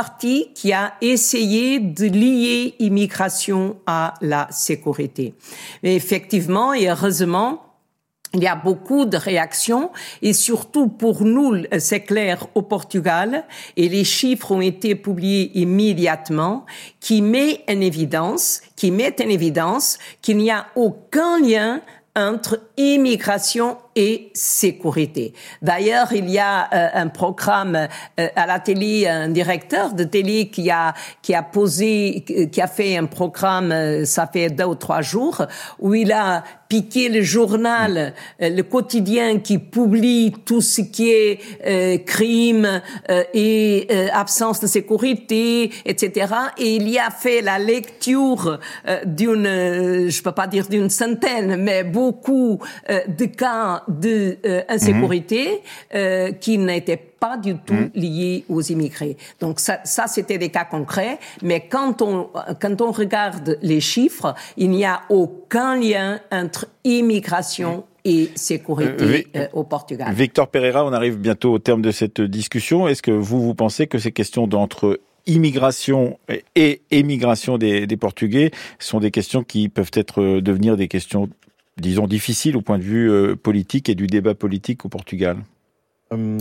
qui 0.54 0.72
a 0.72 0.94
essayé 1.00 1.80
de 1.80 2.06
lier 2.06 2.74
immigration 2.78 3.76
à 3.86 4.14
la 4.20 4.48
sécurité. 4.50 5.34
Mais 5.82 5.94
effectivement 5.94 6.72
et 6.72 6.88
heureusement, 6.88 7.62
il 8.32 8.42
y 8.42 8.46
a 8.46 8.54
beaucoup 8.54 9.06
de 9.06 9.16
réactions 9.16 9.90
et 10.22 10.32
surtout 10.32 10.86
pour 10.88 11.24
nous, 11.24 11.64
c'est 11.78 12.02
clair, 12.02 12.46
au 12.54 12.62
Portugal, 12.62 13.44
et 13.76 13.88
les 13.88 14.04
chiffres 14.04 14.52
ont 14.52 14.60
été 14.60 14.94
publiés 14.94 15.50
immédiatement, 15.58 16.64
qui 17.00 17.22
met 17.22 17.64
en 17.68 17.80
évidence, 17.80 18.62
qui 18.76 18.92
met 18.92 19.16
en 19.20 19.28
évidence 19.28 19.98
qu'il 20.22 20.36
n'y 20.36 20.50
a 20.50 20.66
aucun 20.76 21.40
lien 21.40 21.80
entre 22.16 22.60
immigration 22.76 23.78
et 23.96 24.30
sécurité. 24.34 25.32
D'ailleurs, 25.62 26.12
il 26.12 26.30
y 26.30 26.38
a 26.38 26.68
euh, 26.72 26.88
un 26.94 27.08
programme 27.08 27.88
euh, 28.18 28.28
à 28.36 28.46
la 28.46 28.60
télé, 28.60 29.08
un 29.08 29.28
directeur 29.28 29.94
de 29.94 30.04
télé 30.04 30.48
qui 30.48 30.70
a 30.70 30.94
qui 31.22 31.34
a 31.34 31.42
posé, 31.42 32.24
qui 32.52 32.60
a 32.60 32.68
fait 32.68 32.96
un 32.96 33.06
programme, 33.06 33.72
euh, 33.72 34.04
ça 34.04 34.28
fait 34.28 34.50
deux 34.50 34.64
ou 34.64 34.74
trois 34.76 35.02
jours, 35.02 35.44
où 35.80 35.94
il 35.94 36.12
a 36.12 36.44
piqué 36.68 37.08
le 37.08 37.20
journal, 37.20 38.14
le 38.38 38.62
quotidien 38.62 39.40
qui 39.40 39.58
publie 39.58 40.32
tout 40.44 40.60
ce 40.60 40.82
qui 40.82 41.10
est 41.10 42.04
crime 42.04 42.80
et 43.34 43.88
absence 44.12 44.60
de 44.60 44.68
sécurité, 44.68 45.72
etc. 45.84 46.32
Et 46.58 46.76
il 46.76 46.88
y 46.88 46.96
a 46.96 47.10
fait 47.10 47.40
la 47.40 47.58
lecture 47.58 48.60
d'une, 49.04 50.08
je 50.08 50.22
peux 50.22 50.30
pas 50.30 50.46
dire 50.46 50.68
d'une 50.68 50.90
centaine, 50.90 51.56
mais 51.56 51.82
beaucoup 51.82 52.60
de 52.88 53.24
cas 53.24 53.79
de 53.88 54.38
euh, 54.44 54.62
insécurité 54.68 55.62
euh, 55.94 56.32
qui 56.32 56.58
n'étaient 56.58 56.96
pas 56.96 57.36
du 57.36 57.56
tout 57.56 57.74
mhm. 57.74 57.90
liés 57.94 58.44
aux 58.48 58.62
immigrés. 58.62 59.16
Donc 59.40 59.60
ça, 59.60 59.80
ça 59.84 60.06
c'était 60.06 60.38
des 60.38 60.48
cas 60.48 60.64
concrets, 60.64 61.18
mais 61.42 61.66
quand 61.68 62.02
on 62.02 62.30
quand 62.60 62.80
on 62.80 62.92
regarde 62.92 63.58
les 63.62 63.80
chiffres, 63.80 64.34
il 64.56 64.70
n'y 64.70 64.84
a 64.84 65.02
aucun 65.08 65.76
lien 65.78 66.20
entre 66.30 66.66
immigration 66.84 67.84
et 68.04 68.30
sécurité 68.34 69.26
euh, 69.36 69.46
au 69.52 69.64
Portugal. 69.64 70.12
Victor 70.14 70.48
Pereira, 70.48 70.86
on 70.86 70.92
arrive 70.92 71.18
bientôt 71.18 71.52
au 71.52 71.58
terme 71.58 71.82
de 71.82 71.90
cette 71.90 72.20
discussion. 72.20 72.88
Est-ce 72.88 73.02
que 73.02 73.10
vous, 73.10 73.42
vous 73.42 73.54
pensez 73.54 73.86
que 73.86 73.98
ces 73.98 74.12
questions 74.12 74.46
d'entre 74.46 74.98
immigration 75.26 76.18
et 76.56 76.80
émigration 76.90 77.58
des, 77.58 77.86
des, 77.86 77.96
Portugais 77.96 78.50
sont 78.78 79.00
des 79.00 79.10
questions 79.10 79.44
qui 79.44 79.68
peuvent 79.68 79.90
être 79.92 80.40
devenir 80.40 80.76
des 80.76 80.88
questions 80.88 81.28
disons, 81.80 82.06
difficile 82.06 82.56
au 82.56 82.62
point 82.62 82.78
de 82.78 82.84
vue 82.84 83.10
euh, 83.10 83.36
politique 83.36 83.88
et 83.88 83.94
du 83.94 84.06
débat 84.06 84.34
politique 84.34 84.84
au 84.84 84.88
Portugal 84.88 85.38
hum, 86.10 86.38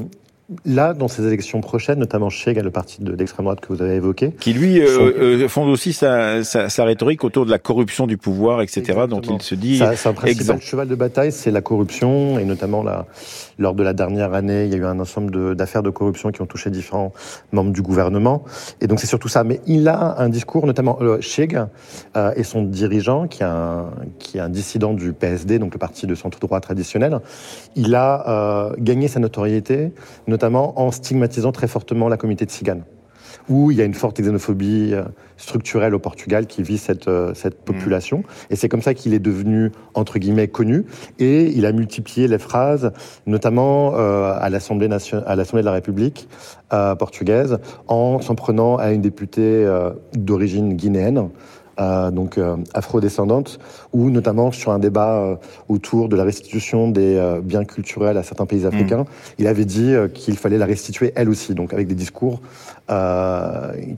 Là, 0.65 0.95
dans 0.95 1.07
ces 1.07 1.27
élections 1.27 1.61
prochaines, 1.61 1.99
notamment 1.99 2.31
chez 2.31 2.55
le 2.55 2.71
parti 2.71 3.03
de 3.03 3.13
l'extrême 3.13 3.43
droite 3.43 3.59
que 3.59 3.71
vous 3.71 3.83
avez 3.83 3.95
évoqué, 3.95 4.31
qui 4.31 4.53
lui 4.53 4.81
euh, 4.81 5.43
euh, 5.43 5.47
fonde 5.47 5.69
aussi 5.69 5.93
sa, 5.93 6.43
sa, 6.43 6.69
sa, 6.69 6.85
rhétorique 6.85 7.23
autour 7.23 7.45
de 7.45 7.51
la 7.51 7.59
corruption 7.59 8.07
du 8.07 8.17
pouvoir, 8.17 8.63
etc. 8.63 8.79
Exactement. 8.79 9.21
dont 9.21 9.37
il 9.37 9.43
se 9.43 9.53
dit. 9.53 9.77
C'est 9.77 10.09
un 10.09 10.13
principal 10.13 10.59
cheval 10.59 10.87
de 10.87 10.95
bataille, 10.95 11.31
c'est 11.31 11.51
la 11.51 11.61
corruption 11.61 12.39
et 12.39 12.45
notamment 12.45 12.81
la, 12.81 13.05
lors 13.60 13.76
de 13.76 13.84
la 13.84 13.93
dernière 13.93 14.34
année, 14.34 14.66
il 14.66 14.72
y 14.72 14.76
a 14.76 14.78
eu 14.78 14.86
un 14.86 14.99
ensemble 14.99 15.55
d'affaires 15.55 15.84
de, 15.84 15.89
corruption 15.89 16.32
qui 16.32 16.41
ont 16.41 16.45
touché 16.45 16.70
différents 16.70 17.12
membres 17.51 17.72
du 17.72 17.82
gouvernement. 17.82 18.43
Et 18.82 18.88
donc 18.88 18.99
c'est 18.99 19.07
surtout 19.07 19.28
ça. 19.28 19.43
Mais 19.43 19.60
il 19.68 19.88
a 19.88 20.20
un 20.20 20.30
discours, 20.30 20.66
notamment 20.66 20.97
euh, 21.01 21.20
Cheg 21.20 21.60
euh, 22.16 22.32
et 22.36 22.43
son 22.43 22.64
dirigeant, 22.64 23.28
qui 23.28 23.43
est, 23.43 23.45
un, 23.45 23.91
qui 24.18 24.38
est 24.38 24.41
un 24.41 24.49
dissident 24.49 24.93
du 24.93 25.14
PSD, 25.14 25.60
donc 25.60 25.74
le 25.74 25.80
parti 25.80 26.07
de 26.07 26.16
centre 26.16 26.39
droit 26.39 26.60
traditionnel. 26.62 27.20
Il 27.76 27.95
a 27.95 28.70
euh, 28.70 28.76
gagné 28.80 29.07
sa 29.07 29.20
notoriété, 29.20 29.91
notamment 30.28 30.80
en 30.80 30.91
stigmatisant 30.91 31.51
très 31.51 31.68
fortement 31.68 32.07
la 32.07 32.18
communauté 32.18 32.45
de 32.45 32.51
Tzigane 32.51 32.84
où 33.49 33.71
il 33.71 33.77
y 33.77 33.81
a 33.81 33.85
une 33.85 33.93
forte 33.93 34.21
xénophobie 34.21 34.91
euh, 34.93 35.03
structurelle 35.37 35.95
au 35.95 35.99
Portugal 35.99 36.45
qui 36.45 36.63
vit 36.63 36.77
cette, 36.77 37.07
euh, 37.07 37.33
cette 37.33 37.55
mm. 37.61 37.63
population. 37.65 38.23
Et 38.49 38.55
c'est 38.55 38.69
comme 38.69 38.81
ça 38.81 38.93
qu'il 38.93 39.13
est 39.13 39.19
devenu, 39.19 39.71
entre 39.95 40.19
guillemets, 40.19 40.47
connu. 40.47 40.85
Et 41.17 41.45
il 41.47 41.65
a 41.65 41.71
multiplié 41.71 42.27
les 42.27 42.37
phrases, 42.37 42.91
notamment 43.25 43.93
euh, 43.95 44.33
à 44.39 44.49
l'Assemblée 44.49 44.89
à 45.25 45.35
l'Assemblée 45.35 45.61
de 45.61 45.65
la 45.65 45.73
République 45.73 46.27
portugaise, 46.99 47.57
en 47.87 48.21
s'en 48.21 48.35
prenant 48.35 48.77
à 48.77 48.91
une 48.91 49.01
députée 49.01 49.67
d'origine 50.13 50.75
guinéenne. 50.75 51.29
Euh, 51.79 52.11
donc 52.11 52.37
euh, 52.37 52.57
afro-descendante, 52.73 53.57
ou 53.93 54.09
notamment 54.09 54.51
sur 54.51 54.71
un 54.71 54.79
débat 54.79 55.15
euh, 55.15 55.35
autour 55.69 56.09
de 56.09 56.17
la 56.17 56.25
restitution 56.25 56.89
des 56.89 57.39
biens 57.43 57.63
culturels 57.63 58.17
à 58.17 58.23
certains 58.23 58.45
pays 58.45 58.65
africains, 58.65 59.03
mm. 59.03 59.07
il 59.37 59.47
avait 59.47 59.65
dit 59.65 59.93
qu'il 60.13 60.37
fallait 60.37 60.57
la 60.57 60.65
restituer 60.65 61.13
elle 61.15 61.29
aussi, 61.29 61.53
donc 61.53 61.73
avec 61.73 61.87
des 61.87 61.95
discours 61.95 62.41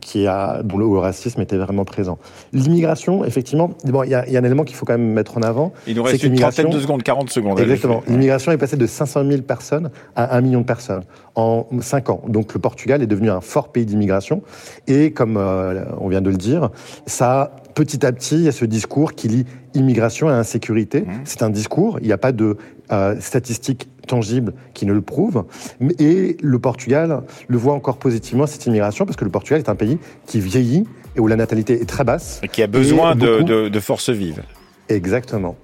qui 0.01 0.27
a, 0.27 0.61
dont 0.63 0.77
le, 0.77 0.99
racisme 0.99 1.41
était 1.41 1.57
vraiment 1.57 1.85
présent. 1.85 2.17
L'immigration, 2.53 3.23
effectivement, 3.25 3.71
bon, 3.85 4.03
il 4.03 4.09
y, 4.09 4.15
a, 4.15 4.27
y 4.29 4.35
a 4.35 4.39
un 4.39 4.43
élément 4.43 4.63
qu'il 4.63 4.75
faut 4.75 4.85
quand 4.85 4.97
même 4.97 5.13
mettre 5.13 5.37
en 5.37 5.41
avant. 5.41 5.73
Il 5.87 5.95
nous 5.95 6.03
reste 6.03 6.23
une 6.23 6.35
trentaine 6.35 6.69
de 6.69 6.79
secondes, 6.79 7.01
40 7.01 7.29
secondes. 7.29 7.59
Exactement. 7.59 8.03
L'immigration 8.07 8.51
est 8.51 8.57
passée 8.57 8.77
de 8.77 8.85
500 8.85 9.23
000 9.27 9.41
personnes 9.43 9.89
à 10.15 10.35
1 10.35 10.41
million 10.41 10.61
de 10.61 10.65
personnes 10.65 11.03
en 11.35 11.65
5 11.79 12.09
ans. 12.09 12.21
Donc 12.27 12.53
le 12.53 12.59
Portugal 12.59 13.01
est 13.01 13.07
devenu 13.07 13.29
un 13.29 13.41
fort 13.41 13.69
pays 13.69 13.85
d'immigration. 13.85 14.41
Et 14.87 15.11
comme 15.11 15.37
on 15.37 16.09
vient 16.09 16.21
de 16.21 16.29
le 16.29 16.37
dire, 16.37 16.69
ça 17.05 17.55
petit 17.73 18.05
à 18.05 18.11
petit, 18.11 18.35
il 18.35 18.43
y 18.43 18.47
a 18.47 18.51
ce 18.51 18.65
discours 18.65 19.13
qui 19.13 19.27
lie 19.27 19.45
immigration 19.73 20.29
et 20.29 20.33
insécurité. 20.33 21.01
Mmh. 21.01 21.11
C'est 21.23 21.43
un 21.43 21.49
discours, 21.49 21.99
il 22.01 22.07
n'y 22.07 22.13
a 22.13 22.17
pas 22.17 22.31
de 22.31 22.57
euh, 22.91 23.15
statistiques 23.19 23.87
tangibles 24.07 24.53
qui 24.73 24.85
ne 24.85 24.93
le 24.93 25.01
prouvent. 25.01 25.45
Et 25.99 26.37
le 26.41 26.59
Portugal 26.59 27.23
le 27.47 27.57
voit 27.57 27.73
encore 27.73 27.97
positivement, 27.97 28.47
cette 28.47 28.65
immigration, 28.65 29.05
parce 29.05 29.17
que 29.17 29.25
le 29.25 29.31
Portugal 29.31 29.59
est 29.59 29.69
un 29.69 29.75
pays 29.75 29.97
qui 30.25 30.39
vieillit 30.39 30.85
et 31.15 31.19
où 31.19 31.27
la 31.27 31.35
natalité 31.35 31.81
est 31.81 31.89
très 31.89 32.03
basse. 32.03 32.39
Et 32.43 32.47
qui 32.47 32.63
a 32.63 32.67
besoin 32.67 33.15
de, 33.15 33.41
de, 33.41 33.69
de 33.69 33.79
forces 33.79 34.09
vives. 34.09 34.43
Exactement. 34.89 35.55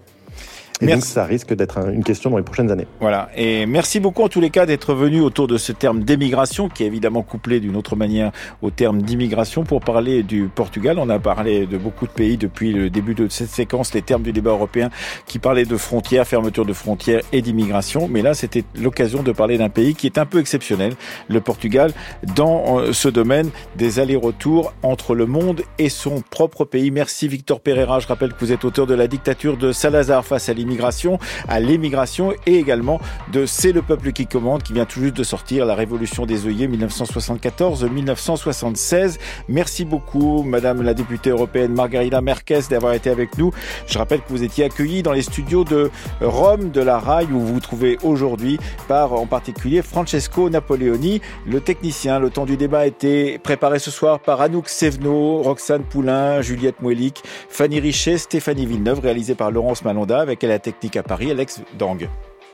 Et 0.81 0.85
merci. 0.85 1.01
donc 1.01 1.05
ça 1.05 1.25
risque 1.25 1.53
d'être 1.53 1.89
une 1.89 2.03
question 2.03 2.29
dans 2.29 2.37
les 2.37 2.43
prochaines 2.43 2.71
années. 2.71 2.87
Voilà. 2.99 3.29
Et 3.35 3.65
merci 3.65 3.99
beaucoup 3.99 4.21
en 4.21 4.29
tous 4.29 4.41
les 4.41 4.51
cas 4.51 4.65
d'être 4.65 4.93
venu 4.93 5.21
autour 5.21 5.47
de 5.47 5.57
ce 5.57 5.71
terme 5.71 6.03
d'émigration 6.03 6.69
qui 6.69 6.83
est 6.83 6.87
évidemment 6.87 7.23
couplé 7.23 7.59
d'une 7.59 7.75
autre 7.75 7.95
manière 7.95 8.31
au 8.61 8.69
terme 8.69 9.01
d'immigration 9.01 9.63
pour 9.63 9.81
parler 9.81 10.21
du 10.21 10.49
Portugal. 10.53 10.99
On 10.99 11.09
a 11.09 11.17
parlé 11.17 11.65
de 11.65 11.77
beaucoup 11.77 12.05
de 12.05 12.11
pays 12.11 12.37
depuis 12.37 12.73
le 12.73 12.89
début 12.89 13.15
de 13.15 13.27
cette 13.29 13.49
séquence, 13.49 13.93
les 13.93 14.03
termes 14.03 14.21
du 14.21 14.31
débat 14.31 14.51
européen 14.51 14.89
qui 15.25 15.39
parlaient 15.39 15.65
de 15.65 15.77
frontières, 15.77 16.27
fermeture 16.27 16.65
de 16.65 16.73
frontières 16.73 17.21
et 17.31 17.41
d'immigration. 17.41 18.07
Mais 18.07 18.21
là, 18.21 18.35
c'était 18.35 18.63
l'occasion 18.79 19.23
de 19.23 19.31
parler 19.31 19.57
d'un 19.57 19.69
pays 19.69 19.95
qui 19.95 20.05
est 20.05 20.19
un 20.19 20.25
peu 20.25 20.39
exceptionnel, 20.39 20.93
le 21.27 21.41
Portugal, 21.41 21.91
dans 22.35 22.79
euh, 22.79 22.93
ce 22.93 23.09
domaine 23.09 23.49
des 23.75 23.99
allers-retours 23.99 24.73
entre 24.83 25.15
le 25.15 25.25
monde 25.25 25.63
et 25.79 25.89
son 25.89 26.21
propre 26.21 26.65
pays. 26.65 26.91
Merci 26.91 27.27
Victor 27.27 27.61
Pereira. 27.61 27.99
Je 27.99 28.07
rappelle 28.07 28.33
que 28.33 28.39
vous 28.39 28.51
êtes 28.51 28.63
auteur 28.63 28.85
de 28.85 28.93
la 28.93 29.07
dictature 29.07 29.57
de 29.57 29.71
Salazar 29.71 30.23
face 30.23 30.49
à 30.49 30.53
l'immigration 30.53 30.66
l'immigration, 30.67 31.17
à 31.47 31.61
l'émigration 31.61 32.33
et 32.45 32.55
également 32.55 32.99
de 33.31 33.45
C'est 33.45 33.71
le 33.71 33.81
peuple 33.81 34.11
qui 34.11 34.27
commande 34.27 34.63
qui 34.63 34.73
vient 34.73 34.83
tout 34.85 34.99
juste 34.99 35.15
de 35.15 35.23
sortir 35.23 35.65
la 35.65 35.75
révolution 35.75 36.25
des 36.25 36.45
œillets 36.45 36.67
1974-1976. 36.67 39.17
Merci 39.47 39.85
beaucoup 39.85 40.43
madame 40.43 40.81
la 40.81 40.93
députée 40.93 41.29
européenne 41.29 41.73
Margarida 41.73 42.19
Merquez 42.19 42.59
d'avoir 42.69 42.91
été 42.93 43.09
avec 43.09 43.37
nous. 43.37 43.53
Je 43.87 43.97
rappelle 43.97 44.19
que 44.19 44.27
vous 44.29 44.43
étiez 44.43 44.65
accueillie 44.65 45.03
dans 45.03 45.13
les 45.13 45.21
studios 45.21 45.63
de 45.63 45.89
Rome 46.19 46.71
de 46.71 46.81
la 46.81 46.99
RAI 46.99 47.27
où 47.31 47.39
vous 47.39 47.53
vous 47.53 47.61
trouvez 47.61 47.97
aujourd'hui 48.03 48.59
par 48.89 49.13
en 49.13 49.25
particulier 49.25 49.81
Francesco 49.81 50.49
Napoleoni, 50.49 51.21
le 51.45 51.61
technicien. 51.61 52.19
Le 52.19 52.29
temps 52.29 52.45
du 52.45 52.57
débat 52.57 52.79
a 52.79 52.87
été 52.87 53.39
préparé 53.39 53.79
ce 53.79 53.89
soir 53.89 54.19
par 54.19 54.41
Anouk 54.41 54.67
Sevno, 54.67 55.41
Roxane 55.41 55.83
Poulain, 55.83 56.41
Juliette 56.41 56.81
Mouelik, 56.81 57.23
Fanny 57.49 57.79
Richet, 57.79 58.17
Stéphanie 58.17 58.65
Villeneuve, 58.65 58.99
réalisé 58.99 59.33
par 59.33 59.49
Laurence 59.51 59.85
Malonda 59.85 60.19
avec 60.19 60.43
elle 60.43 60.51
technique 60.59 60.97
à 60.97 61.03
Paris, 61.03 61.31
Alex 61.31 61.61
Dang. 61.77 61.97